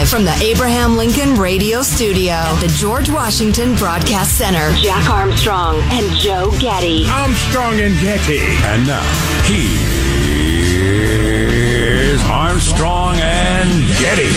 live 0.00 0.08
from 0.08 0.24
the 0.24 0.32
Abraham 0.42 0.96
Lincoln 0.96 1.34
Radio 1.34 1.82
Studio 1.82 2.32
at 2.32 2.58
the 2.60 2.68
George 2.68 3.10
Washington 3.10 3.74
Broadcast 3.74 4.38
Center. 4.38 4.72
Jack 4.76 5.10
Armstrong 5.10 5.76
and 5.90 6.10
Joe 6.16 6.50
Getty. 6.58 7.04
Armstrong 7.06 7.78
and 7.80 7.94
Getty. 8.00 8.38
And 8.38 8.86
now, 8.86 9.02
here's 9.44 9.82
Armstrong 12.22 13.16
and 13.16 13.68
Getty. 13.98 14.32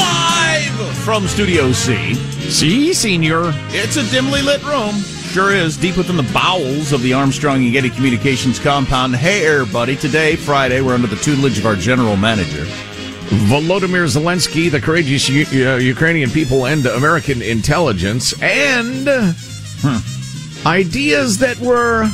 Live 0.00 0.74
from 1.04 1.28
Studio 1.28 1.70
C. 1.70 2.14
See, 2.50 2.92
Senior. 2.92 3.52
It's 3.68 3.96
a 3.96 4.02
dimly 4.10 4.42
lit 4.42 4.64
room. 4.64 4.96
Sure 5.28 5.52
is, 5.52 5.76
deep 5.76 5.96
within 5.96 6.16
the 6.16 6.28
bowels 6.32 6.92
of 6.92 7.02
the 7.02 7.12
Armstrong 7.12 7.62
and 7.62 7.72
Getty 7.72 7.90
Communications 7.90 8.58
compound. 8.58 9.14
Hey, 9.14 9.46
everybody. 9.46 9.94
Today, 9.94 10.36
Friday, 10.36 10.80
we're 10.80 10.94
under 10.94 11.06
the 11.06 11.16
tutelage 11.16 11.58
of 11.58 11.66
our 11.66 11.76
general 11.76 12.16
manager. 12.16 12.64
Volodymyr 13.46 14.08
Zelensky, 14.08 14.70
the 14.70 14.80
courageous 14.80 15.28
U- 15.28 15.68
uh, 15.68 15.76
Ukrainian 15.76 16.30
people, 16.30 16.66
and 16.66 16.84
American 16.86 17.42
intelligence, 17.42 18.32
and 18.42 19.06
ideas 20.66 21.38
that 21.38 21.58
were 21.60 22.08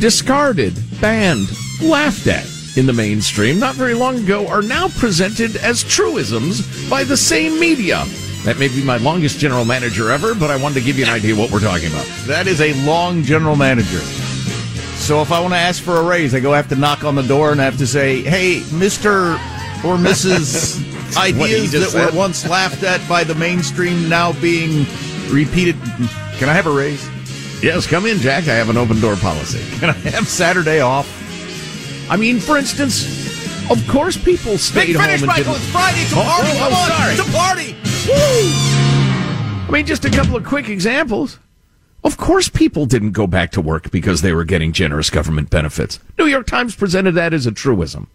discarded, 0.00 0.74
banned, 1.00 1.48
laughed 1.80 2.26
at 2.26 2.46
in 2.76 2.86
the 2.86 2.92
mainstream 2.92 3.58
not 3.58 3.76
very 3.76 3.94
long 3.94 4.18
ago 4.18 4.46
are 4.48 4.62
now 4.62 4.88
presented 4.88 5.56
as 5.56 5.84
truisms 5.84 6.90
by 6.90 7.04
the 7.04 7.16
same 7.16 7.58
media. 7.58 8.04
That 8.46 8.58
may 8.60 8.68
be 8.68 8.82
my 8.84 8.96
longest 8.98 9.40
general 9.40 9.64
manager 9.64 10.10
ever, 10.10 10.32
but 10.32 10.50
I 10.52 10.56
wanted 10.56 10.76
to 10.76 10.80
give 10.82 10.96
you 10.98 11.04
an 11.04 11.10
idea 11.10 11.34
what 11.34 11.50
we're 11.50 11.58
talking 11.60 11.88
about. 11.88 12.06
That 12.26 12.46
is 12.46 12.60
a 12.60 12.72
long 12.86 13.24
general 13.24 13.56
manager. 13.56 13.98
So 13.98 15.20
if 15.20 15.32
I 15.32 15.40
want 15.40 15.52
to 15.52 15.58
ask 15.58 15.82
for 15.82 15.96
a 15.96 16.04
raise, 16.04 16.32
I 16.32 16.38
go 16.38 16.52
have 16.52 16.68
to 16.68 16.76
knock 16.76 17.02
on 17.02 17.16
the 17.16 17.22
door 17.24 17.50
and 17.50 17.60
I 17.60 17.64
have 17.64 17.76
to 17.78 17.86
say, 17.88 18.22
hey, 18.22 18.60
Mr. 18.70 19.34
or 19.84 19.96
Mrs. 19.98 20.78
ideas 21.16 21.72
that 21.72 21.88
said. 21.90 22.12
were 22.12 22.16
once 22.18 22.48
laughed 22.48 22.84
at 22.84 23.06
by 23.08 23.24
the 23.24 23.34
mainstream 23.34 24.08
now 24.08 24.32
being 24.40 24.86
repeated. 25.28 25.74
Can 26.38 26.48
I 26.48 26.52
have 26.52 26.66
a 26.68 26.72
raise? 26.72 27.04
Yes, 27.64 27.86
come 27.88 28.06
in, 28.06 28.18
Jack. 28.18 28.44
I 28.44 28.54
have 28.54 28.68
an 28.70 28.76
open 28.76 29.00
door 29.00 29.16
policy. 29.16 29.58
Can 29.80 29.90
I 29.90 29.94
have 30.10 30.28
Saturday 30.28 30.80
off? 30.80 31.08
I 32.08 32.16
mean, 32.16 32.38
for 32.38 32.56
instance, 32.56 33.70
of 33.72 33.86
course 33.88 34.16
people 34.16 34.56
stayed 34.56 34.86
Big 34.88 34.96
home 34.96 35.04
finish, 35.06 35.22
and 35.22 35.26
Michael. 35.26 35.52
didn't. 35.54 35.62
It's 35.64 35.72
Friday. 35.72 35.98
It's 36.02 36.12
a 36.12 36.16
Oh, 36.16 36.22
oh, 36.22 36.58
Come 36.58 36.72
on. 36.74 36.88
sorry. 36.88 37.14
It's 37.14 37.28
a 37.28 37.32
party. 37.36 37.76
I 38.08 39.68
mean, 39.70 39.86
just 39.86 40.04
a 40.04 40.10
couple 40.10 40.36
of 40.36 40.44
quick 40.44 40.68
examples. 40.68 41.38
Of 42.04 42.16
course, 42.16 42.48
people 42.48 42.86
didn't 42.86 43.12
go 43.12 43.26
back 43.26 43.50
to 43.52 43.60
work 43.60 43.90
because 43.90 44.22
they 44.22 44.32
were 44.32 44.44
getting 44.44 44.72
generous 44.72 45.10
government 45.10 45.50
benefits. 45.50 45.98
New 46.18 46.26
York 46.26 46.46
Times 46.46 46.76
presented 46.76 47.12
that 47.12 47.34
as 47.34 47.46
a 47.46 47.52
truism. 47.52 48.06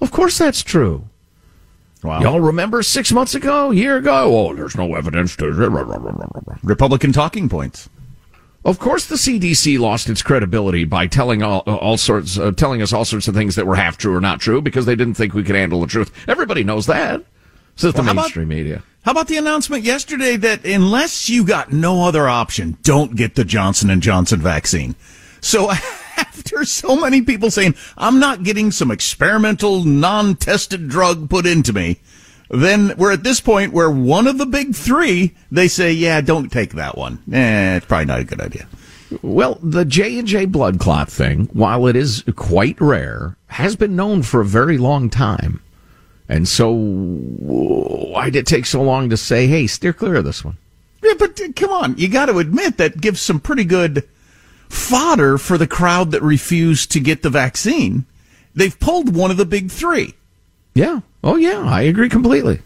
Of 0.00 0.12
course, 0.12 0.38
that's 0.38 0.62
true. 0.62 1.08
Wow. 2.04 2.20
Y'all 2.20 2.40
remember 2.40 2.82
six 2.82 3.10
months 3.12 3.34
ago, 3.34 3.70
a 3.70 3.74
year 3.74 3.96
ago? 3.96 4.36
Oh, 4.36 4.54
there's 4.54 4.76
no 4.76 4.94
evidence 4.94 5.34
to. 5.36 5.46
Republican 6.62 7.12
talking 7.12 7.48
points. 7.48 7.88
Of 8.64 8.78
course, 8.78 9.06
the 9.06 9.16
CDC 9.16 9.78
lost 9.78 10.08
its 10.08 10.22
credibility 10.22 10.84
by 10.84 11.06
telling 11.06 11.42
all, 11.42 11.60
all 11.60 11.96
sorts, 11.96 12.38
uh, 12.38 12.52
telling 12.52 12.82
us 12.82 12.92
all 12.92 13.04
sorts 13.04 13.26
of 13.26 13.34
things 13.34 13.56
that 13.56 13.66
were 13.66 13.76
half 13.76 13.98
true 13.98 14.14
or 14.14 14.20
not 14.20 14.40
true 14.40 14.62
because 14.62 14.86
they 14.86 14.96
didn't 14.96 15.14
think 15.14 15.34
we 15.34 15.42
could 15.42 15.56
handle 15.56 15.80
the 15.80 15.86
truth. 15.86 16.12
Everybody 16.28 16.62
knows 16.62 16.86
that. 16.86 17.24
Says 17.76 17.92
the 17.92 17.98
Well, 17.98 18.04
how 18.06 18.12
about- 18.12 18.22
mainstream 18.22 18.48
media. 18.48 18.82
How 19.04 19.10
about 19.12 19.28
the 19.28 19.36
announcement 19.36 19.84
yesterday 19.84 20.36
that 20.36 20.64
unless 20.64 21.28
you 21.28 21.44
got 21.44 21.72
no 21.72 22.06
other 22.08 22.26
option, 22.26 22.78
don't 22.82 23.14
get 23.14 23.34
the 23.34 23.44
Johnson 23.44 23.90
and 23.90 24.00
Johnson 24.02 24.40
vaccine. 24.40 24.94
So 25.42 25.70
after 26.16 26.64
so 26.64 26.96
many 26.96 27.20
people 27.20 27.50
saying, 27.50 27.74
I'm 27.98 28.18
not 28.18 28.44
getting 28.44 28.70
some 28.70 28.90
experimental, 28.90 29.84
non-tested 29.84 30.88
drug 30.88 31.28
put 31.28 31.44
into 31.44 31.74
me, 31.74 32.00
then 32.48 32.94
we're 32.96 33.12
at 33.12 33.24
this 33.24 33.40
point 33.42 33.74
where 33.74 33.90
one 33.90 34.26
of 34.26 34.38
the 34.38 34.46
big 34.46 34.74
three, 34.74 35.34
they 35.50 35.68
say, 35.68 35.92
yeah, 35.92 36.22
don't 36.22 36.50
take 36.50 36.72
that 36.72 36.96
one. 36.96 37.22
Eh, 37.30 37.76
it's 37.76 37.86
probably 37.86 38.06
not 38.06 38.20
a 38.20 38.24
good 38.24 38.40
idea. 38.40 38.66
Well, 39.20 39.58
the 39.62 39.84
J 39.84 40.18
and 40.18 40.26
J 40.26 40.46
blood 40.46 40.78
clot 40.80 41.10
thing, 41.10 41.50
while 41.52 41.86
it 41.86 41.94
is 41.96 42.24
quite 42.36 42.80
rare, 42.80 43.36
has 43.48 43.76
been 43.76 43.94
known 43.96 44.22
for 44.22 44.40
a 44.40 44.46
very 44.46 44.78
long 44.78 45.10
time. 45.10 45.60
And 46.28 46.48
so, 46.48 46.72
why 46.72 48.30
did 48.30 48.40
it 48.40 48.46
take 48.46 48.66
so 48.66 48.82
long 48.82 49.10
to 49.10 49.16
say, 49.16 49.46
"Hey, 49.46 49.66
steer 49.66 49.92
clear 49.92 50.16
of 50.16 50.24
this 50.24 50.44
one"? 50.44 50.56
Yeah, 51.02 51.14
but 51.18 51.38
uh, 51.40 51.48
come 51.54 51.70
on, 51.70 51.98
you 51.98 52.08
got 52.08 52.26
to 52.26 52.38
admit 52.38 52.78
that 52.78 53.00
gives 53.00 53.20
some 53.20 53.40
pretty 53.40 53.64
good 53.64 54.08
fodder 54.68 55.38
for 55.38 55.58
the 55.58 55.66
crowd 55.66 56.10
that 56.12 56.22
refused 56.22 56.90
to 56.92 57.00
get 57.00 57.22
the 57.22 57.30
vaccine. 57.30 58.06
They've 58.54 58.78
pulled 58.78 59.14
one 59.14 59.30
of 59.30 59.36
the 59.36 59.44
big 59.44 59.70
three. 59.70 60.14
Yeah. 60.74 61.00
Oh, 61.22 61.36
yeah. 61.36 61.60
I 61.60 61.82
agree 61.82 62.08
completely. 62.08 62.60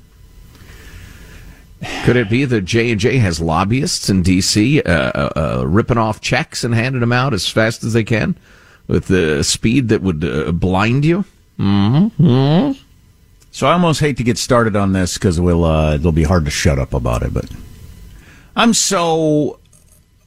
Could 2.05 2.17
it 2.17 2.29
be 2.29 2.45
that 2.45 2.63
J 2.63 2.91
and 2.91 3.01
J 3.01 3.19
has 3.19 3.41
lobbyists 3.41 4.11
in 4.11 4.23
D.C. 4.23 4.83
Uh, 4.83 4.93
uh, 4.93 5.33
uh, 5.37 5.67
ripping 5.67 5.99
off 5.99 6.21
checks 6.21 6.65
and 6.65 6.75
handing 6.75 7.01
them 7.01 7.13
out 7.13 7.35
as 7.35 7.49
fast 7.49 7.85
as 7.85 7.93
they 7.93 8.03
can 8.03 8.37
with 8.89 9.07
the 9.07 9.45
speed 9.45 9.89
that 9.91 10.03
would 10.03 10.25
uh, 10.25 10.51
blind 10.51 11.05
you? 11.05 11.25
Mm-hmm. 11.59 12.73
So 13.59 13.67
I 13.67 13.73
almost 13.73 13.99
hate 13.99 14.17
to 14.19 14.23
get 14.23 14.39
started 14.39 14.77
on 14.77 14.93
this 14.93 15.15
because 15.15 15.41
we'll, 15.41 15.65
uh, 15.65 15.97
it'll 15.97 16.13
be 16.13 16.23
hard 16.23 16.45
to 16.45 16.51
shut 16.51 16.79
up 16.79 16.95
about 16.95 17.25
it. 17.25 17.35
But 17.35 17.51
I'm 18.55 18.73
so 18.73 19.59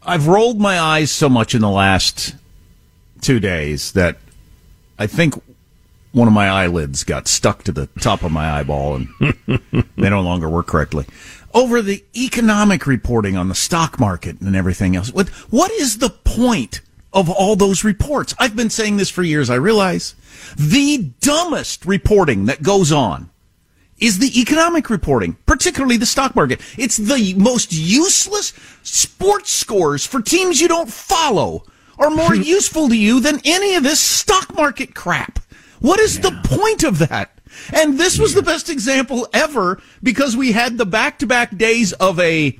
I've 0.03 0.27
rolled 0.27 0.59
my 0.59 0.77
eyes 0.77 1.11
so 1.11 1.29
much 1.29 1.55
in 1.55 1.61
the 1.61 1.69
last 1.69 2.35
two 3.21 3.39
days 3.39 3.93
that 3.93 4.17
I 4.99 5.07
think 5.07 5.41
one 6.11 6.27
of 6.27 6.33
my 6.33 6.49
eyelids 6.49 7.05
got 7.05 7.29
stuck 7.29 7.63
to 7.63 7.71
the 7.71 7.87
top 8.01 8.23
of 8.23 8.33
my 8.33 8.51
eyeball 8.51 8.95
and 8.95 9.07
they 9.95 10.09
no 10.09 10.19
longer 10.19 10.49
work 10.49 10.67
correctly. 10.67 11.05
Over 11.53 11.81
the 11.81 12.03
economic 12.13 12.85
reporting 12.85 13.37
on 13.37 13.47
the 13.47 13.55
stock 13.55 13.97
market 13.97 14.41
and 14.41 14.57
everything 14.57 14.97
else. 14.97 15.09
What, 15.09 15.29
what 15.49 15.71
is 15.71 15.99
the 15.99 16.09
point 16.09 16.81
of 17.13 17.29
all 17.29 17.55
those 17.55 17.83
reports? 17.83 18.33
I've 18.39 18.55
been 18.55 18.69
saying 18.69 18.97
this 18.97 19.09
for 19.09 19.23
years, 19.23 19.49
I 19.49 19.55
realize. 19.55 20.15
The 20.57 21.11
dumbest 21.21 21.85
reporting 21.85 22.45
that 22.45 22.63
goes 22.63 22.91
on 22.91 23.29
is 23.99 24.17
the 24.17 24.39
economic 24.39 24.89
reporting, 24.89 25.37
particularly 25.45 25.95
the 25.95 26.05
stock 26.05 26.35
market. 26.35 26.59
It's 26.77 26.97
the 26.97 27.35
most 27.35 27.71
useless 27.71 28.51
sports 28.81 29.51
scores 29.51 30.05
for 30.05 30.21
teams 30.21 30.59
you 30.59 30.67
don't 30.67 30.91
follow 30.91 31.63
are 31.99 32.09
more 32.09 32.35
useful 32.35 32.89
to 32.89 32.97
you 32.97 33.19
than 33.19 33.39
any 33.45 33.75
of 33.75 33.83
this 33.83 33.99
stock 33.99 34.53
market 34.55 34.95
crap. 34.95 35.39
What 35.79 35.99
is 35.99 36.17
yeah. 36.17 36.29
the 36.29 36.47
point 36.47 36.83
of 36.83 36.99
that? 36.99 37.39
And 37.73 37.99
this 37.99 38.17
was 38.17 38.33
the 38.33 38.41
best 38.41 38.69
example 38.69 39.27
ever 39.33 39.81
because 40.01 40.35
we 40.35 40.51
had 40.51 40.77
the 40.77 40.85
back 40.85 41.19
to 41.19 41.27
back 41.27 41.55
days 41.57 41.93
of 41.93 42.19
a, 42.19 42.57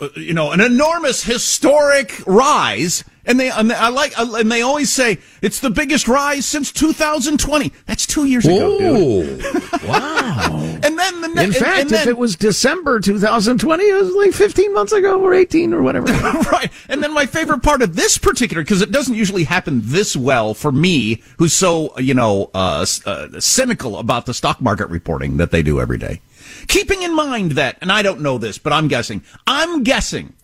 uh, 0.00 0.08
you 0.16 0.32
know, 0.32 0.52
an 0.52 0.60
enormous 0.60 1.22
historic 1.24 2.22
rise 2.26 3.04
and 3.24 3.38
they, 3.38 3.50
and 3.50 3.72
I 3.72 3.88
like, 3.88 4.18
and 4.18 4.50
they 4.50 4.62
always 4.62 4.90
say 4.90 5.18
it's 5.40 5.60
the 5.60 5.70
biggest 5.70 6.08
rise 6.08 6.44
since 6.44 6.72
2020. 6.72 7.72
That's 7.86 8.06
two 8.06 8.24
years 8.24 8.44
ago, 8.44 8.78
dude. 8.78 9.42
wow. 9.84 10.78
and 10.82 10.98
then 10.98 11.20
the 11.20 11.28
ne- 11.28 11.44
in 11.44 11.52
fact, 11.52 11.64
and, 11.64 11.80
and 11.80 11.90
then, 11.90 12.02
if 12.02 12.08
it 12.08 12.18
was 12.18 12.34
December 12.34 12.98
2020, 12.98 13.84
it 13.84 13.94
was 13.94 14.10
like 14.14 14.32
15 14.32 14.74
months 14.74 14.92
ago 14.92 15.20
or 15.20 15.34
18 15.34 15.72
or 15.72 15.82
whatever. 15.82 16.06
right. 16.52 16.70
And 16.88 17.02
then 17.02 17.14
my 17.14 17.26
favorite 17.26 17.62
part 17.62 17.80
of 17.82 17.94
this 17.94 18.18
particular, 18.18 18.62
because 18.62 18.82
it 18.82 18.90
doesn't 18.90 19.14
usually 19.14 19.44
happen 19.44 19.82
this 19.84 20.16
well 20.16 20.52
for 20.54 20.72
me, 20.72 21.22
who's 21.38 21.52
so 21.52 21.96
you 21.98 22.14
know 22.14 22.50
uh, 22.54 22.84
uh, 23.06 23.40
cynical 23.40 23.98
about 23.98 24.26
the 24.26 24.34
stock 24.34 24.60
market 24.60 24.88
reporting 24.88 25.36
that 25.36 25.52
they 25.52 25.62
do 25.62 25.80
every 25.80 25.98
day. 25.98 26.20
Keeping 26.66 27.02
in 27.02 27.14
mind 27.14 27.52
that, 27.52 27.78
and 27.80 27.90
I 27.90 28.02
don't 28.02 28.20
know 28.20 28.38
this, 28.38 28.58
but 28.58 28.72
I'm 28.72 28.88
guessing, 28.88 29.22
I'm 29.46 29.82
guessing 29.82 30.34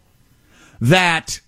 that 0.80 1.40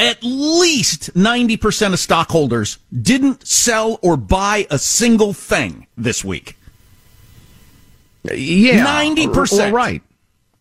at 0.00 0.22
least 0.22 1.14
90% 1.14 1.92
of 1.92 1.98
stockholders 1.98 2.78
didn't 3.02 3.46
sell 3.46 3.98
or 4.02 4.16
buy 4.16 4.66
a 4.70 4.78
single 4.78 5.32
thing 5.32 5.86
this 5.96 6.24
week. 6.24 6.56
Yeah. 8.24 8.84
90%. 9.04 9.52
Well, 9.52 9.72
right. 9.72 10.02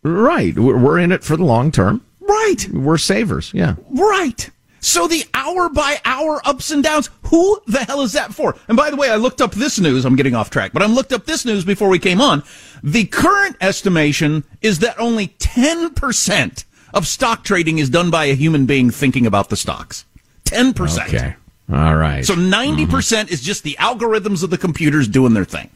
Right. 0.03 0.57
We're 0.57 0.99
in 0.99 1.11
it 1.11 1.23
for 1.23 1.37
the 1.37 1.45
long 1.45 1.71
term. 1.71 2.05
Right. 2.19 2.67
We're 2.71 2.97
savers. 2.97 3.51
Yeah. 3.53 3.75
Right. 3.89 4.49
So 4.81 5.07
the 5.07 5.25
hour 5.33 5.69
by 5.69 5.99
hour 6.05 6.41
ups 6.45 6.71
and 6.71 6.83
downs, 6.83 7.09
who 7.23 7.59
the 7.67 7.79
hell 7.79 8.01
is 8.01 8.13
that 8.13 8.33
for? 8.33 8.55
And 8.67 8.77
by 8.77 8.89
the 8.89 8.95
way, 8.95 9.09
I 9.09 9.17
looked 9.17 9.41
up 9.41 9.51
this 9.51 9.79
news. 9.79 10.05
I'm 10.05 10.15
getting 10.15 10.35
off 10.35 10.49
track, 10.49 10.71
but 10.71 10.81
I 10.81 10.85
looked 10.85 11.11
up 11.11 11.25
this 11.25 11.43
news 11.43 11.65
before 11.65 11.89
we 11.89 11.99
came 11.99 12.21
on. 12.21 12.43
The 12.81 13.05
current 13.05 13.57
estimation 13.59 14.45
is 14.61 14.79
that 14.79 14.97
only 14.99 15.29
10% 15.39 16.63
of 16.93 17.07
stock 17.07 17.43
trading 17.43 17.77
is 17.79 17.89
done 17.89 18.09
by 18.09 18.25
a 18.25 18.35
human 18.35 18.65
being 18.65 18.89
thinking 18.89 19.25
about 19.25 19.49
the 19.49 19.57
stocks. 19.57 20.05
10%. 20.45 21.07
Okay. 21.07 21.35
All 21.71 21.95
right. 21.95 22.25
So 22.25 22.35
90% 22.35 22.87
mm 22.87 23.27
hmm 23.27 23.33
is 23.33 23.41
just 23.41 23.63
the 23.63 23.77
algorithms 23.79 24.43
of 24.43 24.49
the 24.49 24.57
computers 24.57 25.07
doing 25.07 25.33
their 25.33 25.45
thing. 25.45 25.69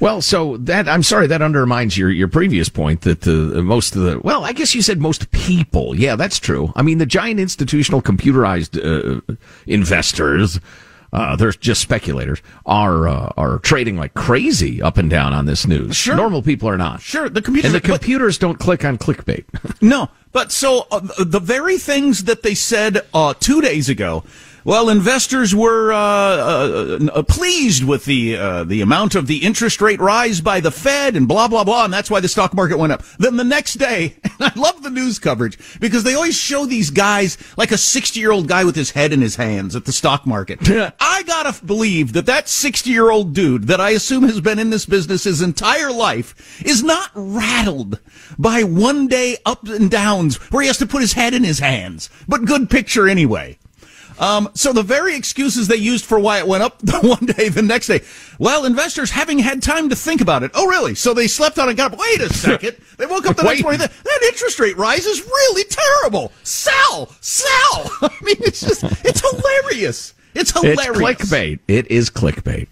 Well, 0.00 0.22
so 0.22 0.56
that 0.56 0.88
I'm 0.88 1.02
sorry 1.02 1.26
that 1.26 1.42
undermines 1.42 1.96
your 1.96 2.10
your 2.10 2.26
previous 2.26 2.70
point 2.70 3.02
that 3.02 3.28
uh, 3.28 3.60
most 3.62 3.94
of 3.94 4.02
the 4.02 4.18
well, 4.18 4.44
I 4.44 4.52
guess 4.52 4.74
you 4.74 4.80
said 4.80 4.98
most 4.98 5.30
people. 5.30 5.94
Yeah, 5.94 6.16
that's 6.16 6.38
true. 6.38 6.72
I 6.74 6.82
mean, 6.82 6.98
the 6.98 7.06
giant 7.06 7.38
institutional 7.38 8.00
computerized 8.00 8.78
uh, 8.80 9.20
investors 9.66 10.58
uh, 11.12 11.36
they're 11.36 11.52
just 11.52 11.80
speculators 11.80 12.40
are 12.66 13.08
uh, 13.08 13.32
are 13.36 13.58
trading 13.58 13.96
like 13.96 14.14
crazy 14.14 14.80
up 14.80 14.96
and 14.96 15.10
down 15.10 15.32
on 15.32 15.46
this 15.46 15.66
news. 15.66 15.96
Sure, 15.96 16.16
normal 16.16 16.42
people 16.42 16.68
are 16.68 16.78
not. 16.78 17.00
Sure, 17.00 17.28
the 17.28 17.42
computers 17.42 17.72
and 17.72 17.82
the 17.82 17.86
computers 17.86 18.38
but, 18.38 18.46
don't 18.46 18.58
click 18.58 18.84
on 18.84 18.98
clickbait. 18.98 19.44
no, 19.82 20.08
but 20.32 20.52
so 20.52 20.86
uh, 20.90 21.00
the 21.18 21.40
very 21.40 21.78
things 21.78 22.24
that 22.24 22.42
they 22.42 22.54
said 22.54 23.06
uh, 23.12 23.34
two 23.34 23.60
days 23.60 23.88
ago 23.88 24.24
well, 24.64 24.88
investors 24.88 25.54
were 25.54 25.92
uh, 25.92 25.96
uh, 25.96 26.98
uh, 27.14 27.22
pleased 27.22 27.84
with 27.84 28.04
the 28.04 28.36
uh, 28.36 28.64
the 28.64 28.80
amount 28.80 29.14
of 29.14 29.26
the 29.26 29.38
interest 29.38 29.80
rate 29.80 30.00
rise 30.00 30.40
by 30.40 30.60
the 30.60 30.70
Fed 30.70 31.16
and 31.16 31.26
blah 31.26 31.48
blah 31.48 31.64
blah, 31.64 31.84
and 31.84 31.92
that's 31.92 32.10
why 32.10 32.20
the 32.20 32.28
stock 32.28 32.54
market 32.54 32.78
went 32.78 32.92
up. 32.92 33.02
Then 33.18 33.36
the 33.36 33.44
next 33.44 33.74
day, 33.74 34.16
I 34.40 34.52
love 34.56 34.82
the 34.82 34.90
news 34.90 35.18
coverage 35.18 35.58
because 35.80 36.04
they 36.04 36.14
always 36.14 36.36
show 36.36 36.66
these 36.66 36.90
guys 36.90 37.38
like 37.56 37.72
a 37.72 37.78
sixty 37.78 38.20
year 38.20 38.32
old 38.32 38.48
guy 38.48 38.64
with 38.64 38.76
his 38.76 38.90
head 38.90 39.12
in 39.12 39.20
his 39.20 39.36
hands 39.36 39.74
at 39.76 39.84
the 39.84 39.92
stock 39.92 40.26
market. 40.26 40.58
I 41.00 41.22
gotta 41.24 41.64
believe 41.64 42.12
that 42.12 42.26
that 42.26 42.48
sixty 42.48 42.90
year 42.90 43.10
old 43.10 43.34
dude 43.34 43.64
that 43.64 43.80
I 43.80 43.90
assume 43.90 44.24
has 44.24 44.40
been 44.40 44.58
in 44.58 44.70
this 44.70 44.86
business 44.86 45.24
his 45.24 45.42
entire 45.42 45.92
life 45.92 46.62
is 46.64 46.82
not 46.82 47.10
rattled 47.14 47.98
by 48.38 48.62
one 48.62 49.08
day 49.08 49.36
ups 49.46 49.70
and 49.70 49.90
downs 49.90 50.36
where 50.50 50.62
he 50.62 50.66
has 50.66 50.78
to 50.78 50.86
put 50.86 51.00
his 51.00 51.14
head 51.14 51.34
in 51.34 51.44
his 51.44 51.58
hands. 51.58 52.10
But 52.28 52.44
good 52.44 52.70
picture 52.70 53.08
anyway. 53.08 53.58
Um, 54.20 54.50
so 54.54 54.74
the 54.74 54.82
very 54.82 55.16
excuses 55.16 55.66
they 55.66 55.76
used 55.76 56.04
for 56.04 56.18
why 56.18 56.38
it 56.38 56.46
went 56.46 56.62
up 56.62 56.78
the 56.82 57.00
one 57.00 57.24
day, 57.24 57.48
the 57.48 57.62
next 57.62 57.86
day, 57.86 58.02
well, 58.38 58.66
investors 58.66 59.10
having 59.10 59.38
had 59.38 59.62
time 59.62 59.88
to 59.88 59.96
think 59.96 60.20
about 60.20 60.42
it. 60.42 60.50
Oh, 60.54 60.66
really? 60.68 60.94
So 60.94 61.14
they 61.14 61.26
slept 61.26 61.58
on 61.58 61.68
and 61.68 61.76
got 61.76 61.92
up. 61.92 61.98
Wait 61.98 62.20
a 62.20 62.28
second. 62.32 62.76
They 62.98 63.06
woke 63.06 63.26
up 63.26 63.36
the 63.36 63.42
next 63.42 63.62
morning. 63.62 63.80
That, 63.80 63.92
that 64.04 64.20
interest 64.24 64.60
rate 64.60 64.76
rise 64.76 65.06
is 65.06 65.24
really 65.24 65.64
terrible. 65.64 66.32
Sell, 66.42 67.08
sell. 67.20 67.90
I 68.02 68.10
mean, 68.22 68.36
it's 68.40 68.60
just, 68.60 68.84
it's 69.04 69.20
hilarious. 69.20 70.14
It's 70.34 70.52
hilarious. 70.52 71.20
It's 71.20 71.30
clickbait. 71.30 71.58
It 71.66 71.90
is 71.90 72.10
clickbait. 72.10 72.68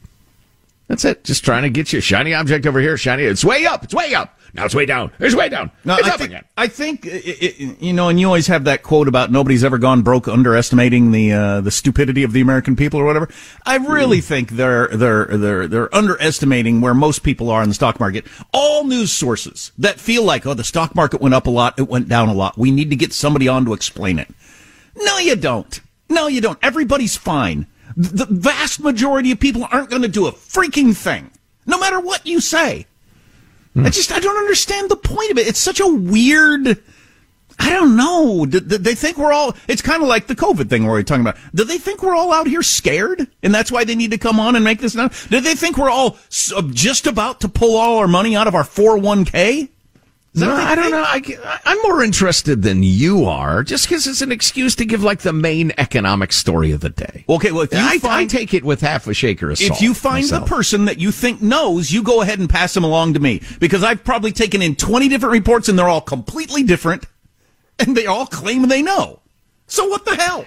That's 0.86 1.04
it. 1.04 1.24
Just 1.24 1.44
trying 1.44 1.62
to 1.62 1.70
get 1.70 1.92
you 1.92 2.00
shiny 2.00 2.34
object 2.34 2.66
over 2.66 2.80
here. 2.80 2.96
Shiny. 2.96 3.24
It's 3.24 3.44
way 3.44 3.66
up. 3.66 3.84
It's 3.84 3.94
way 3.94 4.14
up. 4.14 4.37
Now 4.58 4.64
it's 4.64 4.74
way 4.74 4.86
down. 4.86 5.12
It's 5.20 5.36
way 5.36 5.48
down. 5.48 5.70
No, 5.84 5.94
it's 5.94 6.08
I 6.08 6.10
up 6.10 6.18
think, 6.18 6.30
again. 6.30 6.44
I 6.56 6.66
think 6.66 7.06
it, 7.06 7.10
it, 7.10 7.80
you 7.80 7.92
know, 7.92 8.08
and 8.08 8.18
you 8.18 8.26
always 8.26 8.48
have 8.48 8.64
that 8.64 8.82
quote 8.82 9.06
about 9.06 9.30
nobody's 9.30 9.62
ever 9.62 9.78
gone 9.78 10.02
broke 10.02 10.26
underestimating 10.26 11.12
the 11.12 11.32
uh, 11.32 11.60
the 11.60 11.70
stupidity 11.70 12.24
of 12.24 12.32
the 12.32 12.40
American 12.40 12.74
people 12.74 12.98
or 12.98 13.04
whatever. 13.04 13.28
I 13.64 13.76
really 13.76 14.18
mm. 14.18 14.24
think 14.24 14.50
they're 14.50 14.88
they're 14.88 15.26
they're 15.26 15.68
they're 15.68 15.94
underestimating 15.94 16.80
where 16.80 16.92
most 16.92 17.22
people 17.22 17.50
are 17.50 17.62
in 17.62 17.68
the 17.68 17.74
stock 17.76 18.00
market. 18.00 18.26
All 18.52 18.82
news 18.82 19.12
sources 19.12 19.70
that 19.78 20.00
feel 20.00 20.24
like 20.24 20.44
oh 20.44 20.54
the 20.54 20.64
stock 20.64 20.96
market 20.96 21.20
went 21.20 21.36
up 21.36 21.46
a 21.46 21.50
lot, 21.50 21.78
it 21.78 21.88
went 21.88 22.08
down 22.08 22.28
a 22.28 22.34
lot. 22.34 22.58
We 22.58 22.72
need 22.72 22.90
to 22.90 22.96
get 22.96 23.12
somebody 23.12 23.46
on 23.46 23.64
to 23.66 23.74
explain 23.74 24.18
it. 24.18 24.28
No, 24.96 25.18
you 25.18 25.36
don't. 25.36 25.80
No, 26.08 26.26
you 26.26 26.40
don't. 26.40 26.58
Everybody's 26.62 27.16
fine. 27.16 27.68
The 27.96 28.26
vast 28.28 28.80
majority 28.80 29.30
of 29.30 29.38
people 29.38 29.68
aren't 29.70 29.90
going 29.90 30.02
to 30.02 30.08
do 30.08 30.26
a 30.26 30.32
freaking 30.32 30.96
thing, 30.96 31.30
no 31.64 31.78
matter 31.78 32.00
what 32.00 32.26
you 32.26 32.40
say. 32.40 32.87
Mm. 33.78 33.86
I 33.86 33.90
just 33.90 34.10
I 34.12 34.18
don't 34.18 34.36
understand 34.36 34.90
the 34.90 34.96
point 34.96 35.30
of 35.30 35.38
it. 35.38 35.46
It's 35.46 35.58
such 35.58 35.80
a 35.80 35.86
weird. 35.86 36.82
I 37.60 37.70
don't 37.70 37.96
know. 37.96 38.46
Do, 38.46 38.60
do 38.60 38.78
they 38.78 38.94
think 38.94 39.18
we're 39.18 39.32
all? 39.32 39.54
It's 39.68 39.82
kind 39.82 40.02
of 40.02 40.08
like 40.08 40.26
the 40.26 40.36
COVID 40.36 40.68
thing 40.68 40.84
we're 40.84 41.02
talking 41.02 41.22
about. 41.22 41.36
Do 41.54 41.64
they 41.64 41.78
think 41.78 42.02
we're 42.02 42.14
all 42.14 42.32
out 42.32 42.46
here 42.46 42.62
scared, 42.62 43.28
and 43.42 43.54
that's 43.54 43.72
why 43.72 43.84
they 43.84 43.94
need 43.94 44.10
to 44.12 44.18
come 44.18 44.40
on 44.40 44.56
and 44.56 44.64
make 44.64 44.80
this? 44.80 44.94
Now? 44.94 45.08
Do 45.08 45.40
they 45.40 45.54
think 45.54 45.76
we're 45.76 45.90
all 45.90 46.18
just 46.70 47.06
about 47.06 47.40
to 47.40 47.48
pull 47.48 47.76
all 47.76 47.98
our 47.98 48.08
money 48.08 48.36
out 48.36 48.46
of 48.46 48.54
our 48.54 48.64
four 48.64 48.96
oh 48.96 49.00
one 49.00 49.24
k? 49.24 49.70
No, 50.34 50.54
I 50.54 50.74
don't 50.74 50.90
know. 50.90 51.02
I, 51.02 51.60
am 51.64 51.82
more 51.82 52.02
interested 52.02 52.62
than 52.62 52.82
you 52.82 53.24
are, 53.24 53.62
just 53.64 53.88
because 53.88 54.06
it's 54.06 54.20
an 54.20 54.30
excuse 54.30 54.76
to 54.76 54.84
give 54.84 55.02
like 55.02 55.20
the 55.20 55.32
main 55.32 55.72
economic 55.78 56.32
story 56.32 56.70
of 56.70 56.80
the 56.80 56.90
day. 56.90 57.24
Okay, 57.28 57.50
well, 57.50 57.62
if 57.62 57.72
you 57.72 57.78
I, 57.80 57.98
find, 57.98 58.30
I 58.30 58.36
take 58.36 58.54
it 58.54 58.62
with 58.64 58.80
half 58.80 59.06
a 59.06 59.14
shaker 59.14 59.50
of 59.50 59.58
salt. 59.58 59.72
If 59.72 59.82
you 59.82 59.94
find 59.94 60.24
myself. 60.24 60.44
the 60.44 60.54
person 60.54 60.84
that 60.84 60.98
you 60.98 61.10
think 61.10 61.42
knows, 61.42 61.90
you 61.90 62.02
go 62.02 62.20
ahead 62.20 62.38
and 62.38 62.48
pass 62.48 62.74
them 62.74 62.84
along 62.84 63.14
to 63.14 63.20
me 63.20 63.42
because 63.58 63.82
I've 63.82 64.04
probably 64.04 64.32
taken 64.32 64.62
in 64.62 64.76
20 64.76 65.08
different 65.08 65.32
reports 65.32 65.68
and 65.68 65.78
they're 65.78 65.88
all 65.88 66.00
completely 66.00 66.62
different, 66.62 67.06
and 67.78 67.96
they 67.96 68.06
all 68.06 68.26
claim 68.26 68.68
they 68.68 68.82
know. 68.82 69.20
So 69.66 69.88
what 69.88 70.04
the 70.04 70.14
hell? 70.14 70.44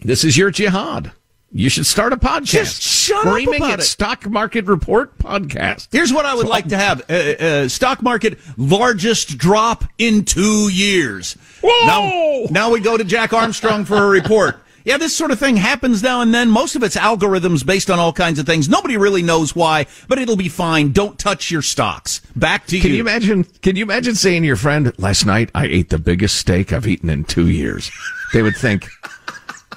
This 0.00 0.24
is 0.24 0.36
your 0.36 0.50
jihad. 0.50 1.12
You 1.56 1.68
should 1.68 1.86
start 1.86 2.12
a 2.12 2.16
podcast. 2.16 2.46
Just 2.46 2.82
shut 2.82 3.20
Screaming 3.24 3.54
up 3.54 3.68
about 3.68 3.72
at 3.74 3.78
it. 3.78 3.82
Stock 3.84 4.28
Market 4.28 4.66
Report 4.66 5.16
podcast. 5.18 5.86
Here's 5.92 6.12
what 6.12 6.26
I 6.26 6.34
would 6.34 6.46
so, 6.46 6.50
like 6.50 6.66
to 6.70 6.76
have: 6.76 7.08
uh, 7.08 7.14
uh, 7.14 7.68
stock 7.68 8.02
market 8.02 8.40
largest 8.56 9.38
drop 9.38 9.84
in 9.96 10.24
two 10.24 10.68
years. 10.68 11.34
Whoa! 11.62 11.86
Now, 11.86 12.46
now 12.50 12.72
we 12.72 12.80
go 12.80 12.96
to 12.96 13.04
Jack 13.04 13.32
Armstrong 13.32 13.84
for 13.84 13.96
a 13.96 14.08
report. 14.08 14.58
Yeah, 14.84 14.98
this 14.98 15.16
sort 15.16 15.30
of 15.30 15.38
thing 15.38 15.56
happens 15.56 16.02
now 16.02 16.20
and 16.20 16.34
then. 16.34 16.50
Most 16.50 16.76
of 16.76 16.82
it's 16.82 16.94
algorithms 16.94 17.64
based 17.64 17.88
on 17.88 17.98
all 17.98 18.12
kinds 18.12 18.38
of 18.38 18.44
things. 18.44 18.68
Nobody 18.68 18.98
really 18.98 19.22
knows 19.22 19.56
why, 19.56 19.86
but 20.08 20.18
it'll 20.18 20.36
be 20.36 20.50
fine. 20.50 20.92
Don't 20.92 21.18
touch 21.18 21.50
your 21.50 21.62
stocks. 21.62 22.20
Back 22.36 22.66
to 22.66 22.76
you. 22.76 22.82
can 22.82 22.90
you 22.92 23.00
imagine? 23.00 23.44
Can 23.62 23.76
you 23.76 23.82
imagine 23.82 24.14
saying 24.14 24.42
to 24.42 24.46
your 24.46 24.56
friend, 24.56 24.92
"Last 24.98 25.24
night 25.24 25.50
I 25.54 25.64
ate 25.64 25.88
the 25.88 25.98
biggest 25.98 26.36
steak 26.36 26.70
I've 26.70 26.86
eaten 26.86 27.08
in 27.08 27.24
two 27.24 27.48
years"? 27.48 27.90
They 28.34 28.42
would 28.42 28.56
think. 28.56 28.90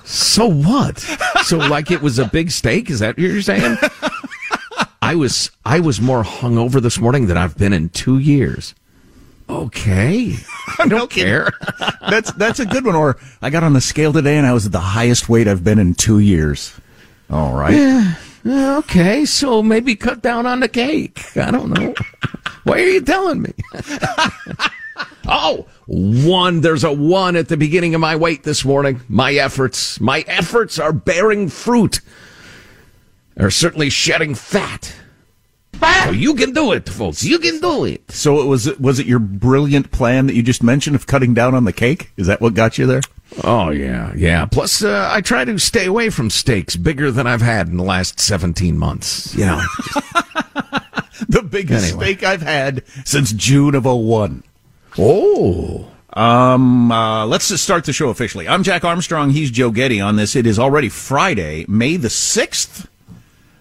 So 0.08 0.48
what? 0.48 1.00
So 1.44 1.58
like 1.58 1.92
it 1.92 2.02
was 2.02 2.18
a 2.18 2.26
big 2.26 2.50
steak? 2.50 2.90
Is 2.90 3.00
that 3.00 3.18
what 3.18 3.20
you're 3.20 3.42
saying? 3.42 3.78
I 5.02 5.16
was 5.16 5.52
I 5.66 5.82
was 5.82 6.00
more 6.00 6.24
hungover 6.24 6.82
this 6.82 6.98
morning 6.98 7.28
than 7.28 7.38
I've 7.38 7.58
been 7.58 7.74
in 7.74 7.90
two 7.90 8.18
years. 8.18 8.74
Okay, 9.50 10.36
I 10.80 10.88
don't 10.88 11.10
care. 11.22 11.52
that's 12.10 12.32
that's 12.34 12.60
a 12.62 12.66
good 12.66 12.86
one. 12.86 12.96
Or 12.96 13.18
I 13.42 13.50
got 13.50 13.64
on 13.64 13.74
the 13.74 13.82
scale 13.82 14.14
today 14.14 14.38
and 14.38 14.48
I 14.48 14.54
was 14.54 14.66
at 14.66 14.72
the 14.72 14.80
highest 14.80 15.28
weight 15.28 15.48
I've 15.48 15.64
been 15.64 15.78
in 15.80 15.94
two 15.94 16.20
years. 16.20 16.74
All 17.30 17.54
right. 17.54 17.74
Yeah, 17.74 18.16
okay, 18.48 19.26
so 19.26 19.62
maybe 19.62 19.96
cut 19.96 20.22
down 20.22 20.46
on 20.46 20.60
the 20.60 20.70
cake. 20.70 21.36
I 21.36 21.52
don't 21.52 21.72
know. 21.72 21.94
Why 22.64 22.82
are 22.82 22.90
you 22.90 23.02
telling 23.02 23.42
me? 23.42 23.54
oh, 25.28 25.68
one. 25.86 26.62
There's 26.62 26.84
a 26.84 26.92
one 26.92 27.36
at 27.36 27.48
the 27.48 27.58
beginning 27.58 27.96
of 27.96 28.02
my 28.02 28.16
weight 28.16 28.44
this 28.44 28.64
morning. 28.66 29.02
My 29.08 29.34
efforts, 29.34 30.00
my 30.00 30.22
efforts 30.28 30.80
are 30.80 30.94
bearing 30.94 31.50
fruit. 31.50 32.02
Are 33.40 33.52
certainly 33.52 33.90
shedding 33.90 34.34
fat. 34.34 34.96
So 36.06 36.12
you 36.12 36.36
can 36.36 36.54
do 36.54 36.72
it, 36.72 36.88
folks. 36.88 37.24
You 37.24 37.40
can 37.40 37.60
do 37.60 37.86
it. 37.86 38.10
So 38.12 38.42
it 38.42 38.46
was 38.46 38.78
was 38.78 39.00
it 39.00 39.06
your 39.08 39.20
brilliant 39.20 39.92
plan 39.92 40.28
that 40.28 40.36
you 40.36 40.44
just 40.44 40.64
mentioned 40.64 40.96
of 40.96 41.08
cutting 41.08 41.34
down 41.34 41.54
on 41.56 41.66
the 41.66 41.74
cake? 41.74 42.12
Is 42.18 42.28
that 42.28 42.42
what 42.42 42.54
got 42.54 42.78
you 42.78 42.86
there? 42.86 43.02
Oh 43.44 43.70
yeah, 43.70 44.14
yeah. 44.16 44.46
Plus, 44.46 44.84
uh, 44.84 45.10
I 45.12 45.22
try 45.22 45.44
to 45.46 45.58
stay 45.60 45.86
away 45.86 46.10
from 46.10 46.30
steaks 46.30 46.76
bigger 46.76 47.12
than 47.12 47.28
I've 47.28 47.42
had 47.42 47.68
in 47.68 47.78
the 47.78 47.84
last 47.84 48.20
seventeen 48.20 48.78
months. 48.78 49.36
You 49.36 49.46
know, 49.46 49.62
the 51.28 51.44
biggest 51.44 51.88
anyway. 51.90 52.06
steak 52.06 52.24
I've 52.24 52.42
had 52.42 52.84
since 53.06 53.34
June 53.34 53.76
of 53.76 53.86
01. 53.86 54.44
Oh. 54.98 55.92
Um, 56.14 56.92
uh, 56.92 57.26
let's 57.28 57.50
just 57.50 57.64
start 57.64 57.84
the 57.86 57.94
show 57.94 58.10
officially. 58.10 58.48
I'm 58.48 58.64
Jack 58.64 58.84
Armstrong. 58.84 59.30
He's 59.30 59.52
Joe 59.52 59.70
Getty 59.72 60.02
on 60.02 60.16
this. 60.16 60.36
It 60.36 60.48
is 60.48 60.58
already 60.58 60.90
Friday, 60.90 61.66
May 61.68 61.98
the 61.98 62.08
6th 62.08 62.88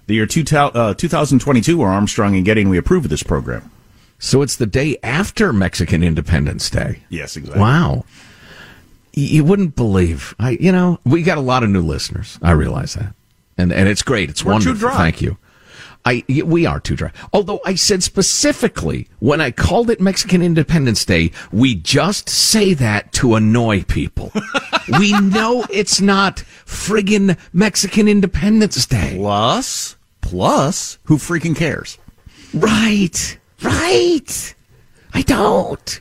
the 0.06 0.14
year 0.14 0.26
two, 0.26 0.44
uh, 0.56 0.94
2022, 0.94 1.78
where 1.78 1.88
Armstrong 1.88 2.36
and 2.36 2.44
Getty 2.44 2.64
we 2.64 2.78
approve 2.78 3.04
of 3.04 3.10
this 3.10 3.22
program. 3.22 3.70
So 4.18 4.42
it's 4.42 4.56
the 4.56 4.66
day 4.66 4.96
after 5.02 5.52
Mexican 5.52 6.02
Independence 6.02 6.70
Day. 6.70 7.02
Yes, 7.08 7.36
exactly. 7.36 7.60
Wow. 7.60 8.04
You 9.12 9.44
wouldn't 9.44 9.76
believe. 9.76 10.34
I, 10.38 10.50
you 10.50 10.72
know, 10.72 11.00
we 11.04 11.22
got 11.22 11.38
a 11.38 11.42
lot 11.42 11.62
of 11.62 11.70
new 11.70 11.82
listeners. 11.82 12.38
I 12.42 12.50
realize 12.52 12.94
that, 12.94 13.14
and 13.56 13.72
and 13.72 13.88
it's 13.88 14.02
great. 14.02 14.28
It's 14.28 14.44
We're 14.44 14.52
wonderful. 14.52 14.90
Thank 14.90 15.22
you. 15.22 15.38
I 16.06 16.22
we 16.28 16.64
are 16.66 16.78
too 16.78 16.94
dry. 16.94 17.10
Although 17.32 17.60
I 17.66 17.74
said 17.74 18.04
specifically 18.04 19.08
when 19.18 19.40
I 19.40 19.50
called 19.50 19.90
it 19.90 20.00
Mexican 20.00 20.40
Independence 20.40 21.04
Day, 21.04 21.32
we 21.50 21.74
just 21.74 22.28
say 22.28 22.74
that 22.74 23.12
to 23.14 23.34
annoy 23.34 23.82
people. 23.82 24.32
we 25.00 25.18
know 25.20 25.66
it's 25.68 26.00
not 26.00 26.44
friggin' 26.64 27.36
Mexican 27.52 28.06
Independence 28.06 28.86
Day. 28.86 29.14
Plus, 29.16 29.96
plus, 30.20 30.98
who 31.04 31.16
freaking 31.16 31.56
cares? 31.56 31.98
Right, 32.54 33.36
right. 33.62 34.54
I 35.12 35.22
don't. 35.22 36.00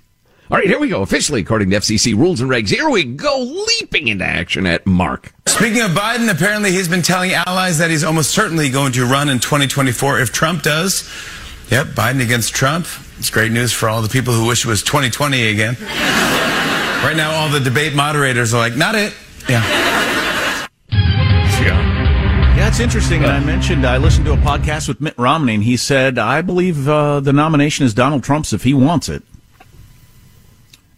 All 0.55 0.62
right, 0.62 0.69
here 0.69 0.79
we 0.79 0.88
go. 0.88 1.01
Officially, 1.01 1.41
according 1.41 1.71
to 1.71 1.75
FCC 1.75 2.15
rules 2.15 2.39
and 2.39 2.50
regs, 2.50 2.69
here 2.69 2.89
we 2.89 3.03
go, 3.03 3.39
leaping 3.39 4.07
into 4.07 4.24
action 4.24 4.65
at 4.65 4.88
Mark. 4.88 5.33
Speaking 5.47 5.81
of 5.81 5.91
Biden, 5.91 6.31
apparently 6.31 6.71
he's 6.71 6.88
been 6.88 7.01
telling 7.01 7.33
allies 7.33 7.77
that 7.79 7.89
he's 7.89 8.05
almost 8.05 8.31
certainly 8.31 8.69
going 8.69 8.93
to 8.93 9.05
run 9.05 9.27
in 9.27 9.39
2024 9.39 10.21
if 10.21 10.31
Trump 10.31 10.63
does. 10.63 11.12
Yep, 11.71 11.88
Biden 11.88 12.24
against 12.24 12.55
Trump. 12.55 12.88
It's 13.17 13.29
great 13.29 13.51
news 13.51 13.74
for 13.74 13.89
all 13.89 14.01
the 14.01 14.07
people 14.07 14.33
who 14.33 14.47
wish 14.47 14.63
it 14.63 14.69
was 14.69 14.81
2020 14.81 15.45
again. 15.50 15.75
right 15.81 17.15
now, 17.17 17.31
all 17.31 17.50
the 17.50 17.59
debate 17.59 17.93
moderators 17.93 18.53
are 18.53 18.59
like, 18.59 18.77
not 18.77 18.95
it. 18.95 19.13
Yeah. 19.50 19.62
Yeah. 21.59 22.55
Yeah, 22.55 22.67
it's 22.69 22.79
interesting. 22.79 23.24
And 23.24 23.31
I 23.33 23.41
mentioned 23.41 23.85
I 23.85 23.97
listened 23.97 24.25
to 24.27 24.31
a 24.31 24.38
podcast 24.38 24.88
with 24.88 25.01
Mitt 25.01 25.17
Romney, 25.17 25.55
and 25.55 25.63
he 25.65 25.75
said, 25.75 26.17
I 26.17 26.41
believe 26.41 26.88
uh, 26.88 27.19
the 27.19 27.33
nomination 27.33 27.85
is 27.85 27.93
Donald 27.93 28.24
Trump's 28.24 28.53
if 28.53 28.63
he 28.63 28.74
wants 28.74 29.09
it. 29.09 29.21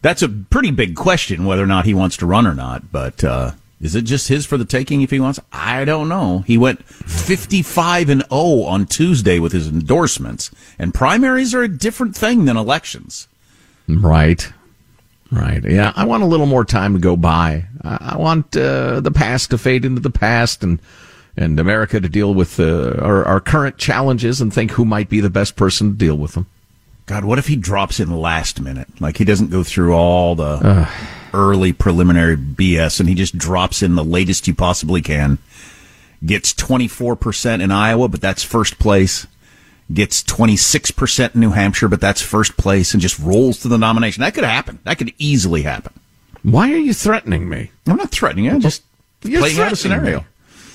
That's 0.02 0.22
a 0.22 0.30
pretty 0.30 0.72
big 0.72 0.96
question 0.96 1.46
whether 1.46 1.64
or 1.64 1.68
not 1.68 1.86
he 1.86 1.94
wants 1.94 2.18
to 2.18 2.26
run 2.26 2.48
or 2.48 2.54
not. 2.54 2.92
But 2.92 3.24
uh, 3.24 3.52
is 3.82 3.96
it 3.96 4.04
just 4.04 4.28
his 4.28 4.46
for 4.46 4.58
the 4.58 4.66
taking 4.66 5.02
if 5.02 5.12
he 5.12 5.20
wants? 5.20 5.40
I 5.52 5.86
don't 5.86 6.10
know. 6.10 6.40
He 6.40 6.58
went 6.58 6.84
55 6.86 8.10
and 8.10 8.24
0 8.30 8.64
on 8.64 8.86
Tuesday 8.86 9.40
with 9.40 9.52
his 9.52 9.68
endorsements, 9.68 10.52
and 10.80 10.94
primaries 10.94 11.54
are 11.54 11.64
a 11.64 11.68
different 11.68 12.16
thing 12.16 12.46
than 12.46 12.58
elections. 12.58 13.28
Right. 13.88 14.52
Right. 15.32 15.64
Yeah. 15.64 15.92
I 15.96 16.06
want 16.06 16.24
a 16.24 16.28
little 16.28 16.46
more 16.46 16.66
time 16.66 16.94
to 16.94 17.00
go 17.00 17.18
by. 17.18 17.66
I 17.84 18.18
want 18.18 18.56
uh, 18.56 19.02
the 19.02 19.12
past 19.12 19.50
to 19.52 19.58
fade 19.58 19.86
into 19.86 20.02
the 20.02 20.10
past 20.10 20.64
and 20.64 20.80
and 21.36 21.60
America 21.60 22.00
to 22.00 22.10
deal 22.10 22.34
with 22.34 22.60
uh, 22.60 22.96
our, 23.00 23.24
our 23.26 23.40
current 23.40 23.78
challenges 23.78 24.42
and 24.42 24.52
think 24.52 24.72
who 24.72 24.84
might 24.84 25.08
be 25.08 25.20
the 25.20 25.30
best 25.30 25.56
person 25.56 25.92
to 25.92 25.96
deal 25.96 26.18
with 26.18 26.34
them. 26.34 26.48
God, 27.08 27.24
what 27.24 27.40
if 27.40 27.48
he 27.48 27.56
drops 27.56 28.02
in 28.02 28.12
last 28.12 28.60
minute? 28.62 28.90
Like 29.00 29.18
he 29.18 29.24
doesn't 29.24 29.50
go 29.50 29.64
through 29.64 29.94
all 29.94 30.36
the 30.36 30.60
uh, 30.62 30.92
early 31.34 31.72
preliminary 31.72 32.36
BS 32.36 33.00
and 33.00 33.08
he 33.08 33.16
just 33.16 33.38
drops 33.38 33.82
in 33.82 33.96
the 33.96 34.04
latest 34.04 34.46
you 34.48 34.54
possibly 34.54 35.02
can. 35.02 35.38
Gets 36.26 36.54
24% 36.54 37.62
in 37.62 37.72
Iowa, 37.72 38.10
but 38.10 38.20
that's 38.20 38.44
first 38.44 38.78
place. 38.78 39.26
Gets 39.94 40.22
26% 40.24 41.34
in 41.34 41.40
New 41.40 41.52
Hampshire, 41.52 41.88
but 41.88 42.02
that's 42.02 42.22
first 42.22 42.58
place 42.58 42.94
and 42.94 43.02
just 43.02 43.18
rolls 43.20 43.62
to 43.62 43.70
the 43.70 43.78
nomination. 43.78 44.20
That 44.20 44.34
could 44.34 44.44
happen. 44.44 44.80
That 44.84 44.98
could 44.98 45.14
easily 45.18 45.62
happen. 45.62 45.94
Why 46.44 46.74
are 46.74 46.78
you 46.78 46.94
threatening 46.94 47.48
me? 47.48 47.72
I'm 47.88 47.96
not 47.96 48.12
threatening 48.12 48.46
you. 48.46 48.52
I'm 48.52 48.60
just 48.60 48.84
playing 49.22 49.60
out 49.60 49.72
a 49.72 49.78
scenario. 49.78 50.20
Me. 50.20 50.26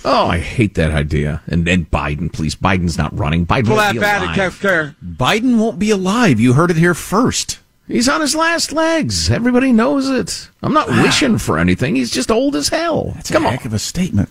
Oh, 0.04 0.26
I 0.26 0.38
hate 0.38 0.75
that 0.75 0.90
idea. 0.90 1.42
And 1.47 1.64
then 1.64 1.87
Biden, 1.87 2.32
please. 2.32 2.56
Biden's 2.56 2.99
not 2.99 3.16
running. 3.16 3.47
Biden 3.47 3.68
won't 3.68 3.92
be 3.92 3.99
alive. 3.99 4.61
Biden 5.02 5.59
won't 5.59 5.78
be 5.78 5.90
alive. 5.90 6.40
You 6.40 6.54
heard 6.54 6.71
it 6.71 6.76
here 6.76 6.94
first. 6.94 7.59
He's 7.87 8.09
on 8.09 8.21
his 8.21 8.35
last 8.35 8.73
legs. 8.73 9.30
Everybody 9.30 9.73
knows 9.73 10.09
it. 10.09 10.49
I'm 10.62 10.73
not 10.73 10.88
wow. 10.88 11.02
wishing 11.02 11.38
for 11.38 11.59
anything. 11.59 11.97
He's 11.97 12.11
just 12.11 12.30
old 12.30 12.56
as 12.56 12.68
hell. 12.68 13.12
That's 13.14 13.30
Come 13.30 13.44
a 13.44 13.50
heck 13.50 13.62
on. 13.62 13.66
of 13.68 13.75
a 13.75 13.78
statement. 13.78 14.28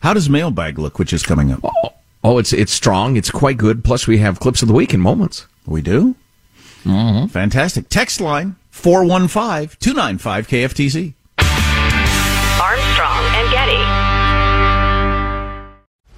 How 0.00 0.14
does 0.14 0.28
mailbag 0.28 0.78
look, 0.78 0.98
which 0.98 1.12
is 1.12 1.22
coming 1.22 1.50
up? 1.50 1.60
Oh, 1.64 1.94
oh, 2.22 2.38
it's 2.38 2.52
it's 2.52 2.72
strong. 2.72 3.16
It's 3.16 3.30
quite 3.30 3.56
good. 3.56 3.84
Plus, 3.84 4.06
we 4.06 4.18
have 4.18 4.38
clips 4.38 4.62
of 4.62 4.68
the 4.68 4.74
week 4.74 4.94
in 4.94 5.00
moments. 5.00 5.46
We 5.66 5.82
do? 5.82 6.14
Mm-hmm. 6.84 7.26
Fantastic. 7.28 7.88
Text 7.88 8.20
line 8.20 8.56
415 8.70 9.78
295 9.80 10.48
KFTC. 10.48 11.14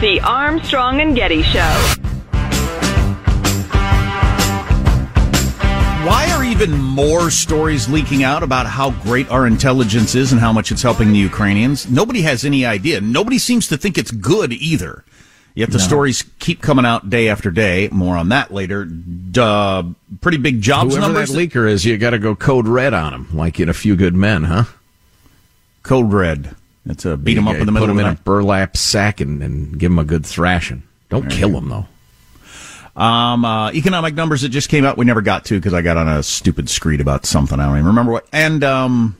The 0.00 0.18
Armstrong 0.24 1.00
and 1.02 1.14
Getty 1.14 1.42
Show. 1.42 1.60
Why 6.06 6.30
are 6.34 6.42
even 6.42 6.72
more 6.80 7.30
stories 7.30 7.86
leaking 7.86 8.22
out 8.22 8.42
about 8.42 8.66
how 8.66 8.92
great 9.02 9.28
our 9.30 9.46
intelligence 9.46 10.14
is 10.14 10.32
and 10.32 10.40
how 10.40 10.52
much 10.54 10.72
it's 10.72 10.80
helping 10.80 11.12
the 11.12 11.18
Ukrainians? 11.18 11.90
Nobody 11.90 12.22
has 12.22 12.46
any 12.46 12.64
idea. 12.64 13.02
Nobody 13.02 13.36
seems 13.38 13.66
to 13.68 13.76
think 13.76 13.98
it's 13.98 14.10
good 14.10 14.52
either. 14.54 15.04
Yet 15.54 15.70
the 15.70 15.78
No. 15.78 15.84
stories 15.84 16.24
keep 16.38 16.62
coming 16.62 16.86
out 16.86 17.10
day 17.10 17.28
after 17.28 17.50
day. 17.50 17.90
More 17.92 18.16
on 18.16 18.30
that 18.30 18.54
later. 18.54 18.86
Duh, 18.86 19.82
pretty 20.22 20.38
big 20.38 20.62
jobs 20.62 20.94
Whoever 20.94 21.12
numbers. 21.12 21.30
that 21.32 21.36
leaker 21.38 21.68
is, 21.68 21.84
you 21.84 21.98
got 21.98 22.10
to 22.10 22.18
go 22.18 22.34
code 22.34 22.66
red 22.66 22.94
on 22.94 23.12
him, 23.12 23.28
like 23.34 23.60
in 23.60 23.68
A 23.68 23.74
Few 23.74 23.96
Good 23.96 24.14
Men, 24.14 24.44
huh? 24.44 24.64
Code 25.82 26.10
red. 26.10 26.54
That's 26.90 27.04
a 27.04 27.16
beat 27.16 27.38
him 27.38 27.46
up 27.46 27.54
in 27.54 27.66
the 27.66 27.72
middle 27.72 27.86
Put 27.86 27.92
of 27.92 27.98
him 28.00 28.04
in 28.04 28.12
a 28.14 28.16
burlap 28.16 28.76
sack 28.76 29.20
and, 29.20 29.40
and 29.44 29.78
give 29.78 29.92
him 29.92 30.00
a 30.00 30.04
good 30.04 30.26
thrashing. 30.26 30.82
Don't 31.08 31.30
kill 31.30 31.50
him 31.50 31.68
though. 31.68 31.86
Um, 33.00 33.44
uh, 33.44 33.70
economic 33.70 34.14
numbers 34.14 34.40
that 34.42 34.48
just 34.48 34.68
came 34.68 34.84
out 34.84 34.98
we 34.98 35.04
never 35.04 35.22
got 35.22 35.44
to 35.46 35.54
because 35.54 35.72
I 35.72 35.82
got 35.82 35.96
on 35.96 36.08
a 36.08 36.20
stupid 36.24 36.68
screed 36.68 37.00
about 37.00 37.26
something 37.26 37.60
I 37.60 37.66
don't 37.66 37.76
even 37.76 37.86
remember 37.86 38.10
what 38.10 38.26
and 38.32 38.64
um 38.64 39.16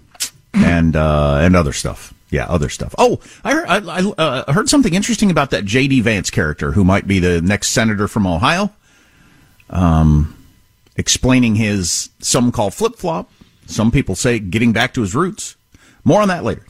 and 0.53 0.97
uh 0.97 1.39
and 1.43 1.55
other 1.55 1.73
stuff. 1.73 2.13
Yeah, 2.31 2.47
other 2.47 2.69
stuff. 2.69 2.93
Oh, 2.99 3.21
I 3.45 3.53
heard 3.53 3.69
I, 3.69 3.77
I 3.77 4.11
uh, 4.19 4.53
heard 4.53 4.69
something 4.69 4.93
interesting 4.93 5.31
about 5.31 5.51
that 5.51 5.65
J.D. 5.65 6.01
Vance 6.01 6.29
character 6.29 6.73
who 6.73 6.83
might 6.83 7.07
be 7.07 7.21
the 7.21 7.41
next 7.41 7.69
senator 7.69 8.09
from 8.09 8.27
Ohio. 8.27 8.73
Um, 9.69 10.37
explaining 10.97 11.55
his 11.55 12.11
some 12.19 12.51
call 12.51 12.73
flip 12.73 12.97
flop. 12.97 13.31
Some 13.67 13.93
people 13.93 14.17
say 14.17 14.41
getting 14.41 14.73
back 14.73 14.93
to 14.95 15.03
his 15.03 15.15
roots. 15.15 15.55
More 16.03 16.21
on 16.21 16.27
that 16.29 16.43
later. 16.43 16.67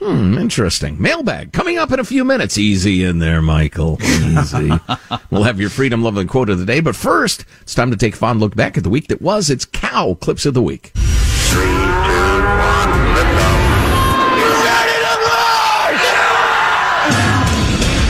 Hmm, 0.00 0.38
interesting. 0.38 1.00
Mailbag 1.02 1.52
coming 1.52 1.76
up 1.76 1.90
in 1.90 1.98
a 1.98 2.04
few 2.04 2.24
minutes. 2.24 2.56
Easy 2.56 3.02
in 3.02 3.18
there, 3.18 3.42
Michael. 3.42 3.98
Easy. 4.00 4.70
we'll 5.30 5.42
have 5.42 5.60
your 5.60 5.70
freedom 5.70 6.02
loving 6.02 6.28
quote 6.28 6.50
of 6.50 6.58
the 6.58 6.64
day, 6.64 6.80
but 6.80 6.94
first, 6.94 7.44
it's 7.62 7.74
time 7.74 7.90
to 7.90 7.96
take 7.96 8.14
a 8.14 8.16
fond 8.16 8.38
look 8.38 8.54
back 8.54 8.76
at 8.76 8.84
the 8.84 8.90
week 8.90 9.08
that 9.08 9.20
was. 9.20 9.50
It's 9.50 9.64
cow 9.64 10.14
clips 10.14 10.46
of 10.46 10.54
the 10.54 10.62
week. 10.62 10.92
Three, 10.94 11.62
two, 11.62 11.68
one, 11.68 12.90
let's 13.14 13.32
go. 13.34 13.58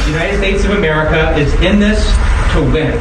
The 0.04 0.10
United 0.12 0.38
States 0.38 0.64
of 0.64 0.70
America 0.72 1.34
is 1.38 1.52
in 1.62 1.80
this 1.80 2.04
to 2.52 2.70
win. 2.72 2.98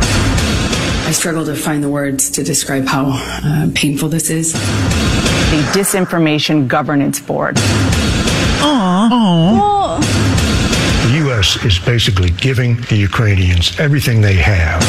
I 1.08 1.12
struggle 1.12 1.46
to 1.46 1.56
find 1.56 1.84
the 1.84 1.90
words 1.90 2.30
to 2.32 2.44
describe 2.44 2.86
how 2.86 3.12
uh, 3.14 3.70
painful 3.74 4.10
this 4.10 4.30
is. 4.30 4.54
The 4.54 5.70
Disinformation 5.74 6.68
Governance 6.68 7.20
Board. 7.20 7.58
The 11.08 11.14
U.S. 11.26 11.64
is 11.64 11.80
basically 11.80 12.32
giving 12.32 12.76
the 12.90 12.96
Ukrainians 12.96 13.80
everything 13.80 14.22
they 14.22 14.36
have. 14.36 14.82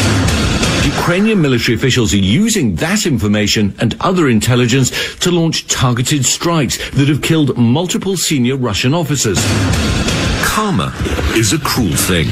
Ukrainian 0.85 1.41
military 1.41 1.77
officials 1.77 2.15
are 2.15 2.17
using 2.43 2.77
that 2.77 3.05
information 3.07 3.75
and 3.79 3.95
other 4.01 4.29
intelligence 4.29 4.91
to 5.19 5.31
launch 5.31 5.67
targeted 5.67 6.25
strikes 6.25 6.77
that 6.93 7.09
have 7.09 7.21
killed 7.23 7.57
multiple 7.59 8.17
senior 8.17 8.57
Russian 8.57 8.95
officers. 8.95 9.39
Karma 10.43 10.93
is 11.37 11.53
a 11.53 11.59
cruel 11.59 11.95
thing. 11.95 12.27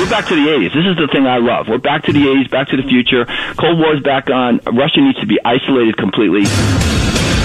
We're 0.00 0.10
back 0.10 0.26
to 0.28 0.34
the 0.34 0.48
80s. 0.50 0.72
This 0.74 0.86
is 0.86 0.96
the 0.96 1.08
thing 1.12 1.26
I 1.26 1.38
love. 1.38 1.68
We're 1.68 1.78
back 1.78 2.04
to 2.04 2.12
the 2.12 2.24
80s, 2.24 2.50
back 2.50 2.68
to 2.68 2.76
the 2.76 2.82
future. 2.82 3.26
Cold 3.60 3.78
War's 3.78 4.02
back 4.02 4.30
on. 4.30 4.60
Russia 4.72 5.00
needs 5.00 5.20
to 5.20 5.26
be 5.26 5.38
isolated 5.44 5.96
completely. 5.96 6.42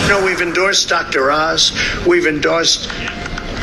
You 0.08 0.14
know, 0.14 0.26
we've 0.26 0.40
endorsed 0.42 0.88
Dr. 0.88 1.32
Oz. 1.32 1.74
We've 2.08 2.28
endorsed 2.28 2.88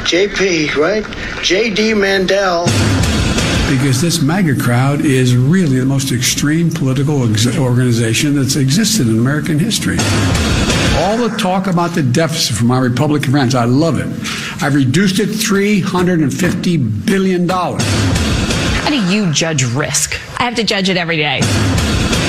JP, 0.05 0.77
right? 0.77 1.03
JD 1.43 1.97
Mandel. 1.99 2.67
because 3.71 4.03
this 4.03 4.21
MAGA 4.21 4.57
crowd 4.61 5.01
is 5.07 5.35
really 5.35 5.79
the 5.79 5.87
most 5.87 6.13
extreme 6.13 6.71
political 6.71 7.31
ex- 7.31 7.57
organization 7.57 8.35
that's 8.35 8.57
existed 8.57 9.09
in 9.09 9.19
American 9.19 9.59
history. 9.59 9.97
All 10.99 11.17
the 11.17 11.35
talk 11.41 11.67
about 11.67 11.93
the 11.95 12.03
deficit 12.03 12.55
from 12.55 12.71
our 12.71 12.83
Republican 12.83 13.31
friends, 13.31 13.55
I 13.55 13.65
love 13.65 13.99
it. 13.99 14.07
I've 14.63 14.75
reduced 14.75 15.21
it 15.21 15.31
$350 15.31 17.07
billion. 17.07 17.49
How 17.49 18.91
do 18.91 19.03
you 19.11 19.33
judge 19.33 19.65
risk? 19.65 20.21
I 20.39 20.45
have 20.45 20.57
to 20.57 20.65
judge 20.65 20.91
it 20.91 20.99
every 20.99 21.17
day. 21.17 21.41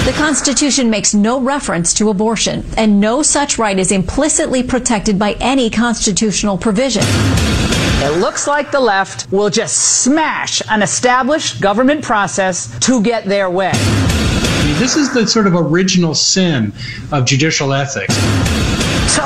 The 0.06 0.12
Constitution 0.12 0.92
makes 0.92 1.16
no 1.16 1.42
reference 1.42 1.92
to 1.96 2.12
abortion, 2.12 2.64
and 2.78 3.02
no 3.02 3.24
such 3.24 3.58
right 3.58 3.80
is 3.80 3.92
implicitly 3.92 4.62
protected 4.62 5.18
by 5.18 5.34
any 5.40 5.68
constitutional 5.68 6.60
provision. 6.60 7.02
It 7.04 8.20
looks 8.20 8.46
like 8.46 8.70
the 8.70 8.80
left 8.80 9.32
will 9.32 9.50
just 9.50 10.04
smash 10.04 10.62
an 10.70 10.84
established 10.84 11.60
government 11.60 12.04
process 12.04 12.78
to 12.82 13.02
get 13.02 13.26
their 13.26 13.50
way. 13.50 13.72
This 14.78 14.96
is 14.96 15.12
the 15.12 15.26
sort 15.26 15.48
of 15.48 15.56
original 15.56 16.14
sin 16.14 16.72
of 17.12 17.26
judicial 17.26 17.74
ethics. 17.74 18.14
So 19.12 19.24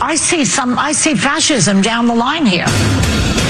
I 0.00 0.14
see 0.14 0.44
some, 0.44 0.78
I 0.78 0.92
see 0.92 1.16
fascism 1.16 1.82
down 1.82 2.06
the 2.06 2.14
line 2.14 2.46
here. 2.46 2.66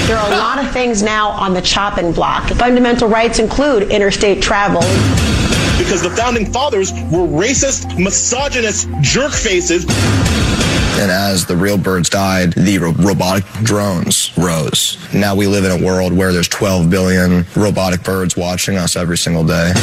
There 0.07 0.17
are 0.17 0.33
a 0.33 0.37
lot 0.37 0.57
of 0.57 0.71
things 0.71 1.03
now 1.03 1.29
on 1.29 1.53
the 1.53 1.61
chopping 1.61 2.13
block. 2.13 2.49
Fundamental 2.49 3.07
rights 3.07 3.37
include 3.37 3.91
interstate 3.91 4.41
travel. 4.41 4.81
Because 5.83 6.01
the 6.01 6.09
founding 6.11 6.45
fathers 6.51 6.91
were 6.93 7.27
racist, 7.27 7.97
misogynist 8.01 8.87
jerk 9.01 9.31
faces. 9.33 9.83
And 10.95 11.11
as 11.11 11.45
the 11.45 11.57
real 11.57 11.77
birds 11.77 12.09
died, 12.09 12.53
the 12.53 12.77
ro- 12.77 12.91
robotic 12.93 13.43
drones 13.63 14.31
rose. 14.37 14.97
Now 15.13 15.35
we 15.35 15.45
live 15.47 15.65
in 15.65 15.71
a 15.71 15.85
world 15.85 16.13
where 16.13 16.31
there's 16.31 16.47
12 16.47 16.89
billion 16.89 17.45
robotic 17.55 18.03
birds 18.03 18.37
watching 18.37 18.77
us 18.77 18.95
every 18.95 19.17
single 19.17 19.43
day. 19.43 19.73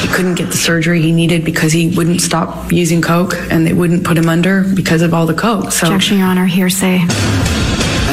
He 0.00 0.08
couldn't 0.08 0.34
get 0.34 0.46
the 0.50 0.56
surgery 0.56 1.00
he 1.02 1.12
needed 1.12 1.44
because 1.44 1.72
he 1.72 1.94
wouldn't 1.96 2.20
stop 2.20 2.72
using 2.72 3.00
coke, 3.00 3.34
and 3.50 3.66
they 3.66 3.72
wouldn't 3.74 4.04
put 4.04 4.18
him 4.18 4.28
under 4.28 4.64
because 4.74 5.02
of 5.02 5.14
all 5.14 5.26
the 5.26 5.34
coke. 5.34 5.70
So, 5.72 5.86
Objection, 5.86 6.18
Your 6.18 6.26
Honor, 6.26 6.46
hearsay. 6.46 6.98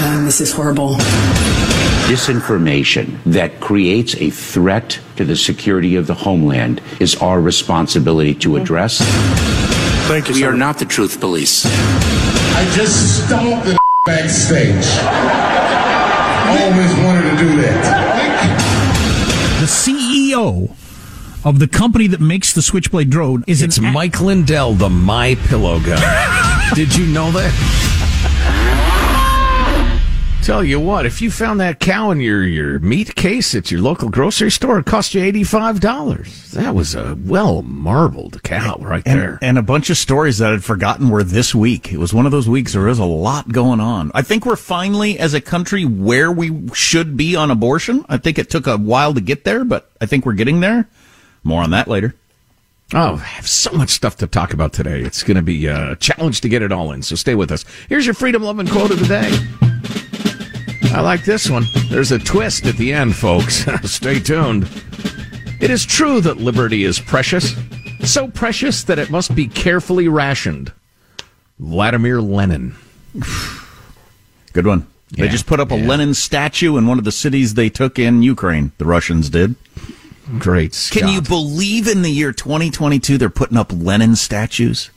um, 0.05 0.25
this 0.25 0.39
is 0.41 0.51
horrible. 0.51 0.97
Disinformation 2.07 3.17
that 3.23 3.59
creates 3.61 4.13
a 4.15 4.29
threat 4.29 4.99
to 5.15 5.23
the 5.23 5.35
security 5.37 5.95
of 5.95 6.05
the 6.05 6.13
homeland 6.13 6.81
is 6.99 7.15
our 7.15 7.39
responsibility 7.39 8.33
to 8.35 8.57
address. 8.57 8.99
Thank 10.07 10.27
you. 10.27 10.35
We 10.35 10.43
are 10.43 10.53
not 10.53 10.77
the 10.79 10.85
truth 10.85 11.19
police. 11.21 11.65
I 11.65 12.69
just 12.75 13.25
stomped 13.25 13.65
the 13.65 13.77
backstage. 14.05 14.85
Always 16.61 16.93
wanted 17.05 17.31
to 17.31 17.37
do 17.37 17.61
that. 17.61 18.59
The 19.61 19.65
CEO 19.67 20.75
of 21.45 21.59
the 21.59 21.67
company 21.69 22.07
that 22.07 22.19
makes 22.19 22.53
the 22.53 22.61
Switchblade 22.61 23.09
drone 23.09 23.45
is 23.47 23.61
It's 23.61 23.77
an 23.77 23.85
a- 23.85 23.91
Mike 23.93 24.19
Lindell, 24.19 24.73
the 24.73 24.89
My 24.89 25.35
Pillow 25.47 25.79
guy. 25.79 26.71
Did 26.75 26.93
you 26.95 27.05
know 27.05 27.31
that? 27.31 27.92
Tell 30.43 30.61
you 30.61 30.77
what, 30.77 31.05
if 31.05 31.21
you 31.21 31.31
found 31.31 31.61
that 31.61 31.79
cow 31.79 32.11
in 32.11 32.19
your, 32.19 32.43
your 32.43 32.77
meat 32.79 33.15
case 33.15 33.55
at 33.55 33.71
your 33.71 33.79
local 33.79 34.09
grocery 34.09 34.51
store, 34.51 34.77
it 34.79 34.85
cost 34.85 35.13
you 35.13 35.21
$85. 35.21 36.51
That 36.51 36.75
was 36.75 36.95
a 36.95 37.17
well 37.17 37.61
marbled 37.61 38.43
cow 38.43 38.75
right 38.81 39.01
And, 39.05 39.19
there. 39.21 39.39
and 39.41 39.57
a 39.57 39.61
bunch 39.61 39.89
of 39.89 39.95
stories 39.95 40.39
that 40.39 40.51
I'd 40.51 40.61
forgotten 40.61 41.07
were 41.09 41.23
this 41.23 41.55
week. 41.55 41.93
It 41.93 41.97
was 41.97 42.13
one 42.13 42.25
of 42.25 42.33
those 42.33 42.49
weeks 42.49 42.75
where 42.75 42.81
there 42.81 42.89
was 42.89 42.99
a 42.99 43.05
lot 43.05 43.53
going 43.53 43.79
on. 43.79 44.11
I 44.13 44.21
think 44.21 44.45
we're 44.45 44.57
finally, 44.57 45.17
as 45.17 45.33
a 45.33 45.39
country, 45.39 45.85
where 45.85 46.29
we 46.29 46.67
should 46.73 47.15
be 47.15 47.37
on 47.37 47.49
abortion. 47.49 48.05
I 48.09 48.17
think 48.17 48.37
it 48.37 48.49
took 48.49 48.67
a 48.67 48.75
while 48.75 49.13
to 49.13 49.21
get 49.21 49.45
there, 49.45 49.63
but 49.63 49.89
I 50.01 50.07
think 50.07 50.25
we're 50.25 50.33
getting 50.33 50.59
there. 50.59 50.89
More 51.45 51.63
on 51.63 51.69
that 51.69 51.87
later. 51.87 52.15
Oh, 52.93 53.15
I 53.15 53.19
have 53.19 53.47
so 53.47 53.71
much 53.71 53.91
stuff 53.91 54.17
to 54.17 54.27
talk 54.27 54.53
about 54.53 54.73
today. 54.73 54.99
It's 55.03 55.23
going 55.23 55.37
to 55.37 55.41
be 55.41 55.67
a 55.67 55.95
challenge 55.95 56.41
to 56.41 56.49
get 56.49 56.61
it 56.61 56.73
all 56.73 56.91
in, 56.91 57.01
so 57.01 57.15
stay 57.15 57.33
with 57.33 57.49
us. 57.49 57.63
Here's 57.87 58.05
your 58.05 58.13
freedom 58.13 58.43
loving 58.43 58.67
quote 58.67 58.91
of 58.91 58.99
the 58.99 59.07
day. 59.07 59.72
I 60.91 61.01
like 61.01 61.25
this 61.25 61.49
one. 61.49 61.65
There's 61.89 62.11
a 62.11 62.19
twist 62.19 62.65
at 62.65 62.75
the 62.77 62.93
end, 62.93 63.15
folks. 63.15 63.65
stay 63.89 64.19
tuned. 64.19 64.67
It 65.59 65.69
is 65.69 65.85
true 65.85 66.21
that 66.21 66.37
liberty 66.37 66.83
is 66.83 66.99
precious, 66.99 67.55
so 68.03 68.27
precious 68.27 68.83
that 68.83 68.99
it 68.99 69.09
must 69.09 69.33
be 69.33 69.47
carefully 69.47 70.07
rationed. 70.07 70.71
Vladimir 71.59 72.21
Lenin. 72.21 72.75
Good 74.53 74.67
one. 74.67 74.87
They 75.11 75.25
Yeah, 75.25 75.31
just 75.31 75.45
put 75.47 75.59
up 75.59 75.71
a 75.71 75.77
yeah. 75.77 75.87
Lenin 75.87 76.13
statue 76.13 76.77
in 76.77 76.87
one 76.87 76.97
of 76.99 77.05
the 77.05 77.11
cities 77.11 77.53
they 77.53 77.69
took 77.69 77.97
in 77.97 78.23
Ukraine. 78.23 78.71
The 78.77 78.85
Russians 78.85 79.29
did. 79.29 79.55
Great. 80.39 80.89
Can 80.91 81.09
you 81.09 81.21
believe 81.21 81.87
in 81.87 82.01
the 82.01 82.09
year 82.11 82.31
2022 82.31 83.17
they're 83.17 83.29
putting 83.29 83.57
up 83.57 83.71
Lenin 83.73 84.15
statues? 84.15 84.89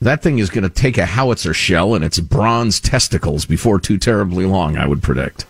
That 0.00 0.22
thing 0.22 0.38
is 0.38 0.50
going 0.50 0.64
to 0.64 0.70
take 0.70 0.98
a 0.98 1.06
howitzer 1.06 1.54
shell 1.54 1.94
and 1.94 2.04
its 2.04 2.20
bronze 2.20 2.80
testicles 2.80 3.46
before 3.46 3.80
too 3.80 3.98
terribly 3.98 4.44
long, 4.44 4.76
I 4.76 4.86
would 4.86 5.02
predict. 5.02 5.46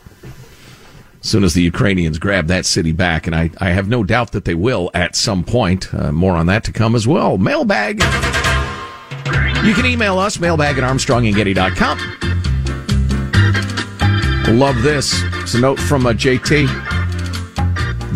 As 1.21 1.31
soon 1.31 1.43
as 1.43 1.55
the 1.55 1.63
Ukrainians 1.63 2.19
grab 2.19 2.47
that 2.47 2.65
city 2.65 2.93
back, 2.93 3.27
and 3.27 3.35
I, 3.35 3.51
I 3.59 3.71
have 3.71 3.89
no 3.89 4.05
doubt 4.05 4.31
that 4.33 4.45
they 4.45 4.55
will 4.55 4.91
at 4.95 5.17
some 5.17 5.43
point. 5.43 5.93
Uh, 5.93 6.13
more 6.13 6.35
on 6.35 6.47
that 6.47 6.63
to 6.65 6.73
come 6.73 6.95
as 6.95 7.09
well. 7.09 7.39
Mailbag. 7.39 8.01
You 9.65 9.75
can 9.75 9.87
email 9.87 10.21
us, 10.21 10.39
mailbag 10.39 10.79
at 10.79 10.85
armstrongandgetty.com. 10.85 11.99
Love 14.57 14.81
this. 14.83 15.21
It's 15.43 15.55
a 15.55 15.61
note 15.61 15.81
from 15.81 16.07
uh, 16.07 16.13
JT. 16.13 16.96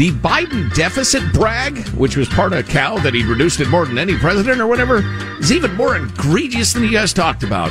The 0.00 0.12
Biden 0.12 0.72
deficit 0.72 1.22
brag, 1.34 1.86
which 1.88 2.16
was 2.16 2.26
part 2.26 2.54
of 2.54 2.58
a 2.58 2.62
cow 2.62 2.96
that 3.00 3.12
he'd 3.12 3.26
reduced 3.26 3.60
it 3.60 3.68
more 3.68 3.84
than 3.84 3.98
any 3.98 4.16
president 4.16 4.58
or 4.58 4.66
whatever, 4.66 5.02
is 5.38 5.52
even 5.52 5.74
more 5.74 5.94
egregious 5.94 6.72
than 6.72 6.84
you 6.84 6.90
guys 6.90 7.12
talked 7.12 7.42
about. 7.42 7.70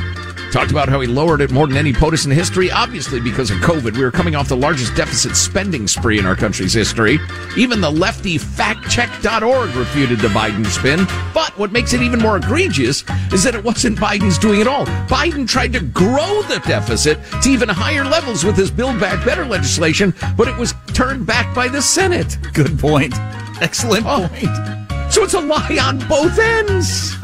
Talked 0.52 0.72
about 0.72 0.90
how 0.90 1.00
he 1.00 1.08
lowered 1.08 1.42
it 1.42 1.52
more 1.52 1.68
than 1.68 1.78
any 1.78 1.94
POTUS 1.94 2.26
in 2.26 2.32
history, 2.32 2.72
obviously 2.72 3.20
because 3.20 3.52
of 3.52 3.58
COVID. 3.58 3.96
We 3.96 4.04
were 4.04 4.12
coming 4.12 4.36
off 4.36 4.48
the 4.48 4.58
largest 4.58 4.96
deficit 4.96 5.36
spending 5.36 5.88
spree 5.88 6.18
in 6.18 6.26
our 6.26 6.36
country's 6.36 6.74
history. 6.74 7.20
Even 7.56 7.82
the 7.82 7.90
lefty 7.90 8.40
factcheck.org 8.40 9.76
refuted 9.76 10.20
the 10.20 10.28
Biden 10.30 10.66
spin. 10.66 11.06
But 11.36 11.56
what 11.58 11.72
makes 11.72 11.94
it 11.94 12.02
even 12.02 12.20
more 12.20 12.38
egregious 12.38 13.04
is 13.32 13.44
that 13.44 13.54
it 13.54 13.64
wasn't 13.64 14.00
Biden's 14.00 14.40
doing 14.40 14.60
it 14.60 14.68
all. 14.68 14.86
Biden 15.08 15.48
tried 15.48 15.74
to 15.74 15.82
grow 15.82 16.42
the 16.44 16.62
deficit 16.66 17.20
to 17.44 17.50
even 17.50 17.70
higher 17.70 18.04
levels 18.04 18.44
with 18.44 18.58
his 18.58 18.72
Build 18.72 19.00
Back 19.00 19.24
Better 19.24 19.46
legislation, 19.46 20.16
but 20.36 20.48
it 20.48 20.58
was 20.58 20.74
turned 20.94 21.28
back 21.28 21.54
by 21.54 21.68
the 21.68 21.82
Senate. 21.82 22.40
Good 22.54 22.80
point. 22.80 23.14
Excellent 23.62 24.06
oh. 24.08 24.28
point. 24.28 25.14
So 25.14 25.24
it's 25.24 25.34
a 25.34 25.42
lie 25.42 25.78
on 25.82 26.00
both 26.08 26.38
ends. 26.40 27.16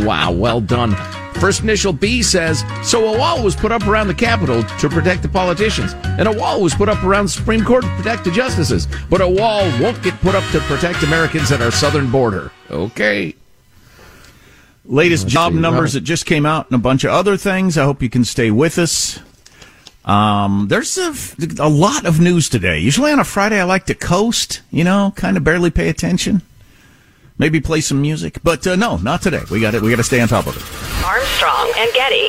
wow, 0.06 0.30
well 0.32 0.60
done. 0.60 0.94
First 1.42 1.64
initial 1.64 1.92
B 1.92 2.22
says, 2.22 2.62
so 2.84 3.12
a 3.12 3.18
wall 3.18 3.42
was 3.42 3.56
put 3.56 3.72
up 3.72 3.88
around 3.88 4.06
the 4.06 4.14
Capitol 4.14 4.62
to 4.62 4.88
protect 4.88 5.22
the 5.22 5.28
politicians, 5.28 5.92
and 6.04 6.28
a 6.28 6.32
wall 6.32 6.62
was 6.62 6.72
put 6.72 6.88
up 6.88 7.02
around 7.02 7.24
the 7.24 7.30
Supreme 7.30 7.64
Court 7.64 7.82
to 7.82 7.96
protect 7.96 8.22
the 8.22 8.30
justices, 8.30 8.86
but 9.10 9.20
a 9.20 9.26
wall 9.26 9.62
won't 9.80 10.00
get 10.04 10.14
put 10.20 10.36
up 10.36 10.48
to 10.52 10.60
protect 10.60 11.02
Americans 11.02 11.50
at 11.50 11.60
our 11.60 11.72
southern 11.72 12.12
border. 12.12 12.52
Okay. 12.70 13.34
Latest 14.84 15.24
Let's 15.24 15.32
job 15.34 15.52
see. 15.52 15.58
numbers 15.58 15.94
that 15.94 16.02
just 16.02 16.26
came 16.26 16.46
out 16.46 16.66
and 16.66 16.76
a 16.76 16.78
bunch 16.78 17.02
of 17.02 17.10
other 17.10 17.36
things. 17.36 17.76
I 17.76 17.82
hope 17.86 18.02
you 18.02 18.08
can 18.08 18.24
stay 18.24 18.52
with 18.52 18.78
us. 18.78 19.18
Um, 20.04 20.68
there's 20.68 20.96
a, 20.96 21.12
a 21.58 21.68
lot 21.68 22.06
of 22.06 22.20
news 22.20 22.48
today. 22.48 22.78
Usually 22.78 23.10
on 23.10 23.18
a 23.18 23.24
Friday, 23.24 23.60
I 23.60 23.64
like 23.64 23.86
to 23.86 23.96
coast, 23.96 24.62
you 24.70 24.84
know, 24.84 25.12
kind 25.16 25.36
of 25.36 25.42
barely 25.42 25.72
pay 25.72 25.88
attention. 25.88 26.42
Maybe 27.42 27.60
play 27.60 27.80
some 27.80 28.00
music, 28.00 28.38
but 28.44 28.64
uh, 28.68 28.76
no, 28.76 28.98
not 28.98 29.20
today. 29.20 29.42
We 29.50 29.60
got 29.60 29.74
it. 29.74 29.82
We 29.82 29.90
got 29.90 29.96
to 29.96 30.04
stay 30.04 30.20
on 30.20 30.28
top 30.28 30.46
of 30.46 30.56
it. 30.56 31.04
Armstrong 31.04 31.72
and 31.76 31.92
Getty. 31.92 32.28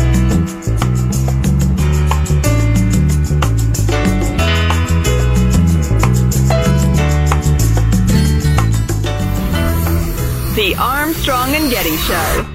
The 10.61 10.75
Armstrong 10.75 11.55
and 11.55 11.71
Getty 11.71 11.97
Show. 11.97 12.45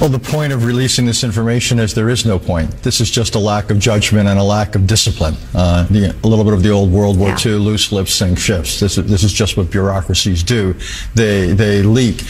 Well, 0.00 0.08
the 0.08 0.18
point 0.18 0.54
of 0.54 0.64
releasing 0.64 1.04
this 1.04 1.22
information 1.22 1.78
is 1.78 1.92
there 1.92 2.08
is 2.08 2.24
no 2.24 2.38
point. 2.38 2.70
This 2.82 2.98
is 2.98 3.10
just 3.10 3.34
a 3.34 3.38
lack 3.38 3.68
of 3.70 3.78
judgment 3.78 4.26
and 4.26 4.38
a 4.38 4.42
lack 4.42 4.74
of 4.74 4.86
discipline. 4.86 5.34
Uh, 5.54 5.82
the, 5.90 6.16
a 6.24 6.26
little 6.26 6.46
bit 6.46 6.54
of 6.54 6.62
the 6.62 6.70
old 6.70 6.90
World 6.90 7.18
War 7.18 7.36
II, 7.44 7.56
loose 7.56 7.92
lips 7.92 8.14
sink 8.14 8.38
ships. 8.38 8.80
This 8.80 8.96
is, 8.96 9.04
this 9.04 9.22
is 9.22 9.34
just 9.34 9.58
what 9.58 9.70
bureaucracies 9.70 10.42
do. 10.42 10.74
They, 11.14 11.52
they 11.52 11.82
leak. 11.82 12.22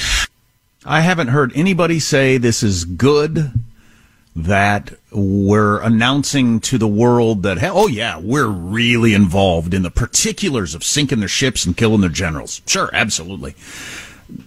I 0.84 1.02
haven't 1.02 1.28
heard 1.28 1.52
anybody 1.54 2.00
say 2.00 2.36
this 2.36 2.64
is 2.64 2.84
good, 2.84 3.52
that 4.34 4.92
we're 5.10 5.80
announcing 5.82 6.58
to 6.60 6.78
the 6.78 6.88
world 6.88 7.42
that, 7.42 7.58
oh 7.62 7.86
yeah, 7.86 8.18
we're 8.18 8.46
really 8.46 9.12
involved 9.12 9.74
in 9.74 9.82
the 9.82 9.90
particulars 9.90 10.74
of 10.74 10.82
sinking 10.82 11.20
their 11.20 11.28
ships 11.28 11.66
and 11.66 11.76
killing 11.76 12.00
their 12.00 12.10
generals. 12.10 12.62
Sure, 12.66 12.90
absolutely 12.92 13.54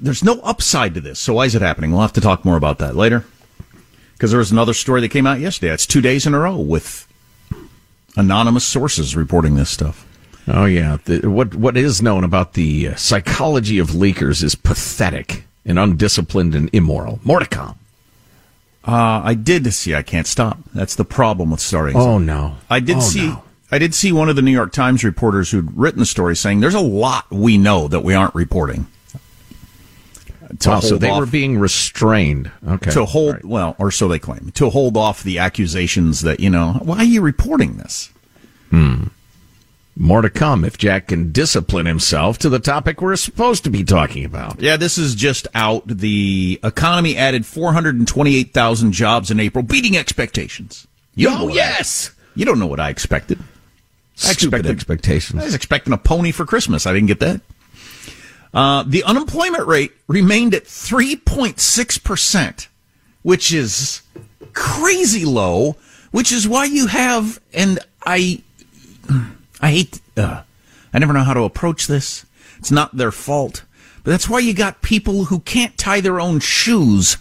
there's 0.02 0.24
no 0.24 0.40
upside 0.42 0.94
to 0.96 1.02
this. 1.02 1.20
So 1.20 1.34
why 1.34 1.46
is 1.46 1.56
it 1.56 1.62
happening? 1.62 1.92
We'll 1.92 2.02
have 2.02 2.14
to 2.14 2.22
talk 2.22 2.46
more 2.46 2.58
about 2.58 2.80
that 2.80 2.96
later. 2.96 3.26
Because 4.14 4.32
there 4.32 4.40
was 4.40 4.52
another 4.52 4.74
story 4.74 5.02
that 5.02 5.10
came 5.10 5.28
out 5.28 5.40
yesterday. 5.40 5.74
It's 5.74 5.86
two 5.86 6.02
days 6.02 6.26
in 6.26 6.34
a 6.34 6.40
row 6.40 6.58
with 6.58 7.08
anonymous 8.16 8.64
sources 8.64 9.16
reporting 9.16 9.56
this 9.56 9.70
stuff. 9.70 10.08
Oh 10.48 10.66
yeah, 10.66 10.98
the, 11.06 11.30
what 11.30 11.56
what 11.56 11.76
is 11.76 12.02
known 12.02 12.24
about 12.24 12.54
the 12.54 12.90
uh, 12.90 12.96
psychology 12.96 13.80
of 13.80 13.90
leakers 13.90 14.44
is 14.44 14.54
pathetic 14.54 15.46
and 15.66 15.80
undisciplined 15.80 16.54
and 16.54 16.70
immoral. 16.72 17.20
More 17.24 17.40
to 17.40 17.48
come. 17.48 17.78
Uh, 18.88 19.22
I 19.24 19.34
did 19.34 19.72
see. 19.74 19.96
I 19.96 20.04
can't 20.04 20.28
stop. 20.28 20.60
That's 20.74 20.96
the 20.96 21.06
problem 21.06 21.52
with 21.52 21.60
starting. 21.60 21.98
Oh 21.98 22.18
no! 22.18 22.58
I 22.70 22.80
did 22.80 22.98
oh, 22.98 23.02
see. 23.02 23.28
No. 23.28 23.44
I 23.72 23.80
did 23.80 23.96
see 23.96 24.12
one 24.12 24.30
of 24.30 24.36
the 24.36 24.44
New 24.44 24.52
York 24.52 24.72
Times 24.72 25.04
reporters 25.04 25.50
who'd 25.50 25.76
written 25.76 26.00
the 26.00 26.06
story 26.06 26.36
saying 26.36 26.60
there's 26.60 26.76
a 26.76 26.80
lot 26.80 27.30
we 27.32 27.58
know 27.58 27.88
that 27.88 28.02
we 28.02 28.14
aren't 28.14 28.36
reporting 28.36 28.86
wow, 30.66 30.80
so 30.80 30.98
they 30.98 31.10
off, 31.10 31.20
were 31.20 31.26
being 31.26 31.58
restrained. 31.58 32.52
Okay. 32.68 32.92
To 32.92 33.06
hold, 33.06 33.36
right. 33.36 33.46
well, 33.46 33.76
or 33.80 33.92
so 33.92 34.08
they 34.08 34.20
claim, 34.20 34.52
to 34.56 34.70
hold 34.70 34.98
off 34.98 35.24
the 35.24 35.40
accusations 35.40 36.22
that, 36.22 36.40
you 36.40 36.50
know, 36.50 36.74
why 36.84 36.98
are 36.98 37.04
you 37.04 37.22
reporting 37.22 37.78
this? 37.78 38.12
Hmm. 38.70 39.06
More 39.98 40.22
to 40.22 40.30
come 40.30 40.66
if 40.66 40.78
Jack 40.78 41.08
can 41.08 41.32
discipline 41.32 41.86
himself 41.86 42.38
to 42.40 42.50
the 42.50 42.60
topic 42.60 43.02
we're 43.02 43.16
supposed 43.16 43.64
to 43.64 43.70
be 43.70 43.84
talking 43.84 44.26
about. 44.26 44.60
Yeah, 44.60 44.76
this 44.76 44.98
is 44.98 45.16
just 45.16 45.48
out. 45.56 45.88
The 45.88 46.60
economy 46.64 47.16
added 47.16 47.46
428,000 47.46 48.92
jobs 48.92 49.32
in 49.32 49.40
April, 49.40 49.64
beating 49.64 49.96
expectations. 49.96 50.86
You 51.16 51.30
oh, 51.32 51.48
yes! 51.48 52.10
I, 52.10 52.14
you 52.36 52.46
don't 52.46 52.60
know 52.60 52.68
what 52.68 52.82
I 52.82 52.90
expected. 52.90 53.40
I 54.26 54.32
expected 54.32 54.70
expectations. 54.70 55.42
I 55.42 55.46
was 55.46 55.56
expecting 55.56 55.94
a 55.94 55.98
pony 55.98 56.32
for 56.32 56.46
Christmas. 56.46 56.86
I 56.86 56.94
didn't 56.94 57.08
get 57.08 57.20
that. 57.22 57.42
Uh, 58.54 58.84
the 58.88 59.04
unemployment 59.04 59.68
rate 59.68 59.92
remained 60.08 60.54
at 60.54 60.64
3.6%, 60.64 62.68
which 63.22 63.54
is 63.54 64.02
crazy 64.54 65.26
low, 65.26 65.76
which 66.12 66.32
is 66.32 66.48
why 66.48 66.66
you 66.66 66.88
have, 66.88 67.42
and 67.54 67.80
I, 68.06 68.42
I 69.66 69.72
hate, 69.72 70.00
uh, 70.16 70.44
I 70.94 71.00
never 71.00 71.12
know 71.12 71.24
how 71.24 71.34
to 71.34 71.42
approach 71.42 71.88
this. 71.88 72.24
It's 72.60 72.70
not 72.70 72.96
their 72.96 73.12
fault, 73.12 73.64
but 74.04 74.12
that's 74.12 74.30
why 74.30 74.38
you 74.38 74.54
got 74.54 74.84
people 74.84 75.26
who 75.26 75.40
can't 75.40 75.76
tie 75.76 76.02
their 76.02 76.20
own 76.20 76.40
shoes 76.40 77.18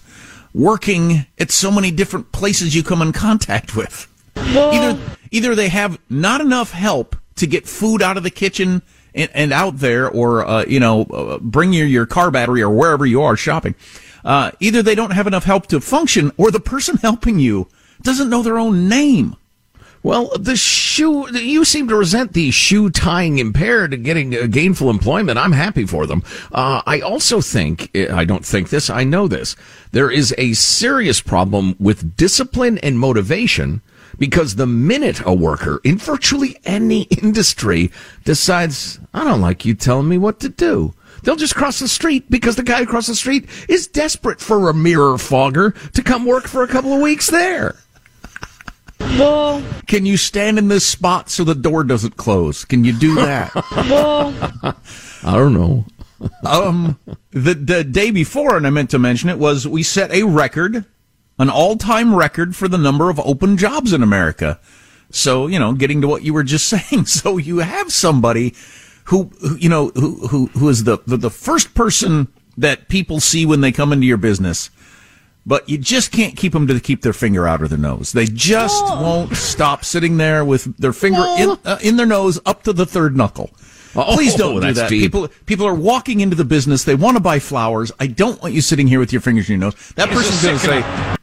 working 0.52 1.24
at 1.38 1.50
so 1.50 1.70
many 1.70 1.90
different 1.90 2.32
places 2.32 2.76
you 2.76 2.82
come 2.82 3.00
in 3.00 3.12
contact 3.12 3.74
with. 3.74 4.12
Either, 4.36 5.00
either 5.30 5.54
they 5.54 5.70
have 5.70 5.98
not 6.10 6.42
enough 6.42 6.72
help 6.72 7.16
to 7.36 7.46
get 7.46 7.66
food 7.66 8.02
out 8.02 8.18
of 8.18 8.24
the 8.24 8.30
kitchen 8.30 8.82
and, 9.14 9.30
and 9.32 9.50
out 9.50 9.78
there, 9.78 10.06
or 10.06 10.46
uh, 10.46 10.66
you 10.66 10.80
know, 10.80 11.04
uh, 11.04 11.38
bring 11.38 11.72
your 11.72 11.86
your 11.86 12.04
car 12.04 12.30
battery 12.30 12.60
or 12.60 12.68
wherever 12.68 13.06
you 13.06 13.22
are 13.22 13.38
shopping. 13.38 13.74
Uh, 14.22 14.50
either 14.60 14.82
they 14.82 14.94
don't 14.94 15.12
have 15.12 15.26
enough 15.26 15.44
help 15.44 15.68
to 15.68 15.80
function, 15.80 16.30
or 16.36 16.50
the 16.50 16.60
person 16.60 16.96
helping 17.02 17.38
you 17.38 17.68
doesn't 18.02 18.28
know 18.28 18.42
their 18.42 18.58
own 18.58 18.86
name. 18.86 19.34
Well, 20.04 20.30
the 20.38 20.54
shoe, 20.54 21.30
you 21.34 21.64
seem 21.64 21.88
to 21.88 21.96
resent 21.96 22.34
the 22.34 22.50
shoe 22.50 22.90
tying 22.90 23.38
impaired 23.38 24.04
getting 24.04 24.36
uh, 24.36 24.46
gainful 24.48 24.90
employment. 24.90 25.38
I'm 25.38 25.52
happy 25.52 25.86
for 25.86 26.06
them. 26.06 26.22
Uh, 26.52 26.82
I 26.84 27.00
also 27.00 27.40
think, 27.40 27.90
I 27.96 28.26
don't 28.26 28.44
think 28.44 28.68
this, 28.68 28.90
I 28.90 29.04
know 29.04 29.26
this. 29.28 29.56
There 29.92 30.10
is 30.10 30.34
a 30.36 30.52
serious 30.52 31.22
problem 31.22 31.74
with 31.78 32.18
discipline 32.18 32.76
and 32.78 32.98
motivation 32.98 33.80
because 34.18 34.56
the 34.56 34.66
minute 34.66 35.22
a 35.24 35.32
worker 35.32 35.80
in 35.84 35.96
virtually 35.96 36.58
any 36.66 37.02
industry 37.22 37.90
decides, 38.24 39.00
I 39.14 39.24
don't 39.24 39.40
like 39.40 39.64
you 39.64 39.72
telling 39.72 40.10
me 40.10 40.18
what 40.18 40.38
to 40.40 40.50
do, 40.50 40.92
they'll 41.22 41.34
just 41.34 41.56
cross 41.56 41.78
the 41.78 41.88
street 41.88 42.30
because 42.30 42.56
the 42.56 42.62
guy 42.62 42.80
across 42.80 43.06
the 43.06 43.14
street 43.14 43.48
is 43.70 43.86
desperate 43.86 44.42
for 44.42 44.68
a 44.68 44.74
mirror 44.74 45.16
fogger 45.16 45.70
to 45.94 46.02
come 46.02 46.26
work 46.26 46.46
for 46.46 46.62
a 46.62 46.68
couple 46.68 46.92
of 46.92 47.00
weeks 47.00 47.30
there. 47.30 47.76
Well, 49.18 49.62
can 49.86 50.06
you 50.06 50.16
stand 50.16 50.58
in 50.58 50.68
this 50.68 50.86
spot 50.86 51.30
so 51.30 51.44
the 51.44 51.54
door 51.54 51.84
doesn't 51.84 52.16
close? 52.16 52.64
Can 52.64 52.84
you 52.84 52.92
do 52.92 53.14
that? 53.16 53.54
well, 53.88 54.34
I 55.24 55.36
don't 55.36 55.54
know. 55.54 55.84
um, 56.44 56.98
the 57.30 57.54
the 57.54 57.84
day 57.84 58.10
before, 58.10 58.56
and 58.56 58.66
I 58.66 58.70
meant 58.70 58.90
to 58.90 58.98
mention 58.98 59.28
it 59.28 59.38
was 59.38 59.68
we 59.68 59.82
set 59.82 60.10
a 60.10 60.22
record 60.24 60.86
an 61.38 61.50
all-time 61.50 62.14
record 62.14 62.54
for 62.54 62.68
the 62.68 62.78
number 62.78 63.10
of 63.10 63.18
open 63.20 63.56
jobs 63.56 63.92
in 63.92 64.02
America. 64.02 64.60
So, 65.10 65.46
you 65.46 65.58
know, 65.58 65.72
getting 65.72 66.00
to 66.00 66.08
what 66.08 66.22
you 66.22 66.32
were 66.34 66.44
just 66.44 66.68
saying. 66.88 67.06
So 67.06 67.36
you 67.36 67.58
have 67.58 67.92
somebody 67.92 68.54
who, 69.04 69.24
who 69.40 69.56
you 69.56 69.68
know, 69.68 69.88
who, 69.90 70.28
who, 70.28 70.46
who 70.46 70.68
is 70.68 70.84
the, 70.84 70.98
the, 71.06 71.16
the 71.16 71.30
first 71.30 71.74
person 71.74 72.28
that 72.56 72.88
people 72.88 73.20
see 73.20 73.44
when 73.44 73.60
they 73.60 73.72
come 73.72 73.92
into 73.92 74.06
your 74.06 74.16
business 74.16 74.70
but 75.46 75.68
you 75.68 75.78
just 75.78 76.10
can't 76.10 76.36
keep 76.36 76.52
them 76.52 76.66
to 76.66 76.80
keep 76.80 77.02
their 77.02 77.12
finger 77.12 77.46
out 77.46 77.62
of 77.62 77.70
their 77.70 77.78
nose. 77.78 78.12
They 78.12 78.26
just 78.26 78.82
oh. 78.86 79.02
won't 79.02 79.36
stop 79.36 79.84
sitting 79.84 80.16
there 80.16 80.44
with 80.44 80.76
their 80.78 80.92
finger 80.92 81.20
in, 81.38 81.50
oh. 81.50 81.58
uh, 81.64 81.78
in 81.82 81.96
their 81.96 82.06
nose 82.06 82.40
up 82.46 82.62
to 82.64 82.72
the 82.72 82.86
third 82.86 83.16
knuckle. 83.16 83.50
Oh, 83.96 84.14
Please 84.14 84.34
don't 84.34 84.60
do 84.60 84.72
that. 84.72 84.88
Deep. 84.88 85.02
People 85.02 85.28
people 85.46 85.66
are 85.66 85.74
walking 85.74 86.20
into 86.20 86.34
the 86.34 86.44
business. 86.44 86.84
They 86.84 86.96
want 86.96 87.16
to 87.16 87.22
buy 87.22 87.38
flowers. 87.38 87.92
I 88.00 88.08
don't 88.08 88.40
want 88.42 88.54
you 88.54 88.60
sitting 88.60 88.88
here 88.88 88.98
with 88.98 89.12
your 89.12 89.20
fingers 89.20 89.48
in 89.48 89.60
your 89.60 89.70
nose. 89.70 89.92
That 89.94 90.08
person's 90.08 90.42
going 90.42 90.58
to 90.58 90.66
say, 90.66 91.16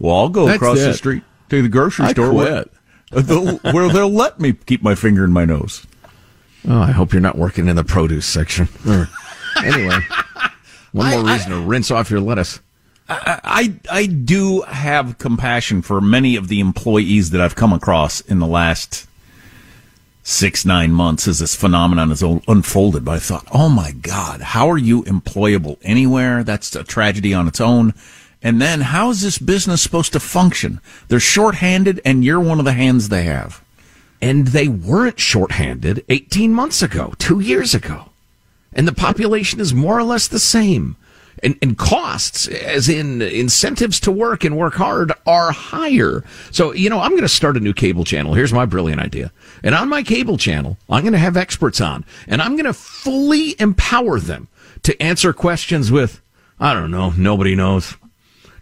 well, 0.00 0.16
I'll 0.16 0.28
go 0.28 0.46
That's 0.46 0.56
across 0.56 0.78
it. 0.78 0.86
the 0.86 0.94
street 0.94 1.22
to 1.50 1.62
the 1.62 1.68
grocery 1.68 2.06
I 2.06 2.12
store 2.12 2.32
where 2.32 2.64
they'll, 3.12 3.58
where 3.58 3.88
they'll 3.88 4.10
let 4.10 4.40
me 4.40 4.54
keep 4.54 4.82
my 4.82 4.96
finger 4.96 5.24
in 5.24 5.30
my 5.30 5.44
nose. 5.44 5.86
Oh, 6.68 6.80
I 6.80 6.90
hope 6.90 7.12
you're 7.12 7.22
not 7.22 7.38
working 7.38 7.68
in 7.68 7.76
the 7.76 7.84
produce 7.84 8.26
section. 8.26 8.68
anyway, 9.64 10.00
one 10.90 11.10
more 11.10 11.28
I, 11.28 11.34
reason 11.34 11.52
I, 11.52 11.56
to 11.56 11.62
rinse 11.62 11.92
off 11.92 12.10
your 12.10 12.20
lettuce. 12.20 12.58
I, 13.08 13.40
I 13.44 13.74
I 13.90 14.06
do 14.06 14.62
have 14.62 15.18
compassion 15.18 15.82
for 15.82 16.00
many 16.00 16.36
of 16.36 16.48
the 16.48 16.60
employees 16.60 17.30
that 17.30 17.40
I've 17.40 17.54
come 17.54 17.72
across 17.72 18.20
in 18.20 18.38
the 18.38 18.46
last 18.46 19.06
six 20.22 20.64
nine 20.64 20.90
months 20.90 21.28
as 21.28 21.38
this 21.38 21.54
phenomenon 21.54 22.08
has 22.08 22.22
unfolded. 22.22 23.04
But 23.04 23.12
I 23.12 23.18
thought, 23.20 23.46
oh 23.52 23.68
my 23.68 23.92
God, 23.92 24.40
how 24.40 24.68
are 24.68 24.78
you 24.78 25.04
employable 25.04 25.78
anywhere? 25.82 26.42
That's 26.42 26.74
a 26.74 26.82
tragedy 26.82 27.32
on 27.32 27.46
its 27.46 27.60
own. 27.60 27.94
And 28.42 28.60
then 28.60 28.80
how 28.80 29.10
is 29.10 29.22
this 29.22 29.38
business 29.38 29.82
supposed 29.82 30.12
to 30.12 30.20
function? 30.20 30.80
They're 31.08 31.20
shorthanded 31.20 32.00
and 32.04 32.24
you're 32.24 32.40
one 32.40 32.58
of 32.58 32.64
the 32.64 32.72
hands 32.72 33.08
they 33.08 33.22
have. 33.22 33.62
And 34.20 34.48
they 34.48 34.66
weren't 34.66 35.20
shorthanded 35.20 36.04
18 36.08 36.52
months 36.52 36.82
ago, 36.82 37.14
two 37.18 37.38
years 37.38 37.74
ago. 37.74 38.10
And 38.72 38.86
the 38.86 38.92
population 38.92 39.60
is 39.60 39.72
more 39.72 39.98
or 39.98 40.02
less 40.02 40.26
the 40.26 40.40
same. 40.40 40.96
And, 41.42 41.56
and, 41.60 41.76
costs, 41.76 42.48
as 42.48 42.88
in 42.88 43.20
incentives 43.20 44.00
to 44.00 44.10
work 44.10 44.42
and 44.42 44.56
work 44.56 44.74
hard, 44.74 45.12
are 45.26 45.52
higher. 45.52 46.24
So, 46.50 46.72
you 46.72 46.88
know, 46.88 46.98
I'm 47.00 47.10
going 47.10 47.22
to 47.22 47.28
start 47.28 47.58
a 47.58 47.60
new 47.60 47.74
cable 47.74 48.04
channel. 48.04 48.32
Here's 48.34 48.54
my 48.54 48.64
brilliant 48.64 49.02
idea. 49.02 49.32
And 49.62 49.74
on 49.74 49.88
my 49.88 50.02
cable 50.02 50.38
channel, 50.38 50.78
I'm 50.88 51.02
going 51.02 51.12
to 51.12 51.18
have 51.18 51.36
experts 51.36 51.80
on, 51.80 52.06
and 52.26 52.40
I'm 52.40 52.52
going 52.52 52.64
to 52.64 52.72
fully 52.72 53.54
empower 53.60 54.18
them 54.18 54.48
to 54.84 55.00
answer 55.02 55.32
questions 55.34 55.92
with, 55.92 56.22
I 56.58 56.72
don't 56.72 56.90
know, 56.90 57.10
nobody 57.10 57.54
knows 57.54 57.96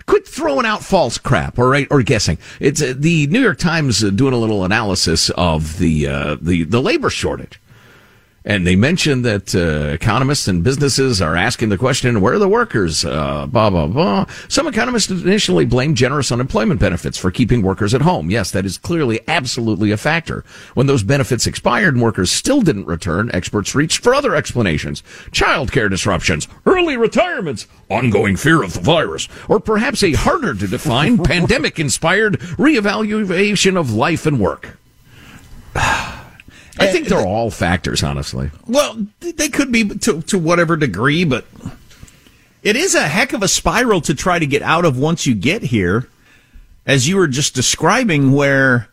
quit 0.07 0.27
throwing 0.27 0.67
out 0.67 0.83
false 0.83 1.19
crap 1.19 1.59
or 1.59 1.77
or 1.91 2.03
guessing. 2.03 2.39
It's 2.61 2.83
uh, 2.83 2.95
the 2.97 3.27
New 3.29 3.41
York 3.41 3.59
Times 3.59 4.05
uh, 4.05 4.11
doing 4.11 4.35
a 4.35 4.39
little 4.39 4.65
analysis 4.65 5.31
of 5.31 5.79
the 5.79 6.07
uh, 6.07 6.37
the 6.41 6.65
the 6.65 6.83
labor 6.83 7.11
shortage. 7.11 7.61
And 8.47 8.67
they 8.67 8.77
mentioned 8.77 9.25
that 9.25 9.55
uh, 9.55 9.95
economists 9.95 10.49
and 10.49 10.63
businesses 10.63 11.23
are 11.23 11.35
asking 11.35 11.71
the 11.71 11.79
question, 11.79 12.21
where 12.21 12.35
are 12.35 12.39
the 12.39 12.49
workers? 12.49 13.03
Uh, 13.03 13.47
blah, 13.47 13.71
blah, 13.71 13.87
blah. 13.87 14.27
Some 14.49 14.67
economists 14.67 15.11
initially 15.11 15.65
blamed 15.65 15.97
generous 15.97 16.31
unemployment 16.31 16.79
benefits 16.79 17.17
for 17.17 17.31
keeping 17.31 17.63
workers 17.63 17.95
at 17.95 18.03
home. 18.03 18.31
Yes, 18.31 18.51
that 18.51 18.67
is 18.67 18.77
clearly 18.77 19.21
absolutely 19.29 19.93
a 19.93 19.97
factor. 19.97 20.45
When 20.75 20.87
those 20.87 21.03
benefits 21.03 21.47
expired 21.47 21.95
and 21.95 22.03
workers 22.03 22.31
still 22.31 22.61
didn't 22.61 22.85
return, 22.85 23.31
experts 23.33 23.75
reached 23.75 24.03
for 24.03 24.15
other 24.15 24.37
explanations. 24.37 25.03
Childcare 25.31 25.89
disruptions, 25.89 26.47
early 26.67 26.99
retirements, 26.99 27.67
ongoing 27.89 28.37
fear 28.37 28.63
of 28.63 28.75
the 28.75 28.81
virus, 28.81 29.27
or 29.49 29.59
perhaps 29.59 30.03
a 30.03 30.13
harder 30.13 30.53
to 30.55 30.69
define 30.69 31.17
pandemic 31.25 31.81
inspired 31.81 32.39
reevaluation 32.59 33.79
of 33.79 33.95
life 33.95 34.27
and 34.27 34.39
work. 34.39 34.77
I 36.79 36.87
eh, 36.87 36.93
think 36.93 37.09
they're 37.09 37.21
eh, 37.21 37.25
all 37.25 37.51
factors, 37.51 38.03
honestly. 38.03 38.51
Well, 38.67 39.07
they 39.21 39.49
could 39.49 39.71
be 39.71 39.89
to 39.89 40.23
to 40.23 40.39
whatever 40.39 40.77
degree, 40.77 41.25
but 41.25 41.47
It 42.63 42.77
is 42.77 42.95
a 42.95 43.07
heck 43.07 43.35
of 43.35 43.43
a 43.43 43.49
spiral 43.49 44.01
to 44.03 44.15
try 44.15 44.39
to 44.39 44.47
get 44.47 44.63
out 44.63 44.87
of 44.87 44.99
once 44.99 45.27
you 45.27 45.35
get 45.35 45.63
here, 45.63 46.09
as 46.87 47.07
you 47.07 47.17
were 47.17 47.29
just 47.29 47.55
describing, 47.55 48.33
where 48.33 48.89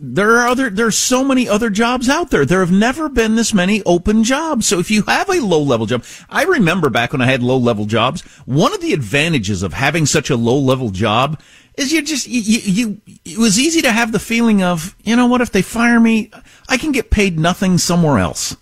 there 0.00 0.38
are 0.38 0.48
other 0.48 0.70
there's 0.70 0.96
so 0.96 1.24
many 1.24 1.48
other 1.48 1.70
jobs 1.70 2.08
out 2.08 2.30
there. 2.30 2.44
There 2.44 2.60
have 2.60 2.72
never 2.72 3.08
been 3.08 3.34
this 3.34 3.52
many 3.52 3.82
open 3.84 4.24
jobs. 4.24 4.66
So 4.66 4.78
if 4.78 4.90
you 4.90 5.02
have 5.02 5.28
a 5.28 5.40
low 5.40 5.60
level 5.60 5.86
job, 5.86 6.04
I 6.28 6.44
remember 6.44 6.88
back 6.88 7.12
when 7.12 7.20
I 7.20 7.26
had 7.26 7.42
low 7.42 7.56
level 7.56 7.84
jobs, 7.84 8.22
one 8.46 8.72
of 8.72 8.80
the 8.80 8.92
advantages 8.92 9.62
of 9.62 9.72
having 9.72 10.06
such 10.06 10.30
a 10.30 10.36
low 10.36 10.58
level 10.58 10.90
job 10.90 11.40
is 11.76 11.92
you 11.92 12.02
just 12.02 12.26
you, 12.28 12.40
you 12.40 13.00
it 13.24 13.38
was 13.38 13.58
easy 13.58 13.80
to 13.82 13.92
have 13.92 14.12
the 14.12 14.18
feeling 14.18 14.62
of, 14.62 14.96
you 15.02 15.16
know 15.16 15.26
what, 15.26 15.40
if 15.40 15.52
they 15.52 15.62
fire 15.62 16.00
me, 16.00 16.30
I 16.68 16.76
can 16.76 16.92
get 16.92 17.10
paid 17.10 17.38
nothing 17.38 17.78
somewhere 17.78 18.18
else. 18.18 18.56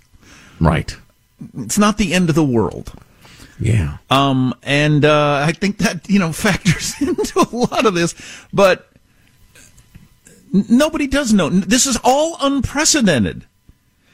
Right. 0.60 0.96
It's 1.58 1.78
not 1.78 1.98
the 1.98 2.14
end 2.14 2.28
of 2.28 2.34
the 2.34 2.44
world. 2.44 2.92
Yeah. 3.58 3.98
Um, 4.10 4.54
and 4.62 5.04
uh, 5.04 5.44
I 5.46 5.52
think 5.52 5.78
that 5.78 6.08
you 6.08 6.18
know 6.18 6.32
factors 6.32 6.94
into 7.00 7.40
a 7.40 7.56
lot 7.56 7.86
of 7.86 7.94
this, 7.94 8.14
but 8.52 8.90
nobody 10.68 11.06
does 11.06 11.32
know. 11.32 11.48
This 11.48 11.86
is 11.86 11.98
all 12.02 12.36
unprecedented. 12.40 13.46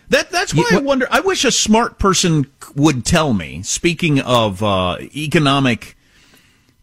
That 0.09 0.31
that's 0.31 0.55
why 0.55 0.68
I 0.72 0.78
wonder. 0.78 1.07
I 1.11 1.20
wish 1.20 1.44
a 1.44 1.50
smart 1.50 1.98
person 1.98 2.46
would 2.76 3.07
tell 3.07 3.33
me. 3.33 3.62
Speaking 3.62 4.20
of 4.20 4.62
uh, 4.62 4.98
economic 5.14 5.96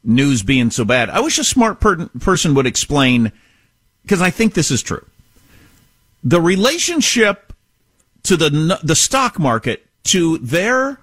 news 0.03 0.41
being 0.41 0.71
so 0.71 0.83
bad, 0.83 1.09
I 1.09 1.19
wish 1.19 1.37
a 1.37 1.43
smart 1.43 1.79
per- 1.79 2.07
person 2.19 2.55
would 2.55 2.65
explain 2.65 3.31
because 4.01 4.21
I 4.21 4.31
think 4.31 4.53
this 4.53 4.71
is 4.71 4.81
true. 4.81 5.05
The 6.23 6.41
relationship 6.41 7.53
to 8.23 8.35
the 8.35 8.79
the 8.83 8.95
stock 8.95 9.37
market 9.37 9.85
to 10.05 10.39
their 10.39 10.99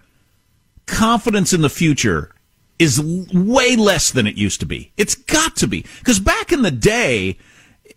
confidence 0.87 1.53
in 1.53 1.63
the 1.63 1.71
future 1.71 2.33
is 2.79 3.01
way 3.01 3.77
less 3.77 4.11
than 4.11 4.27
it 4.27 4.37
used 4.37 4.61
to 4.61 4.67
be. 4.67 4.93
It's 4.97 5.15
got 5.15 5.55
to 5.57 5.69
be 5.69 5.85
because 5.99 6.19
back 6.19 6.53
in 6.53 6.63
the 6.63 6.71
day 6.71 7.39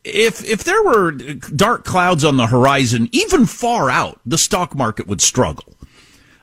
if 0.03 0.43
if 0.45 0.63
there 0.63 0.83
were 0.83 1.11
dark 1.11 1.83
clouds 1.83 2.23
on 2.23 2.37
the 2.37 2.47
horizon, 2.47 3.09
even 3.11 3.45
far 3.45 3.89
out, 3.89 4.19
the 4.25 4.37
stock 4.37 4.75
market 4.75 5.07
would 5.07 5.21
struggle. 5.21 5.75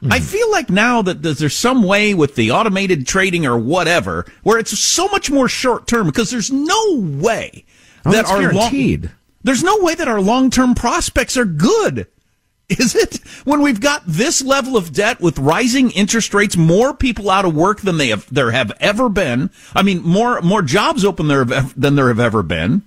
Mm-hmm. 0.03 0.13
I 0.13 0.21
feel 0.21 0.51
like 0.51 0.69
now 0.69 1.01
that 1.03 1.23
there's 1.23 1.57
some 1.57 1.83
way 1.83 2.13
with 2.13 2.35
the 2.35 2.51
automated 2.51 3.07
trading 3.07 3.47
or 3.47 3.57
whatever, 3.57 4.27
where 4.43 4.59
it's 4.59 4.79
so 4.79 5.09
much 5.09 5.31
more 5.31 5.49
short 5.49 5.87
term 5.87 6.07
because 6.07 6.31
there's 6.31 6.53
no 6.53 6.97
way 7.01 7.65
oh, 8.05 8.13
that 8.13 8.27
our 8.27 8.41
guaranteed. 8.41 9.05
Long, 9.05 9.13
there's 9.43 9.63
no 9.63 9.79
way 9.79 9.95
that 9.95 10.09
our 10.09 10.21
long 10.21 10.51
term 10.51 10.75
prospects 10.75 11.37
are 11.37 11.47
good. 11.47 12.09
Is 12.69 12.97
it 12.97 13.19
when 13.45 13.63
we've 13.63 13.81
got 13.81 14.03
this 14.07 14.43
level 14.43 14.77
of 14.77 14.93
debt 14.93 15.21
with 15.21 15.39
rising 15.39 15.93
interest 15.93 16.35
rates, 16.35 16.57
more 16.57 16.93
people 16.93 17.31
out 17.31 17.45
of 17.45 17.55
work 17.55 17.81
than 17.81 17.97
they 17.97 18.09
have 18.09 18.27
there 18.33 18.51
have 18.51 18.73
ever 18.81 19.09
been? 19.09 19.51
I 19.75 19.83
mean, 19.83 20.03
more 20.03 20.43
more 20.43 20.63
jobs 20.63 21.07
open 21.07 21.29
there 21.29 21.45
than 21.45 21.95
there 21.95 22.09
have 22.09 22.21
ever 22.21 22.43
been 22.43 22.83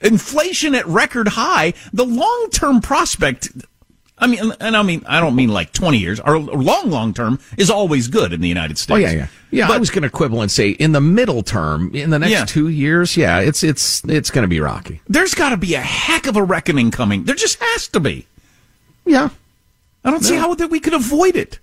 inflation 0.00 0.74
at 0.74 0.86
record 0.86 1.28
high, 1.28 1.74
the 1.92 2.04
long 2.04 2.48
term 2.50 2.80
prospect. 2.80 3.50
I 4.18 4.26
mean, 4.26 4.52
and 4.60 4.76
I 4.76 4.82
mean, 4.82 5.04
I 5.06 5.20
don't 5.20 5.36
mean 5.36 5.50
like 5.50 5.72
20 5.72 5.98
years. 5.98 6.20
Our 6.20 6.38
long, 6.38 6.90
long 6.90 7.12
term 7.12 7.38
is 7.58 7.70
always 7.70 8.08
good 8.08 8.32
in 8.32 8.40
the 8.40 8.48
United 8.48 8.78
States. 8.78 8.96
Oh, 8.96 8.96
yeah, 8.96 9.12
yeah. 9.12 9.26
Yeah, 9.50 9.68
but, 9.68 9.76
I 9.76 9.78
was 9.78 9.90
going 9.90 10.02
to 10.02 10.10
quibble 10.10 10.42
and 10.42 10.50
say 10.50 10.70
in 10.70 10.92
the 10.92 11.00
middle 11.00 11.42
term, 11.42 11.94
in 11.94 12.10
the 12.10 12.18
next 12.18 12.32
yeah. 12.32 12.44
two 12.44 12.68
years, 12.68 13.16
yeah, 13.16 13.40
it's, 13.40 13.62
it's, 13.62 14.02
it's 14.04 14.30
going 14.30 14.42
to 14.42 14.48
be 14.48 14.58
rocky. 14.58 15.00
There's 15.08 15.34
got 15.34 15.50
to 15.50 15.56
be 15.56 15.74
a 15.74 15.80
heck 15.80 16.26
of 16.26 16.36
a 16.36 16.42
reckoning 16.42 16.90
coming. 16.90 17.24
There 17.24 17.34
just 17.34 17.58
has 17.60 17.88
to 17.88 18.00
be. 18.00 18.26
Yeah. 19.04 19.28
I 20.04 20.10
don't 20.10 20.24
see 20.24 20.36
how 20.36 20.54
that 20.54 20.70
we 20.70 20.80
could 20.80 20.94
avoid 20.94 21.36
it. 21.36 21.58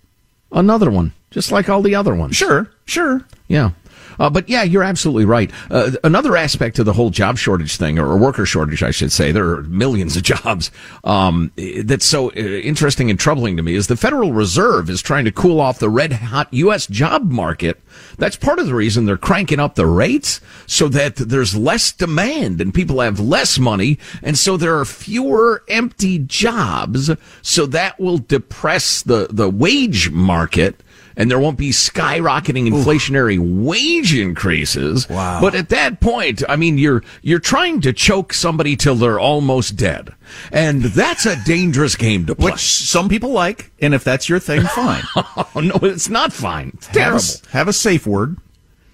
Another 0.51 0.91
one, 0.91 1.13
just 1.31 1.51
like 1.51 1.69
all 1.69 1.81
the 1.81 1.95
other 1.95 2.13
ones. 2.13 2.35
Sure, 2.35 2.69
sure. 2.85 3.25
Yeah. 3.47 3.71
Uh, 4.19 4.29
but 4.29 4.47
yeah, 4.49 4.63
you're 4.63 4.83
absolutely 4.83 5.25
right. 5.25 5.51
Uh, 5.69 5.91
another 6.03 6.35
aspect 6.35 6.75
to 6.75 6.83
the 6.83 6.93
whole 6.93 7.09
job 7.09 7.37
shortage 7.37 7.77
thing, 7.77 7.99
or 7.99 8.17
worker 8.17 8.45
shortage, 8.45 8.83
I 8.83 8.91
should 8.91 9.11
say, 9.11 9.31
there 9.31 9.49
are 9.49 9.63
millions 9.63 10.15
of 10.15 10.23
jobs. 10.33 10.71
Um, 11.03 11.51
that's 11.83 12.05
so 12.05 12.29
uh, 12.31 12.33
interesting 12.33 13.09
and 13.09 13.19
troubling 13.19 13.57
to 13.57 13.63
me 13.63 13.75
is 13.75 13.87
the 13.87 13.97
Federal 13.97 14.33
Reserve 14.33 14.89
is 14.89 15.01
trying 15.01 15.25
to 15.25 15.31
cool 15.31 15.59
off 15.59 15.79
the 15.79 15.89
red 15.89 16.13
hot 16.13 16.53
U.S. 16.53 16.87
job 16.87 17.29
market. 17.31 17.79
That's 18.17 18.35
part 18.35 18.59
of 18.59 18.67
the 18.67 18.75
reason 18.75 19.05
they're 19.05 19.17
cranking 19.17 19.59
up 19.59 19.75
the 19.75 19.87
rates 19.87 20.41
so 20.67 20.87
that 20.89 21.15
there's 21.15 21.55
less 21.55 21.91
demand 21.91 22.61
and 22.61 22.73
people 22.73 22.99
have 22.99 23.19
less 23.19 23.59
money. 23.59 23.99
And 24.21 24.37
so 24.37 24.57
there 24.57 24.77
are 24.79 24.85
fewer 24.85 25.63
empty 25.67 26.19
jobs. 26.19 27.09
So 27.41 27.65
that 27.67 27.99
will 27.99 28.17
depress 28.17 29.01
the, 29.01 29.27
the 29.29 29.49
wage 29.49 30.11
market 30.11 30.81
and 31.15 31.29
there 31.29 31.39
won't 31.39 31.57
be 31.57 31.69
skyrocketing 31.69 32.69
inflationary 32.69 33.37
Ooh. 33.37 33.63
wage 33.65 34.15
increases. 34.15 35.09
Wow. 35.09 35.41
But 35.41 35.55
at 35.55 35.69
that 35.69 35.99
point, 35.99 36.43
I 36.47 36.55
mean, 36.55 36.77
you're, 36.77 37.03
you're 37.21 37.39
trying 37.39 37.81
to 37.81 37.93
choke 37.93 38.33
somebody 38.33 38.75
till 38.75 38.95
they're 38.95 39.19
almost 39.19 39.75
dead. 39.75 40.13
And 40.51 40.83
that's 40.83 41.25
a 41.25 41.41
dangerous 41.43 41.95
game 41.95 42.25
to 42.25 42.35
play. 42.35 42.51
Which 42.51 42.61
some 42.61 43.09
people 43.09 43.31
like. 43.31 43.71
And 43.79 43.93
if 43.93 44.03
that's 44.03 44.29
your 44.29 44.39
thing, 44.39 44.61
fine. 44.63 45.03
oh, 45.15 45.49
no, 45.55 45.79
it's 45.81 46.09
not 46.09 46.33
fine. 46.33 46.71
It's 46.75 46.87
terrible. 46.87 47.19
Have 47.19 47.43
a, 47.43 47.49
have 47.57 47.67
a 47.67 47.73
safe 47.73 48.07
word 48.07 48.37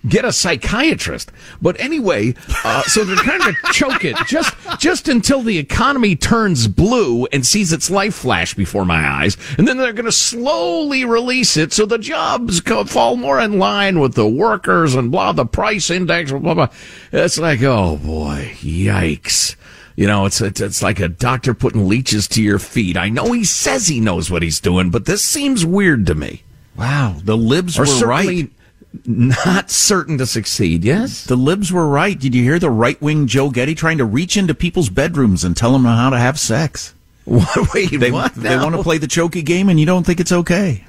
get 0.07 0.25
a 0.25 0.31
psychiatrist. 0.31 1.31
But 1.61 1.79
anyway, 1.79 2.35
uh, 2.63 2.83
so 2.83 3.03
they're 3.03 3.15
trying 3.17 3.41
to 3.41 3.53
choke 3.71 4.05
it 4.05 4.15
just 4.27 4.55
just 4.79 5.07
until 5.07 5.41
the 5.41 5.57
economy 5.57 6.15
turns 6.15 6.67
blue 6.67 7.25
and 7.27 7.45
sees 7.45 7.73
its 7.73 7.89
life 7.89 8.15
flash 8.15 8.53
before 8.53 8.85
my 8.85 9.07
eyes, 9.07 9.37
and 9.57 9.67
then 9.67 9.77
they're 9.77 9.93
going 9.93 10.05
to 10.05 10.11
slowly 10.11 11.05
release 11.05 11.57
it 11.57 11.73
so 11.73 11.85
the 11.85 11.97
jobs 11.97 12.61
go, 12.61 12.83
fall 12.83 13.15
more 13.15 13.39
in 13.39 13.59
line 13.59 13.99
with 13.99 14.13
the 14.15 14.27
workers 14.27 14.95
and 14.95 15.11
blah 15.11 15.31
the 15.31 15.45
price 15.45 15.89
index 15.89 16.31
blah 16.31 16.53
blah. 16.53 16.69
It's 17.11 17.37
like 17.37 17.61
oh 17.63 17.97
boy, 17.97 18.51
yikes. 18.59 19.55
You 19.95 20.07
know, 20.07 20.25
it's, 20.25 20.39
it's 20.39 20.61
it's 20.61 20.81
like 20.81 21.01
a 21.01 21.09
doctor 21.09 21.53
putting 21.53 21.89
leeches 21.89 22.25
to 22.29 22.41
your 22.41 22.59
feet. 22.59 22.95
I 22.95 23.09
know 23.09 23.33
he 23.33 23.43
says 23.43 23.87
he 23.87 23.99
knows 23.99 24.31
what 24.31 24.43
he's 24.43 24.61
doing, 24.61 24.91
but 24.91 25.05
this 25.05 25.21
seems 25.21 25.65
weird 25.65 26.05
to 26.05 26.15
me. 26.15 26.43
Wow, 26.77 27.17
the 27.21 27.35
libs 27.35 27.77
or 27.77 27.83
were 27.83 28.07
right 28.07 28.49
not 29.05 29.69
certain 29.69 30.17
to 30.17 30.25
succeed. 30.25 30.83
Yes, 30.83 31.23
the 31.25 31.35
libs 31.35 31.71
were 31.71 31.87
right. 31.87 32.19
Did 32.19 32.33
you 32.33 32.43
hear 32.43 32.59
the 32.59 32.69
right 32.69 32.99
wing 33.01 33.27
Joe 33.27 33.49
Getty 33.49 33.75
trying 33.75 33.97
to 33.99 34.05
reach 34.05 34.37
into 34.37 34.53
people's 34.53 34.89
bedrooms 34.89 35.43
and 35.43 35.55
tell 35.55 35.73
them 35.73 35.85
how 35.85 36.09
to 36.09 36.17
have 36.17 36.39
sex? 36.39 36.93
Wait, 37.73 37.91
they, 37.91 38.11
what? 38.11 38.33
They 38.33 38.57
want 38.57 38.75
to 38.75 38.83
play 38.83 38.97
the 38.97 39.07
chokey 39.07 39.45
game, 39.45 39.69
and 39.69 39.79
you 39.79 39.85
don't 39.85 40.05
think 40.05 40.19
it's 40.19 40.31
okay. 40.31 40.83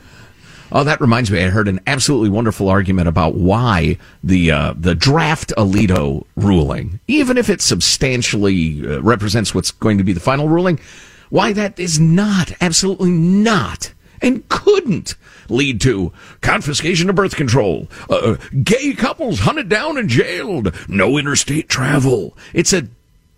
Oh, 0.73 0.85
that 0.85 1.01
reminds 1.01 1.31
me. 1.31 1.43
I 1.43 1.49
heard 1.49 1.69
an 1.69 1.81
absolutely 1.87 2.31
wonderful 2.31 2.69
argument 2.69 3.09
about 3.09 3.35
why 3.35 3.99
the 4.23 4.51
uh, 4.53 4.75
the 4.77 4.95
draft 4.95 5.53
Alito 5.59 6.25
ruling, 6.37 7.01
even 7.09 7.37
if 7.37 7.51
it 7.51 7.61
substantially 7.61 8.87
uh, 8.87 9.01
represents 9.03 9.55
what's 9.55 9.73
going 9.73 9.99
to 9.99 10.05
be 10.05 10.13
the 10.13 10.21
final 10.21 10.49
ruling, 10.49 10.79
why 11.29 11.53
that 11.53 11.79
is 11.79 11.99
not 11.99 12.53
absolutely 12.61 13.11
not 13.11 13.93
and 14.23 14.49
couldn't 14.49 15.15
lead 15.49 15.81
to 15.83 16.13
confiscation 16.41 17.11
of 17.11 17.17
birth 17.17 17.37
control, 17.37 17.89
uh, 18.09 18.15
uh, 18.15 18.37
gay 18.63 18.93
couples 18.95 19.41
hunted 19.41 19.69
down 19.69 19.99
and 19.99 20.09
jailed, 20.09 20.75
no 20.89 21.19
interstate 21.19 21.69
travel. 21.69 22.37
It's 22.53 22.73
a 22.73 22.89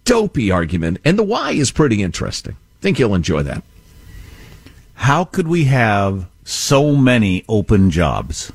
dopey 0.04 0.50
argument, 0.50 0.98
and 1.04 1.18
the 1.18 1.22
why 1.22 1.52
is 1.52 1.70
pretty 1.70 2.02
interesting. 2.02 2.56
Think 2.80 2.98
you'll 2.98 3.14
enjoy 3.14 3.42
that. 3.44 3.62
How 4.94 5.24
could 5.24 5.48
we 5.48 5.64
have 5.64 6.28
so 6.44 6.96
many 6.96 7.44
open 7.48 7.90
jobs? 7.90 8.52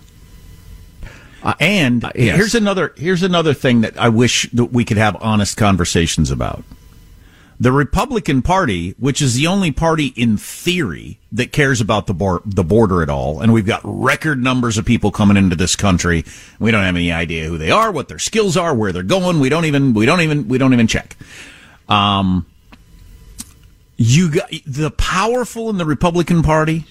Uh, 1.43 1.53
and 1.59 2.03
uh, 2.03 2.11
yes. 2.15 2.35
here's 2.35 2.55
another 2.55 2.93
here's 2.97 3.23
another 3.23 3.53
thing 3.53 3.81
that 3.81 3.97
I 3.97 4.09
wish 4.09 4.49
that 4.51 4.65
we 4.65 4.83
could 4.83 4.97
have 4.97 5.15
honest 5.21 5.55
conversations 5.55 6.31
about. 6.31 6.63
The 7.59 7.71
Republican 7.71 8.43
Party, 8.43 8.93
which 8.99 9.19
is 9.19 9.33
the 9.33 9.47
only 9.47 9.71
party 9.71 10.07
in 10.15 10.37
theory 10.37 11.19
that 11.31 11.51
cares 11.51 11.81
about 11.81 12.05
the, 12.05 12.41
the 12.45 12.63
border 12.63 13.01
at 13.01 13.09
all, 13.09 13.41
and 13.41 13.51
we've 13.51 13.65
got 13.65 13.81
record 13.83 14.41
numbers 14.41 14.77
of 14.77 14.85
people 14.85 15.09
coming 15.09 15.37
into 15.37 15.55
this 15.55 15.75
country. 15.75 16.23
We 16.59 16.69
don't 16.69 16.83
have 16.83 16.95
any 16.95 17.11
idea 17.11 17.45
who 17.45 17.57
they 17.57 17.71
are, 17.71 17.91
what 17.91 18.09
their 18.09 18.19
skills 18.19 18.57
are, 18.57 18.75
where 18.75 18.91
they're 18.91 19.01
going. 19.01 19.39
We 19.39 19.49
don't 19.49 19.65
even 19.65 19.95
we 19.95 20.05
don't 20.05 20.21
even 20.21 20.47
we 20.47 20.59
don't 20.59 20.73
even 20.73 20.85
check. 20.85 21.17
Um, 21.89 22.45
you 23.97 24.29
got 24.29 24.51
the 24.67 24.91
powerful 24.91 25.71
in 25.71 25.77
the 25.77 25.85
Republican 25.85 26.43
Party 26.43 26.85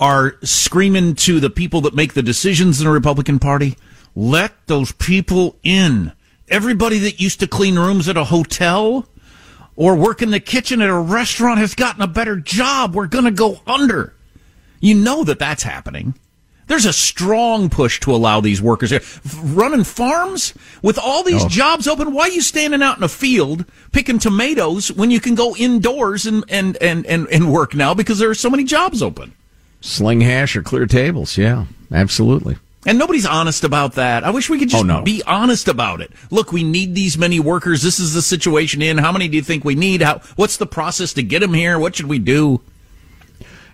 are 0.00 0.36
screaming 0.42 1.14
to 1.14 1.38
the 1.38 1.50
people 1.50 1.82
that 1.82 1.94
make 1.94 2.14
the 2.14 2.22
decisions 2.22 2.80
in 2.80 2.86
the 2.86 2.92
Republican 2.92 3.38
Party, 3.38 3.76
let 4.16 4.52
those 4.66 4.90
people 4.92 5.56
in. 5.62 6.12
Everybody 6.48 6.98
that 7.00 7.20
used 7.20 7.40
to 7.40 7.46
clean 7.46 7.78
rooms 7.78 8.08
at 8.08 8.16
a 8.16 8.24
hotel 8.24 9.06
or 9.82 9.96
work 9.96 10.22
in 10.22 10.30
the 10.30 10.38
kitchen 10.38 10.80
at 10.80 10.88
a 10.88 10.94
restaurant 10.96 11.58
has 11.58 11.74
gotten 11.74 12.02
a 12.02 12.06
better 12.06 12.36
job. 12.36 12.94
We're 12.94 13.08
going 13.08 13.24
to 13.24 13.32
go 13.32 13.62
under. 13.66 14.14
You 14.78 14.94
know 14.94 15.24
that 15.24 15.40
that's 15.40 15.64
happening. 15.64 16.14
There's 16.68 16.86
a 16.86 16.92
strong 16.92 17.68
push 17.68 17.98
to 18.00 18.14
allow 18.14 18.40
these 18.40 18.62
workers 18.62 18.90
here. 18.90 19.02
running 19.42 19.82
farms 19.82 20.54
with 20.82 21.00
all 21.00 21.24
these 21.24 21.42
oh. 21.42 21.48
jobs 21.48 21.88
open. 21.88 22.14
Why 22.14 22.28
are 22.28 22.30
you 22.30 22.42
standing 22.42 22.80
out 22.80 22.96
in 22.96 23.02
a 23.02 23.08
field 23.08 23.64
picking 23.90 24.20
tomatoes 24.20 24.92
when 24.92 25.10
you 25.10 25.18
can 25.18 25.34
go 25.34 25.56
indoors 25.56 26.26
and, 26.26 26.44
and, 26.48 26.76
and, 26.80 27.04
and, 27.06 27.26
and 27.26 27.52
work 27.52 27.74
now 27.74 27.92
because 27.92 28.20
there 28.20 28.30
are 28.30 28.36
so 28.36 28.50
many 28.50 28.62
jobs 28.62 29.02
open? 29.02 29.34
Sling 29.80 30.20
hash 30.20 30.54
or 30.54 30.62
clear 30.62 30.86
tables. 30.86 31.36
Yeah, 31.36 31.64
absolutely. 31.90 32.56
And 32.84 32.98
nobody's 32.98 33.26
honest 33.26 33.62
about 33.62 33.92
that. 33.94 34.24
I 34.24 34.30
wish 34.30 34.50
we 34.50 34.58
could 34.58 34.68
oh, 34.68 34.72
just 34.72 34.84
Oh, 34.84 34.86
no. 34.86 35.02
be 35.02 35.22
honest 35.26 35.68
about 35.68 36.00
it. 36.00 36.10
Look, 36.30 36.52
we 36.52 36.64
need 36.64 36.94
these 36.94 37.16
many 37.16 37.38
workers. 37.38 37.82
This 37.82 38.00
is 38.00 38.12
the 38.12 38.22
situation 38.22 38.82
in. 38.82 38.98
How 38.98 39.12
many 39.12 39.28
do 39.28 39.36
you 39.36 39.42
think 39.42 39.64
we 39.64 39.74
need? 39.76 40.02
How, 40.02 40.20
what's 40.36 40.56
the 40.56 40.66
process 40.66 41.12
to 41.14 41.22
get 41.22 41.40
them 41.40 41.54
here? 41.54 41.78
What 41.78 41.94
should 41.94 42.06
we 42.06 42.18
do? 42.18 42.60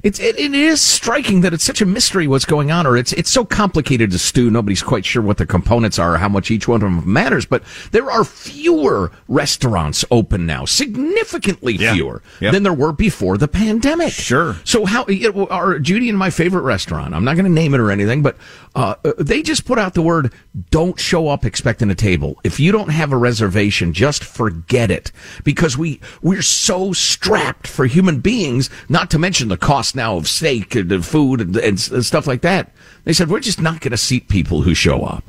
It's 0.03 0.21
it, 0.21 0.39
it 0.39 0.55
is 0.55 0.81
striking 0.81 1.41
that 1.41 1.53
it's 1.53 1.65
such 1.65 1.81
a 1.81 1.87
mystery 1.87 2.27
what's 2.27 2.45
going 2.45 2.71
on, 2.71 2.87
or 2.87 2.97
it's 2.97 3.13
it's 3.15 3.31
so 3.31 3.45
complicated 3.45 4.11
to 4.13 4.19
stew. 4.19 4.51
Nobody's 4.51 4.83
quite 4.83 5.05
sure 5.05 5.23
what 5.23 5.39
the 5.39 5.47
components 5.47 5.99
are, 5.99 6.15
or 6.15 6.19
how 6.19 6.29
much 6.29 6.51
each 6.51 6.69
one 6.69 6.83
of 6.83 6.91
them 6.91 7.13
matters. 7.13 7.47
But 7.47 7.63
there 7.91 8.11
are 8.11 8.25
fewer 8.25 9.11
restaurants 9.27 10.05
open 10.11 10.47
now, 10.47 10.65
significantly 10.65 11.75
Yeah. 11.77 11.95
fewer 11.95 12.23
Yep. 12.41 12.53
than 12.53 12.63
there 12.63 12.73
were 12.73 12.93
before 12.93 13.39
the 13.39 13.49
pandemic. 13.49 14.13
Sure. 14.13 14.57
So 14.65 14.85
how 14.85 15.05
are 15.51 15.79
Judy 15.79 16.09
and 16.09 16.19
my 16.19 16.31
favorite 16.31 16.63
restaurant? 16.63 17.15
I'm 17.15 17.25
not 17.25 17.35
going 17.35 17.45
to 17.47 17.51
name 17.53 17.75
it 17.75 17.81
or 17.81 17.91
anything, 17.91 18.23
but 18.23 18.37
uh, 18.75 18.95
they 19.19 19.43
just 19.43 19.65
put 19.65 19.79
out 19.79 19.95
the 19.95 20.03
word: 20.03 20.33
"Don't 20.71 20.99
show 21.01 21.29
up 21.29 21.45
expecting 21.45 21.91
a 21.91 21.95
table. 21.95 22.39
If 22.45 22.61
you 22.61 22.71
don't 22.73 22.91
have 22.91 23.13
a 23.13 23.17
reservation, 23.17 23.93
just 23.93 24.23
forget 24.25 24.91
it." 24.91 25.11
Because 25.45 25.77
we 25.77 26.01
we're 26.23 26.43
so 26.43 26.93
strapped 26.93 27.67
for 27.67 27.87
human 27.87 28.21
beings. 28.21 28.71
Not 28.89 29.11
to 29.11 29.19
mention 29.19 29.49
the 29.49 29.57
cost 29.57 29.88
now 29.95 30.17
of 30.17 30.29
steak 30.29 30.75
and 30.75 31.05
food 31.05 31.41
and, 31.41 31.57
and 31.57 31.79
stuff 31.81 32.27
like 32.27 32.43
that. 32.43 32.73
They 33.05 33.13
said 33.13 33.29
we're 33.31 33.41
just 33.41 33.61
not 33.61 33.81
going 33.81 33.91
to 33.93 33.97
seat 33.97 34.29
people 34.29 34.63
who 34.63 34.75
show 34.75 35.05
up. 35.05 35.25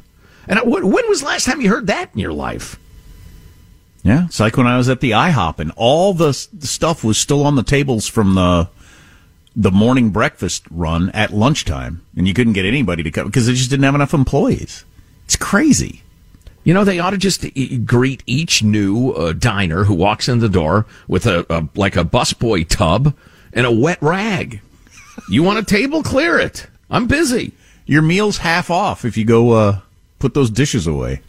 And 0.47 0.59
I- 0.59 0.63
when 0.63 1.07
was 1.07 1.19
the 1.21 1.27
last 1.27 1.45
time 1.45 1.61
you 1.61 1.69
heard 1.69 1.87
that 1.87 2.09
in 2.13 2.19
your 2.19 2.33
life? 2.33 2.79
Yeah, 4.03 4.25
it's 4.25 4.39
like 4.39 4.55
when 4.55 4.67
I 4.67 4.77
was 4.77 4.87
at 4.87 5.01
the 5.01 5.11
IHOP 5.11 5.59
and 5.59 5.71
all 5.75 6.13
the, 6.13 6.47
the 6.53 6.67
stuff 6.67 7.03
was 7.03 7.17
still 7.17 7.45
on 7.45 7.55
the 7.55 7.63
tables 7.63 8.07
from 8.07 8.35
the 8.35 8.69
the 9.55 9.71
morning 9.71 10.11
breakfast 10.11 10.63
run 10.71 11.09
at 11.09 11.33
lunchtime, 11.33 12.01
and 12.15 12.25
you 12.27 12.33
couldn't 12.33 12.53
get 12.53 12.65
anybody 12.65 13.03
to 13.03 13.11
come 13.11 13.27
because 13.27 13.45
they 13.47 13.53
just 13.53 13.69
didn't 13.69 13.83
have 13.83 13.95
enough 13.95 14.13
employees. 14.13 14.85
It's 15.25 15.35
crazy. 15.35 16.01
You 16.63 16.73
know, 16.73 16.83
they 16.85 16.99
ought 16.99 17.09
to 17.09 17.17
just 17.17 17.43
e- 17.57 17.77
greet 17.77 18.23
each 18.25 18.63
new 18.63 19.11
uh, 19.11 19.33
diner 19.33 19.83
who 19.83 19.93
walks 19.95 20.29
in 20.29 20.39
the 20.39 20.47
door 20.49 20.85
with 21.09 21.25
a, 21.25 21.45
a 21.49 21.67
like 21.75 21.97
a 21.97 22.05
busboy 22.05 22.67
tub 22.69 23.13
and 23.53 23.65
a 23.65 23.71
wet 23.71 24.01
rag. 24.01 24.61
You 25.29 25.43
want 25.43 25.59
a 25.59 25.63
table? 25.63 26.03
Clear 26.03 26.39
it. 26.39 26.67
I'm 26.89 27.07
busy. 27.07 27.53
Your 27.85 28.01
meal's 28.01 28.37
half 28.37 28.69
off 28.69 29.05
if 29.05 29.17
you 29.17 29.25
go 29.25 29.51
uh, 29.51 29.79
put 30.19 30.33
those 30.33 30.49
dishes 30.49 30.87
away. 30.87 31.21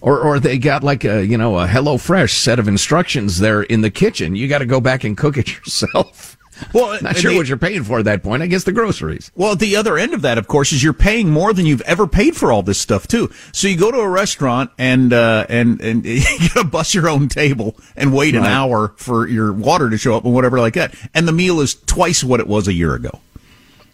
Or, 0.00 0.20
or 0.20 0.38
they 0.38 0.58
got 0.58 0.84
like 0.84 1.04
a 1.04 1.24
you 1.24 1.38
know 1.38 1.58
a 1.58 1.66
Hello 1.66 1.98
Fresh 1.98 2.34
set 2.34 2.58
of 2.58 2.68
instructions 2.68 3.38
there 3.38 3.62
in 3.62 3.80
the 3.80 3.90
kitchen. 3.90 4.36
You 4.36 4.46
got 4.48 4.58
to 4.58 4.66
go 4.66 4.80
back 4.80 5.04
and 5.04 5.16
cook 5.16 5.36
it 5.36 5.56
yourself. 5.56 6.35
Well, 6.72 6.98
not 7.02 7.16
sure 7.16 7.30
they- 7.32 7.36
what 7.36 7.48
you're 7.48 7.56
paying 7.58 7.84
for 7.84 7.98
at 7.98 8.04
that 8.06 8.22
point. 8.22 8.42
I 8.42 8.46
guess 8.46 8.64
the 8.64 8.72
groceries. 8.72 9.30
Well, 9.34 9.52
at 9.52 9.58
the 9.58 9.76
other 9.76 9.98
end 9.98 10.14
of 10.14 10.22
that, 10.22 10.38
of 10.38 10.46
course, 10.48 10.72
is 10.72 10.82
you're 10.82 10.92
paying 10.92 11.30
more 11.30 11.52
than 11.52 11.66
you've 11.66 11.80
ever 11.82 12.06
paid 12.06 12.36
for 12.36 12.50
all 12.52 12.62
this 12.62 12.78
stuff 12.78 13.06
too. 13.06 13.30
So 13.52 13.68
you 13.68 13.76
go 13.76 13.90
to 13.90 13.98
a 13.98 14.08
restaurant 14.08 14.70
and 14.78 15.12
uh, 15.12 15.46
and 15.48 15.80
and 15.80 16.04
you 16.06 16.22
gotta 16.54 16.64
bus 16.66 16.94
your 16.94 17.08
own 17.08 17.28
table 17.28 17.76
and 17.96 18.12
wait 18.14 18.34
an 18.34 18.44
hour 18.44 18.92
for 18.96 19.28
your 19.28 19.52
water 19.52 19.90
to 19.90 19.98
show 19.98 20.16
up 20.16 20.24
and 20.24 20.32
whatever 20.34 20.58
like 20.58 20.74
that. 20.74 20.94
And 21.14 21.26
the 21.28 21.32
meal 21.32 21.60
is 21.60 21.74
twice 21.74 22.22
what 22.24 22.40
it 22.40 22.46
was 22.46 22.68
a 22.68 22.72
year 22.72 22.94
ago. 22.94 23.20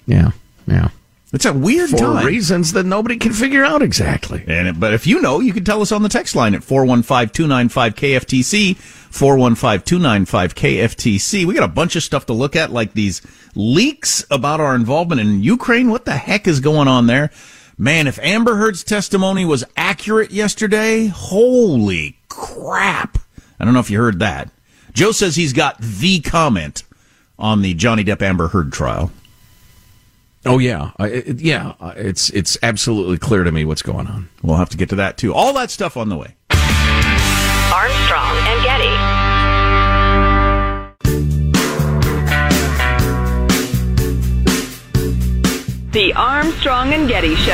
Yeah, 0.07 0.31
yeah. 0.67 0.89
It's 1.33 1.47
a 1.47 1.53
weird 1.53 1.91
For 1.91 1.97
time. 1.97 2.27
reasons 2.27 2.73
that 2.75 2.85
nobody 2.85 3.17
can 3.17 3.33
figure 3.33 3.65
out 3.65 3.81
exactly. 3.81 4.45
And 4.47 4.79
but 4.79 4.93
if 4.93 5.07
you 5.07 5.23
know, 5.23 5.41
you 5.41 5.55
can 5.55 5.65
tell 5.65 5.81
us 5.81 5.91
on 5.91 6.03
the 6.03 6.11
text 6.11 6.37
line 6.37 6.55
at 6.55 6.61
415-295-KFTC, 6.61 8.77
415-295-KFTC. 8.77 11.47
We 11.47 11.55
got 11.55 11.65
a 11.65 11.69
bunch 11.69 11.97
of 11.97 12.03
stuff 12.03 12.27
to 12.27 12.35
look 12.35 12.55
at, 12.55 12.71
like 12.71 12.93
these 12.93 13.23
leaks 13.55 14.27
about 14.31 14.61
our 14.61 14.75
involvement 14.75 15.23
in 15.23 15.43
Ukraine. 15.43 15.89
What 15.91 16.05
the 16.05 16.17
heck 16.17 16.47
is 16.47 16.61
going 16.61 16.89
on 16.89 17.07
there? 17.07 17.31
Man, 17.79 18.07
if 18.07 18.19
Amber 18.19 18.57
Heard's 18.57 18.85
testimony 18.85 19.47
was 19.47 19.65
accurate 19.75 20.33
yesterday, 20.33 21.07
holy 21.07 22.19
crap. 22.29 23.17
I 23.59 23.65
don't 23.65 23.73
know 23.73 23.81
if 23.81 23.89
you 23.91 23.99
heard 23.99 24.19
that. 24.19 24.51
Joe 24.93 25.13
says 25.13 25.37
he's 25.37 25.55
got 25.55 25.81
the 25.81 26.21
comment 26.21 26.83
on 27.39 27.63
the 27.63 27.73
Johnny 27.73 28.05
Depp 28.05 28.21
Amber 28.21 28.49
Heard 28.49 28.71
trial. 28.73 29.11
Oh 30.45 30.59
yeah, 30.59 30.91
I- 30.99 31.07
it, 31.09 31.41
yeah. 31.41 31.75
uh, 31.81 31.93
It's 31.97 32.29
it's 32.31 32.59
absolutely 32.63 33.19
clear 33.19 33.45
to 33.45 33.53
me 33.53 33.65
what's 33.65 33.83
going 33.83 34.07
on. 34.09 34.29
We'll 34.43 34.57
have 34.57 34.71
to 34.71 34.77
get 34.77 34.89
to 34.91 34.97
that 34.97 35.17
too. 35.17 35.33
All 35.33 35.53
that 35.55 35.71
stuff 35.71 35.97
on 35.97 36.09
the 36.09 36.17
way. 36.17 36.35
Armstrong 37.73 38.37
and 38.49 38.65
Getty. 38.65 40.03
The 45.93 46.13
Armstrong 46.17 46.95
and 46.95 47.07
Getty 47.07 47.35
Show. 47.37 47.53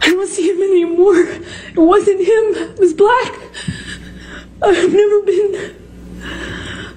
I 0.00 0.08
don't 0.10 0.26
see 0.26 0.48
him 0.50 0.62
anymore. 0.62 1.16
It 1.18 1.76
wasn't 1.76 2.20
him. 2.20 2.44
It 2.72 2.78
was 2.78 2.94
black. 2.94 3.34
I've 4.62 4.92
never 4.92 5.22
been 5.22 5.76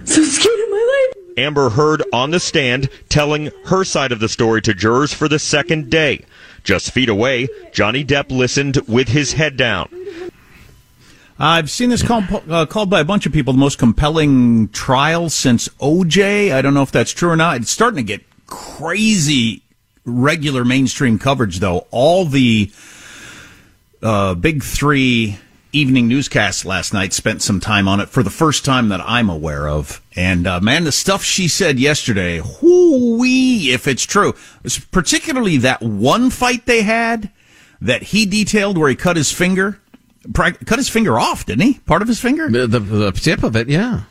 so 0.06 0.24
scared 0.24 0.60
in 0.60 0.72
my 0.72 1.08
life. 1.10 1.18
Amber 1.40 1.70
Heard 1.70 2.04
on 2.12 2.32
the 2.32 2.40
stand 2.40 2.90
telling 3.08 3.52
her 3.66 3.84
side 3.84 4.12
of 4.12 4.20
the 4.20 4.30
story 4.30 4.62
to 4.64 4.74
jurors 4.74 5.14
for 5.14 5.28
the 5.28 5.40
second 5.40 5.90
day. 5.90 6.26
Just 6.64 6.92
feet 6.92 7.10
away, 7.10 7.48
Johnny 7.72 8.04
Depp 8.04 8.30
listened 8.30 8.78
with 8.88 9.10
his 9.10 9.34
head 9.34 9.56
down. 9.56 9.90
I've 11.40 11.72
seen 11.72 11.90
this 11.90 12.04
called, 12.04 12.26
uh, 12.50 12.66
called 12.66 12.90
by 12.90 13.00
a 13.00 13.06
bunch 13.06 13.26
of 13.26 13.32
people 13.32 13.54
the 13.54 13.60
most 13.60 13.78
compelling 13.78 14.68
trial 14.70 15.30
since 15.30 15.70
OJ. 15.80 16.52
I 16.52 16.62
don't 16.62 16.74
know 16.74 16.82
if 16.82 16.92
that's 16.92 17.12
true 17.12 17.30
or 17.30 17.38
not. 17.38 17.62
It's 17.62 17.72
starting 17.72 17.96
to 17.98 18.04
get 18.04 18.22
crazy 18.48 19.64
regular 20.04 20.66
mainstream 20.66 21.18
coverage, 21.18 21.60
though. 21.60 21.88
All 21.92 22.26
the 22.26 22.70
uh, 24.04 24.36
big 24.36 24.64
three 24.64 25.38
evening 25.72 26.07
newscast 26.07 26.65
last 26.65 26.93
night 26.93 27.13
spent 27.13 27.41
some 27.41 27.59
time 27.59 27.88
on 27.88 27.99
it 27.99 28.09
for 28.09 28.24
the 28.24 28.30
first 28.30 28.65
time 28.65 28.89
that 28.89 29.01
I'm 29.01 29.30
aware 29.30 29.67
of. 29.67 30.01
And 30.15 30.47
uh, 30.47 30.59
man, 30.59 30.84
the 30.84 30.91
stuff 30.91 31.24
she 31.24 31.47
said 31.47 31.80
yesterday, 31.80 32.41
whoo-wee, 32.61 33.72
if 33.72 33.88
it's 33.88 34.03
true, 34.03 34.34
particularly 34.91 35.57
that 35.57 35.82
one 35.82 36.30
fight 36.30 36.65
they 36.65 36.82
had 36.82 37.32
that 37.82 38.03
he 38.03 38.26
detailed 38.26 38.78
where 38.78 38.89
he 38.89 38.95
cut 38.95 39.15
his 39.15 39.32
finger, 39.32 39.80
cut 40.34 40.78
his 40.78 40.89
finger 40.89 41.20
off, 41.20 41.45
didn't 41.45 41.65
he? 41.65 41.74
Part 41.80 42.01
of 42.01 42.07
his 42.07 42.20
finger? 42.20 42.49
The, 42.49 42.67
the, 42.67 42.80
the 42.80 43.11
tip 43.11 43.43
of 43.43 43.55
it, 43.55 43.70
yeah. 43.70 44.03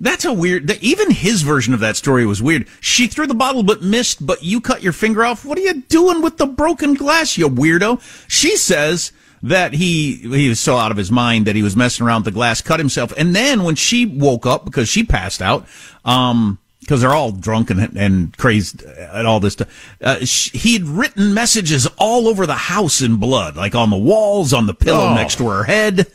That's 0.00 0.24
a 0.24 0.32
weird. 0.32 0.70
Even 0.82 1.12
his 1.12 1.42
version 1.42 1.72
of 1.72 1.80
that 1.80 1.96
story 1.96 2.26
was 2.26 2.42
weird. 2.42 2.66
She 2.80 3.06
threw 3.06 3.26
the 3.28 3.34
bottle 3.34 3.62
but 3.62 3.80
missed, 3.80 4.26
but 4.26 4.42
you 4.42 4.60
cut 4.60 4.82
your 4.82 4.92
finger 4.92 5.24
off. 5.24 5.44
What 5.44 5.56
are 5.56 5.62
you 5.62 5.82
doing 5.82 6.20
with 6.20 6.36
the 6.36 6.46
broken 6.46 6.94
glass, 6.94 7.38
you 7.38 7.48
weirdo? 7.48 8.02
She 8.28 8.56
says 8.56 9.12
that 9.44 9.72
he 9.74 10.14
he 10.16 10.48
was 10.48 10.58
so 10.58 10.76
out 10.76 10.90
of 10.90 10.96
his 10.96 11.10
mind 11.12 11.46
that 11.46 11.54
he 11.54 11.62
was 11.62 11.76
messing 11.76 12.04
around 12.06 12.20
with 12.24 12.34
the 12.34 12.38
glass, 12.38 12.60
cut 12.60 12.80
himself, 12.80 13.12
and 13.16 13.34
then 13.36 13.62
when 13.62 13.74
she 13.76 14.04
woke 14.06 14.46
up 14.46 14.64
because 14.64 14.88
she 14.88 15.04
passed 15.04 15.40
out, 15.42 15.66
um, 16.04 16.58
because 16.80 17.00
they're 17.00 17.14
all 17.14 17.30
drunk 17.32 17.70
and, 17.70 17.96
and 17.96 18.36
crazed 18.36 18.82
and 18.82 19.26
all 19.26 19.40
this 19.40 19.52
stuff. 19.54 19.96
Uh, 20.02 20.18
sh 20.24 20.50
he'd 20.52 20.82
written 20.84 21.32
messages 21.32 21.86
all 21.98 22.26
over 22.28 22.46
the 22.46 22.54
house 22.54 23.00
in 23.00 23.16
blood, 23.16 23.56
like 23.56 23.74
on 23.74 23.90
the 23.90 23.96
walls, 23.96 24.52
on 24.52 24.66
the 24.66 24.74
pillow 24.74 25.08
Oh. 25.10 25.14
next 25.14 25.36
to 25.36 25.48
her 25.48 25.64
head. 25.64 26.06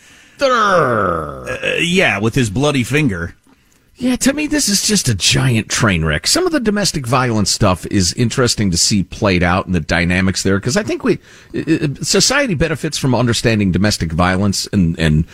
Uh, 0.41 1.75
yeah, 1.79 2.17
with 2.19 2.35
his 2.35 2.49
bloody 2.49 2.83
finger. 2.83 3.35
Yeah, 3.99 4.15
to 4.15 4.31
me, 4.31 4.47
this 4.47 4.69
is 4.69 4.87
just 4.87 5.09
a 5.09 5.13
giant 5.13 5.67
train 5.67 6.05
wreck. 6.05 6.25
Some 6.25 6.45
of 6.45 6.53
the 6.53 6.61
domestic 6.61 7.05
violence 7.05 7.51
stuff 7.51 7.85
is 7.87 8.13
interesting 8.13 8.71
to 8.71 8.77
see 8.77 9.03
played 9.03 9.43
out 9.43 9.65
and 9.65 9.75
the 9.75 9.81
dynamics 9.81 10.41
there, 10.41 10.57
because 10.57 10.77
I 10.77 10.83
think 10.83 11.03
we 11.03 11.19
society 12.01 12.53
benefits 12.53 12.97
from 12.97 13.13
understanding 13.13 13.73
domestic 13.73 14.13
violence 14.13 14.67
and 14.67 14.97
and 14.97 15.25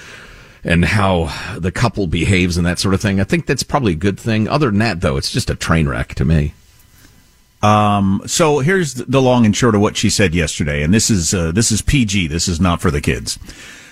and 0.63 0.83
how 0.83 1.31
the 1.59 1.71
couple 1.71 2.07
behaves 2.07 2.57
and 2.57 2.65
that 2.65 2.79
sort 2.79 2.95
of 2.95 3.01
thing. 3.01 3.21
I 3.21 3.23
think 3.23 3.45
that's 3.45 3.61
probably 3.61 3.91
a 3.93 3.97
good 3.97 4.19
thing. 4.19 4.47
Other 4.47 4.71
than 4.71 4.79
that, 4.79 5.01
though, 5.01 5.15
it's 5.15 5.31
just 5.31 5.51
a 5.51 5.55
train 5.55 5.87
wreck 5.87 6.15
to 6.15 6.25
me. 6.25 6.55
Um, 7.61 8.23
so 8.25 8.59
here's 8.59 8.95
the 8.95 9.21
long 9.21 9.45
and 9.45 9.55
short 9.55 9.75
of 9.75 9.81
what 9.81 9.95
she 9.95 10.09
said 10.09 10.33
yesterday, 10.33 10.81
and 10.81 10.91
this 10.91 11.11
is 11.11 11.35
uh, 11.35 11.51
this 11.51 11.71
is 11.71 11.83
PG. 11.83 12.29
This 12.29 12.47
is 12.47 12.59
not 12.59 12.81
for 12.81 12.89
the 12.89 12.99
kids. 12.99 13.37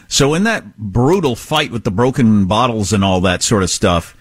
So 0.08 0.34
in 0.34 0.46
that 0.46 0.78
brutal 0.80 1.36
fight 1.36 1.70
with 1.70 1.84
the 1.84 1.92
broken 1.92 2.46
bottles 2.46 2.92
and 2.92 3.04
all 3.04 3.22
that 3.22 3.44
sort 3.44 3.62
of 3.62 3.70
stuff, 3.70 4.18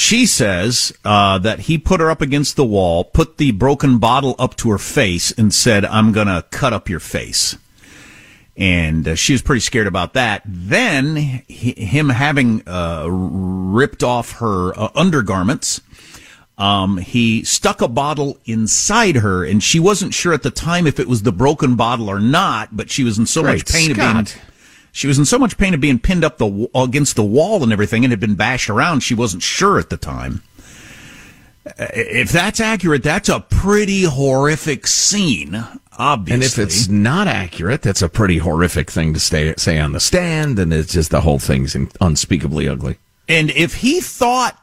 she 0.00 0.24
says 0.26 0.92
uh, 1.04 1.38
that 1.38 1.60
he 1.60 1.76
put 1.76 2.00
her 2.00 2.10
up 2.10 2.22
against 2.22 2.56
the 2.56 2.64
wall, 2.64 3.04
put 3.04 3.36
the 3.36 3.50
broken 3.52 3.98
bottle 3.98 4.34
up 4.38 4.56
to 4.56 4.70
her 4.70 4.78
face, 4.78 5.30
and 5.32 5.52
said, 5.52 5.84
"I'm 5.84 6.12
gonna 6.12 6.44
cut 6.50 6.72
up 6.72 6.88
your 6.88 7.00
face." 7.00 7.56
And 8.56 9.06
uh, 9.06 9.14
she 9.14 9.32
was 9.32 9.42
pretty 9.42 9.60
scared 9.60 9.86
about 9.86 10.14
that. 10.14 10.42
Then 10.44 11.16
he, 11.16 11.72
him 11.72 12.08
having 12.08 12.66
uh, 12.66 13.06
ripped 13.08 14.02
off 14.02 14.32
her 14.38 14.78
uh, 14.78 14.88
undergarments. 14.94 15.80
Um, 16.58 16.98
he 16.98 17.42
stuck 17.44 17.80
a 17.80 17.88
bottle 17.88 18.38
inside 18.44 19.16
her, 19.16 19.44
and 19.44 19.62
she 19.62 19.80
wasn't 19.80 20.12
sure 20.12 20.32
at 20.32 20.42
the 20.42 20.50
time 20.50 20.86
if 20.86 20.98
it 20.98 21.08
was 21.08 21.22
the 21.22 21.32
broken 21.32 21.74
bottle 21.74 22.10
or 22.10 22.20
not. 22.20 22.74
But 22.74 22.90
she 22.90 23.04
was 23.04 23.18
in 23.18 23.26
so 23.26 23.42
Great 23.42 23.58
much 23.58 23.72
pain 23.72 23.90
of 23.90 23.96
being. 23.96 24.26
She 24.92 25.06
was 25.06 25.18
in 25.18 25.24
so 25.24 25.38
much 25.38 25.58
pain 25.58 25.74
of 25.74 25.80
being 25.80 25.98
pinned 25.98 26.24
up 26.24 26.38
the 26.38 26.68
against 26.74 27.16
the 27.16 27.24
wall 27.24 27.62
and 27.62 27.72
everything, 27.72 28.04
and 28.04 28.12
had 28.12 28.20
been 28.20 28.34
bashed 28.34 28.70
around. 28.70 29.00
She 29.00 29.14
wasn't 29.14 29.42
sure 29.42 29.78
at 29.78 29.90
the 29.90 29.96
time. 29.96 30.42
If 31.78 32.32
that's 32.32 32.58
accurate, 32.58 33.02
that's 33.02 33.28
a 33.28 33.40
pretty 33.40 34.04
horrific 34.04 34.86
scene. 34.86 35.64
Obviously, 35.98 36.34
and 36.34 36.42
if 36.42 36.58
it's 36.58 36.88
not 36.88 37.28
accurate, 37.28 37.82
that's 37.82 38.00
a 38.00 38.08
pretty 38.08 38.38
horrific 38.38 38.90
thing 38.90 39.12
to 39.12 39.20
stay, 39.20 39.54
say 39.56 39.78
on 39.78 39.92
the 39.92 40.00
stand, 40.00 40.58
and 40.58 40.72
it's 40.72 40.94
just 40.94 41.10
the 41.10 41.20
whole 41.20 41.38
thing's 41.38 41.76
unspeakably 42.00 42.66
ugly. 42.66 42.98
And 43.28 43.50
if 43.50 43.74
he 43.74 44.00
thought, 44.00 44.58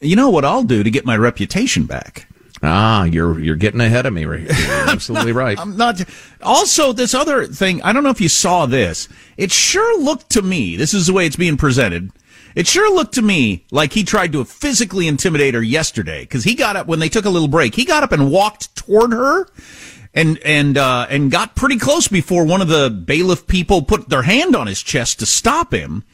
you 0.00 0.16
know 0.16 0.30
what 0.30 0.46
I'll 0.46 0.62
do 0.62 0.82
to 0.82 0.90
get 0.90 1.04
my 1.04 1.16
reputation 1.16 1.84
back? 1.84 2.26
Ah, 2.62 3.04
you're 3.04 3.38
you're 3.38 3.56
getting 3.56 3.80
ahead 3.80 4.06
of 4.06 4.12
me. 4.12 4.22
You're 4.22 4.46
absolutely 4.88 5.32
not, 5.32 5.38
right. 5.38 5.58
I'm 5.58 5.76
not. 5.76 6.02
Also, 6.42 6.92
this 6.92 7.14
other 7.14 7.46
thing, 7.46 7.82
I 7.82 7.92
don't 7.92 8.02
know 8.02 8.10
if 8.10 8.20
you 8.20 8.28
saw 8.28 8.66
this. 8.66 9.08
It 9.36 9.52
sure 9.52 10.00
looked 10.00 10.30
to 10.30 10.42
me. 10.42 10.76
This 10.76 10.92
is 10.92 11.06
the 11.06 11.12
way 11.12 11.26
it's 11.26 11.36
being 11.36 11.56
presented. 11.56 12.10
It 12.54 12.66
sure 12.66 12.92
looked 12.92 13.14
to 13.14 13.22
me 13.22 13.64
like 13.70 13.92
he 13.92 14.02
tried 14.02 14.32
to 14.32 14.44
physically 14.44 15.06
intimidate 15.06 15.54
her 15.54 15.62
yesterday 15.62 16.22
because 16.22 16.44
he 16.44 16.54
got 16.54 16.74
up 16.74 16.88
when 16.88 16.98
they 16.98 17.08
took 17.08 17.24
a 17.24 17.30
little 17.30 17.48
break. 17.48 17.74
He 17.74 17.84
got 17.84 18.02
up 18.02 18.10
and 18.10 18.30
walked 18.32 18.74
toward 18.74 19.12
her 19.12 19.48
and 20.14 20.38
and 20.38 20.76
uh, 20.76 21.06
and 21.08 21.30
got 21.30 21.54
pretty 21.54 21.78
close 21.78 22.08
before 22.08 22.44
one 22.44 22.60
of 22.60 22.68
the 22.68 22.90
bailiff 22.90 23.46
people 23.46 23.82
put 23.82 24.08
their 24.08 24.22
hand 24.22 24.56
on 24.56 24.66
his 24.66 24.82
chest 24.82 25.20
to 25.20 25.26
stop 25.26 25.72
him. 25.72 26.04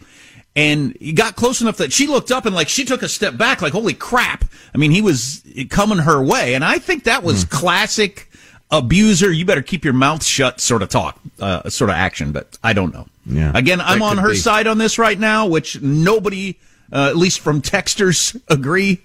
And 0.57 0.97
he 1.01 1.13
got 1.13 1.35
close 1.35 1.61
enough 1.61 1.79
that 1.79 1.93
she 1.93 2.07
looked 2.07 2.31
up 2.31 2.47
and 2.47 2.55
like 2.55 2.69
she 2.69 2.85
took 2.85 3.03
a 3.03 3.09
step 3.09 3.37
back, 3.37 3.61
like 3.61 3.73
holy 3.73 3.95
crap! 3.95 4.45
I 4.73 4.79
mean, 4.79 4.93
he 4.93 5.03
was 5.03 5.43
coming 5.69 5.99
her 5.99 6.23
way, 6.23 6.55
and 6.55 6.65
I 6.65 6.79
think 6.79 7.05
that 7.05 7.25
was 7.25 7.45
mm. 7.45 7.51
classic 7.51 8.31
abuser. 8.71 9.33
You 9.33 9.45
better 9.45 9.63
keep 9.63 9.85
your 9.85 9.95
mouth 9.95 10.25
shut, 10.25 10.61
sort 10.61 10.83
of 10.83 10.91
talk, 10.91 11.19
uh, 11.41 11.69
sort 11.71 11.91
of 11.91 11.97
action. 11.97 12.31
But 12.31 12.57
I 12.63 12.73
don't 12.73 12.95
know. 12.95 13.09
Yeah. 13.27 13.51
Again, 13.55 13.81
I'm 13.81 14.03
on 14.03 14.19
her 14.19 14.31
be. 14.31 14.37
side 14.37 14.67
on 14.67 14.79
this 14.79 14.99
right 14.99 15.19
now, 15.19 15.47
which 15.47 15.81
nobody, 15.81 16.57
uh, 16.93 17.09
at 17.09 17.17
least 17.17 17.41
from 17.41 17.61
texters, 17.61 18.41
agree. 18.49 19.03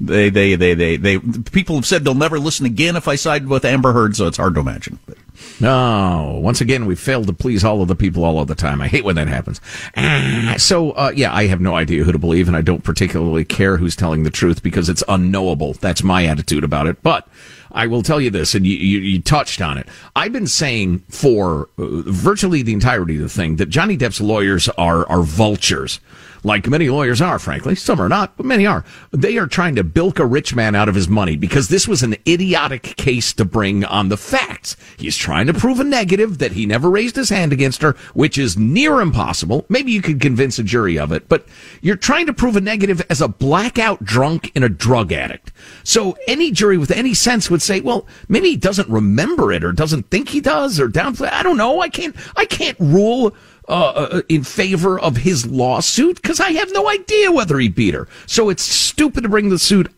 They, 0.00 0.28
they, 0.28 0.54
they, 0.54 0.74
they, 0.74 0.96
they, 0.96 1.18
people 1.18 1.76
have 1.76 1.86
said 1.86 2.04
they'll 2.04 2.14
never 2.14 2.38
listen 2.38 2.66
again 2.66 2.94
if 2.94 3.08
I 3.08 3.16
side 3.16 3.48
with 3.48 3.64
Amber 3.64 3.92
Heard, 3.92 4.14
so 4.16 4.26
it's 4.26 4.36
hard 4.36 4.54
to 4.54 4.60
imagine. 4.60 4.98
But. 5.06 5.16
No, 5.60 6.40
once 6.42 6.60
again, 6.60 6.86
we 6.86 6.94
failed 6.94 7.26
to 7.26 7.32
please 7.32 7.64
all 7.64 7.82
of 7.82 7.88
the 7.88 7.96
people 7.96 8.24
all 8.24 8.40
of 8.40 8.48
the 8.48 8.54
time. 8.54 8.80
I 8.80 8.88
hate 8.88 9.04
when 9.04 9.16
that 9.16 9.28
happens. 9.28 9.60
Ah, 9.96 10.54
so, 10.58 10.92
uh, 10.92 11.12
yeah, 11.14 11.32
I 11.34 11.46
have 11.46 11.60
no 11.60 11.74
idea 11.74 12.04
who 12.04 12.12
to 12.12 12.18
believe, 12.18 12.48
and 12.48 12.56
I 12.56 12.60
don't 12.60 12.84
particularly 12.84 13.44
care 13.44 13.76
who's 13.76 13.96
telling 13.96 14.22
the 14.22 14.30
truth 14.30 14.62
because 14.62 14.88
it's 14.88 15.02
unknowable. 15.08 15.74
That's 15.74 16.02
my 16.02 16.26
attitude 16.26 16.64
about 16.64 16.86
it. 16.86 17.02
But 17.02 17.26
I 17.72 17.86
will 17.86 18.02
tell 18.02 18.20
you 18.20 18.30
this, 18.30 18.54
and 18.54 18.66
you, 18.66 18.76
you, 18.76 18.98
you 19.00 19.20
touched 19.20 19.60
on 19.60 19.78
it. 19.78 19.88
I've 20.14 20.32
been 20.32 20.46
saying 20.46 21.00
for 21.08 21.68
uh, 21.78 22.02
virtually 22.06 22.62
the 22.62 22.72
entirety 22.72 23.16
of 23.16 23.22
the 23.22 23.28
thing 23.28 23.56
that 23.56 23.68
Johnny 23.68 23.96
Depp's 23.96 24.20
lawyers 24.20 24.68
are 24.70 25.08
are 25.08 25.22
vultures 25.22 26.00
like 26.44 26.68
many 26.68 26.90
lawyers 26.90 27.22
are, 27.22 27.38
frankly. 27.38 27.74
Some 27.74 28.00
are 28.00 28.08
not, 28.08 28.36
but 28.36 28.46
many 28.46 28.66
are. 28.66 28.84
They 29.10 29.38
are 29.38 29.46
trying 29.46 29.74
to 29.76 29.84
bilk 29.84 30.18
a 30.18 30.26
rich 30.26 30.54
man 30.54 30.74
out 30.74 30.88
of 30.88 30.94
his 30.94 31.08
money 31.08 31.36
because 31.36 31.68
this 31.68 31.88
was 31.88 32.02
an 32.02 32.16
idiotic 32.28 32.82
case 32.82 33.32
to 33.34 33.44
bring 33.44 33.84
on 33.84 34.10
the 34.10 34.16
facts. 34.16 34.76
He's 34.98 35.16
trying 35.16 35.46
to 35.46 35.54
prove 35.54 35.80
a 35.80 35.84
negative 35.84 36.38
that 36.38 36.52
he 36.52 36.66
never 36.66 36.90
raised 36.90 37.16
his 37.16 37.30
hand 37.30 37.52
against 37.52 37.82
her, 37.82 37.92
which 38.12 38.36
is 38.36 38.58
near 38.58 39.00
impossible. 39.00 39.64
Maybe 39.68 39.92
you 39.92 40.02
could 40.02 40.20
convince 40.20 40.58
a 40.58 40.62
jury 40.62 40.98
of 40.98 41.12
it, 41.12 41.28
but 41.28 41.46
you're 41.80 41.96
trying 41.96 42.26
to 42.26 42.34
prove 42.34 42.56
a 42.56 42.60
negative 42.60 43.04
as 43.08 43.22
a 43.22 43.28
blackout 43.28 44.04
drunk 44.04 44.52
and 44.54 44.64
a 44.64 44.68
drug 44.68 45.12
addict. 45.12 45.50
So 45.82 46.16
any 46.28 46.50
jury 46.50 46.76
with 46.76 46.90
any 46.90 47.14
sense 47.14 47.50
would 47.50 47.62
say, 47.62 47.80
well, 47.80 48.06
maybe 48.28 48.50
he 48.50 48.56
doesn't 48.56 48.88
remember 48.88 49.50
it 49.50 49.64
or 49.64 49.72
doesn't 49.72 50.10
think 50.10 50.28
he 50.28 50.40
does 50.40 50.78
or 50.78 50.88
downplay. 50.88 51.32
I 51.32 51.42
don't 51.42 51.56
know. 51.56 51.80
I 51.80 51.88
can't, 51.88 52.14
I 52.36 52.44
can't 52.44 52.78
rule 52.78 53.34
uh, 53.68 53.72
uh, 53.72 54.22
in 54.28 54.44
favor 54.44 54.98
of 54.98 55.18
his 55.18 55.46
lawsuit 55.46 56.20
because 56.20 56.40
I 56.40 56.52
have 56.52 56.72
no 56.72 56.88
idea 56.88 57.32
whether 57.32 57.58
he 57.58 57.68
beat 57.68 57.94
her. 57.94 58.08
So 58.26 58.50
it's 58.50 58.62
stupid 58.62 59.22
to 59.22 59.28
bring 59.28 59.48
the 59.48 59.58
suit 59.58 59.90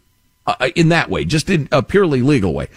uh, 0.47 0.71
in 0.75 0.89
that 0.91 1.11
way, 1.11 1.25
just 1.25 1.51
in 1.51 1.69
a 1.73 1.83
purely 1.83 2.23
legal 2.23 2.55
way. 2.55 2.69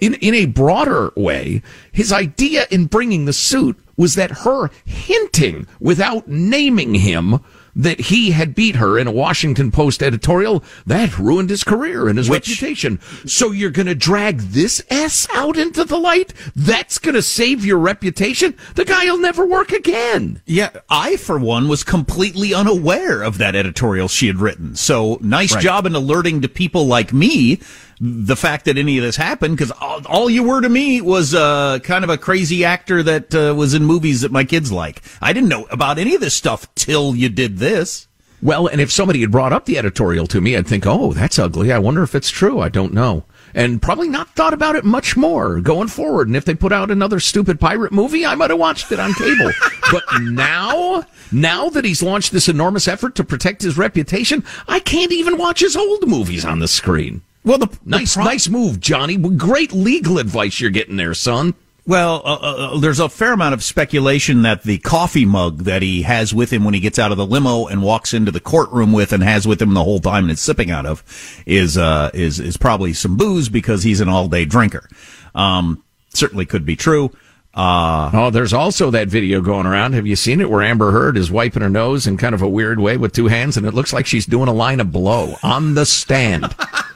In 0.00 0.14
in 0.14 0.34
a 0.34 0.46
broader 0.46 1.12
way, 1.16 1.62
his 1.92 2.12
idea 2.12 2.66
in 2.70 2.86
bringing 2.86 3.24
the 3.24 3.32
suit 3.32 3.78
was 3.96 4.16
that 4.16 4.30
her 4.30 4.70
hinting 4.84 5.66
without 5.80 6.28
naming 6.28 6.94
him 6.94 7.40
that 7.76 8.00
he 8.00 8.30
had 8.30 8.54
beat 8.54 8.76
her 8.76 8.98
in 8.98 9.06
a 9.06 9.12
Washington 9.12 9.70
Post 9.70 10.02
editorial, 10.02 10.62
that 10.86 11.18
ruined 11.18 11.50
his 11.50 11.64
career 11.64 12.08
and 12.08 12.18
his 12.18 12.28
Which, 12.30 12.48
reputation. 12.48 13.00
So 13.26 13.50
you're 13.50 13.70
going 13.70 13.86
to 13.86 13.94
drag 13.94 14.38
this 14.38 14.82
S 14.90 15.28
out 15.34 15.56
into 15.56 15.84
the 15.84 15.98
light? 15.98 16.32
That's 16.54 16.98
going 16.98 17.14
to 17.14 17.22
save 17.22 17.64
your 17.64 17.78
reputation? 17.78 18.56
The 18.74 18.84
guy 18.84 19.06
will 19.06 19.18
never 19.18 19.46
work 19.46 19.72
again. 19.72 20.42
Yeah, 20.46 20.70
I, 20.88 21.16
for 21.16 21.38
one, 21.38 21.68
was 21.68 21.84
completely 21.84 22.54
unaware 22.54 23.22
of 23.22 23.38
that 23.38 23.56
editorial 23.56 24.08
she 24.08 24.26
had 24.26 24.36
written. 24.36 24.76
So 24.76 25.18
nice 25.20 25.54
right. 25.54 25.62
job 25.62 25.86
in 25.86 25.94
alerting 25.94 26.42
to 26.42 26.48
people 26.48 26.86
like 26.86 27.12
me 27.12 27.60
the 28.00 28.36
fact 28.36 28.64
that 28.64 28.78
any 28.78 28.98
of 28.98 29.04
this 29.04 29.16
happened 29.16 29.56
because 29.56 29.70
all, 29.72 30.00
all, 30.06 30.30
you 30.30 30.42
were 30.42 30.60
to 30.60 30.68
me 30.68 31.00
was 31.00 31.34
uh, 31.34 31.78
kind 31.82 32.04
of 32.04 32.10
a 32.10 32.18
crazy 32.18 32.64
actor 32.64 33.02
that 33.02 33.34
uh, 33.34 33.54
was 33.54 33.74
in 33.74 33.84
movies 33.84 34.22
that 34.22 34.32
my 34.32 34.44
kids 34.44 34.72
like. 34.72 35.02
I 35.20 35.32
didn't 35.32 35.48
know 35.48 35.66
about 35.70 35.98
any 35.98 36.14
of 36.14 36.20
this 36.20 36.36
stuff 36.36 36.72
till 36.74 37.14
you 37.14 37.28
did 37.28 37.58
this. 37.58 38.08
Well, 38.42 38.66
and 38.66 38.78
if 38.78 38.92
somebody 38.92 39.22
had 39.22 39.30
brought 39.30 39.54
up 39.54 39.64
the 39.64 39.78
editorial 39.78 40.26
to 40.26 40.40
me, 40.40 40.54
I'd 40.54 40.66
think, 40.66 40.86
oh, 40.86 41.14
that's 41.14 41.38
ugly. 41.38 41.72
I 41.72 41.78
wonder 41.78 42.02
if 42.02 42.14
it's 42.14 42.28
true. 42.28 42.60
I 42.60 42.68
don't 42.68 42.92
know. 42.92 43.24
And 43.54 43.80
probably 43.80 44.08
not 44.08 44.28
thought 44.30 44.52
about 44.52 44.76
it 44.76 44.84
much 44.84 45.16
more 45.16 45.60
going 45.60 45.88
forward. 45.88 46.26
And 46.26 46.36
if 46.36 46.44
they 46.44 46.54
put 46.54 46.72
out 46.72 46.90
another 46.90 47.20
stupid 47.20 47.58
pirate 47.58 47.92
movie, 47.92 48.26
I 48.26 48.34
might 48.34 48.50
have 48.50 48.58
watched 48.58 48.92
it 48.92 49.00
on 49.00 49.14
cable. 49.14 49.50
but 49.92 50.02
now, 50.20 51.06
now 51.32 51.70
that 51.70 51.86
he's 51.86 52.02
launched 52.02 52.32
this 52.32 52.48
enormous 52.48 52.86
effort 52.86 53.14
to 53.14 53.24
protect 53.24 53.62
his 53.62 53.78
reputation, 53.78 54.44
I 54.68 54.80
can't 54.80 55.12
even 55.12 55.38
watch 55.38 55.60
his 55.60 55.76
old 55.76 56.06
movies 56.06 56.44
on 56.44 56.58
the 56.58 56.68
screen. 56.68 57.22
Well, 57.44 57.58
the 57.58 57.78
nice, 57.84 58.14
the 58.14 58.18
pro- 58.18 58.24
nice 58.24 58.48
move, 58.48 58.80
Johnny. 58.80 59.16
Great 59.16 59.72
legal 59.72 60.18
advice 60.18 60.60
you're 60.60 60.70
getting 60.70 60.96
there, 60.96 61.14
son. 61.14 61.54
Well, 61.86 62.22
uh, 62.24 62.38
uh, 62.40 62.56
uh, 62.74 62.78
there's 62.78 62.98
a 62.98 63.10
fair 63.10 63.34
amount 63.34 63.52
of 63.52 63.62
speculation 63.62 64.40
that 64.42 64.62
the 64.62 64.78
coffee 64.78 65.26
mug 65.26 65.64
that 65.64 65.82
he 65.82 66.00
has 66.02 66.32
with 66.32 66.50
him 66.50 66.64
when 66.64 66.72
he 66.72 66.80
gets 66.80 66.98
out 66.98 67.12
of 67.12 67.18
the 67.18 67.26
limo 67.26 67.66
and 67.66 67.82
walks 67.82 68.14
into 68.14 68.30
the 68.30 68.40
courtroom 68.40 68.90
with 68.90 69.12
and 69.12 69.22
has 69.22 69.46
with 69.46 69.60
him 69.60 69.74
the 69.74 69.84
whole 69.84 70.00
time 70.00 70.24
and 70.24 70.32
is 70.32 70.40
sipping 70.40 70.70
out 70.70 70.86
of 70.86 71.04
is 71.44 71.76
uh, 71.76 72.10
is 72.14 72.40
is 72.40 72.56
probably 72.56 72.94
some 72.94 73.18
booze 73.18 73.50
because 73.50 73.82
he's 73.82 74.00
an 74.00 74.08
all 74.08 74.28
day 74.28 74.46
drinker. 74.46 74.88
Um, 75.34 75.84
certainly 76.14 76.46
could 76.46 76.64
be 76.64 76.76
true. 76.76 77.10
Uh, 77.52 78.10
oh, 78.14 78.30
there's 78.30 78.54
also 78.54 78.90
that 78.90 79.08
video 79.08 79.42
going 79.42 79.66
around. 79.66 79.92
Have 79.92 80.06
you 80.06 80.16
seen 80.16 80.40
it 80.40 80.50
where 80.50 80.62
Amber 80.62 80.90
Heard 80.90 81.18
is 81.18 81.30
wiping 81.30 81.62
her 81.62 81.68
nose 81.68 82.06
in 82.06 82.16
kind 82.16 82.34
of 82.34 82.40
a 82.42 82.48
weird 82.48 82.80
way 82.80 82.96
with 82.96 83.12
two 83.12 83.28
hands, 83.28 83.58
and 83.58 83.66
it 83.66 83.74
looks 83.74 83.92
like 83.92 84.06
she's 84.06 84.26
doing 84.26 84.48
a 84.48 84.54
line 84.54 84.80
of 84.80 84.90
blow 84.90 85.36
on 85.42 85.74
the 85.74 85.84
stand. 85.84 86.56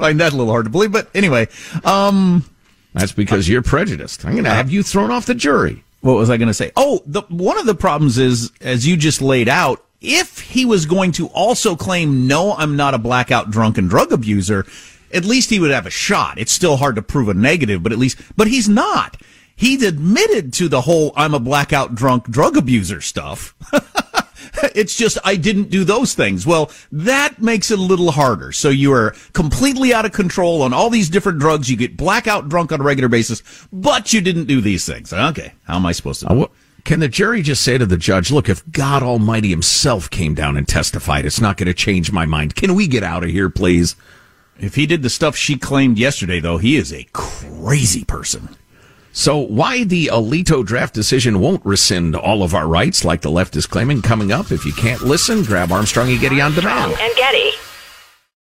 find 0.00 0.18
that 0.20 0.32
a 0.32 0.36
little 0.36 0.52
hard 0.52 0.64
to 0.64 0.70
believe. 0.70 0.92
But 0.92 1.08
anyway, 1.14 1.48
um, 1.84 2.44
that's 2.94 3.12
because 3.12 3.48
you're 3.48 3.62
prejudiced. 3.62 4.24
I'm 4.24 4.32
going 4.32 4.44
to 4.44 4.50
have 4.50 4.70
you 4.70 4.82
thrown 4.82 5.10
off 5.10 5.26
the 5.26 5.34
jury. 5.34 5.84
What 6.00 6.14
was 6.14 6.30
I 6.30 6.38
going 6.38 6.48
to 6.48 6.54
say? 6.54 6.72
Oh, 6.76 7.02
the, 7.06 7.22
one 7.28 7.58
of 7.58 7.66
the 7.66 7.74
problems 7.74 8.18
is, 8.18 8.50
as 8.60 8.86
you 8.86 8.96
just 8.96 9.20
laid 9.20 9.48
out, 9.48 9.84
if 10.00 10.40
he 10.40 10.64
was 10.64 10.86
going 10.86 11.12
to 11.12 11.26
also 11.28 11.76
claim, 11.76 12.26
no, 12.26 12.54
I'm 12.54 12.74
not 12.74 12.94
a 12.94 12.98
blackout 12.98 13.50
drunken 13.50 13.86
drug 13.86 14.12
abuser, 14.12 14.66
at 15.12 15.26
least 15.26 15.50
he 15.50 15.60
would 15.60 15.70
have 15.70 15.86
a 15.86 15.90
shot. 15.90 16.38
It's 16.38 16.52
still 16.52 16.78
hard 16.78 16.96
to 16.96 17.02
prove 17.02 17.28
a 17.28 17.34
negative, 17.34 17.82
but 17.82 17.92
at 17.92 17.98
least, 17.98 18.18
but 18.34 18.48
he's 18.48 18.68
not. 18.68 19.20
He's 19.54 19.82
admitted 19.82 20.54
to 20.54 20.68
the 20.68 20.80
whole 20.80 21.12
I'm 21.16 21.34
a 21.34 21.40
blackout 21.40 21.94
drunk 21.94 22.24
drug 22.30 22.56
abuser 22.56 23.02
stuff. 23.02 23.54
it's 24.74 24.96
just 24.96 25.18
I 25.24 25.36
didn't 25.36 25.70
do 25.70 25.84
those 25.84 26.14
things. 26.14 26.46
Well, 26.46 26.70
that 26.92 27.40
makes 27.40 27.70
it 27.70 27.78
a 27.78 27.82
little 27.82 28.10
harder. 28.10 28.52
So 28.52 28.68
you 28.68 28.92
are 28.92 29.14
completely 29.32 29.92
out 29.92 30.04
of 30.04 30.12
control 30.12 30.62
on 30.62 30.72
all 30.72 30.90
these 30.90 31.08
different 31.08 31.38
drugs. 31.38 31.70
You 31.70 31.76
get 31.76 31.96
blackout 31.96 32.48
drunk 32.48 32.72
on 32.72 32.80
a 32.80 32.84
regular 32.84 33.08
basis, 33.08 33.42
but 33.72 34.12
you 34.12 34.20
didn't 34.20 34.46
do 34.46 34.60
these 34.60 34.86
things. 34.86 35.12
Okay, 35.12 35.52
how 35.64 35.76
am 35.76 35.86
I 35.86 35.92
supposed 35.92 36.20
to? 36.20 36.32
Uh, 36.32 36.46
can 36.84 37.00
the 37.00 37.08
jury 37.08 37.42
just 37.42 37.62
say 37.62 37.76
to 37.76 37.86
the 37.86 37.96
judge, 37.96 38.30
"Look, 38.30 38.48
if 38.48 38.68
God 38.70 39.02
Almighty 39.02 39.50
Himself 39.50 40.08
came 40.08 40.34
down 40.34 40.56
and 40.56 40.66
testified, 40.66 41.26
it's 41.26 41.40
not 41.40 41.56
going 41.56 41.66
to 41.66 41.74
change 41.74 42.10
my 42.10 42.26
mind. 42.26 42.54
Can 42.54 42.74
we 42.74 42.86
get 42.86 43.02
out 43.02 43.24
of 43.24 43.30
here, 43.30 43.50
please?" 43.50 43.96
If 44.58 44.74
he 44.74 44.84
did 44.84 45.02
the 45.02 45.08
stuff 45.08 45.36
she 45.36 45.56
claimed 45.56 45.98
yesterday, 45.98 46.38
though, 46.38 46.58
he 46.58 46.76
is 46.76 46.92
a 46.92 47.06
crazy 47.12 48.04
person. 48.04 48.56
So 49.12 49.38
why 49.38 49.84
the 49.84 50.06
Alito 50.06 50.64
draft 50.64 50.94
decision 50.94 51.40
won't 51.40 51.64
rescind 51.64 52.14
all 52.14 52.42
of 52.42 52.54
our 52.54 52.68
rights 52.68 53.04
like 53.04 53.22
the 53.22 53.30
left 53.30 53.56
is 53.56 53.66
claiming 53.66 54.02
coming 54.02 54.32
up. 54.32 54.52
If 54.52 54.64
you 54.64 54.72
can't 54.72 55.02
listen, 55.02 55.42
grab 55.42 55.72
Armstrong 55.72 56.10
and 56.10 56.20
Getty 56.20 56.40
on 56.40 56.54
demand. 56.54 56.92
And 56.98 57.16
Getty. 57.16 57.50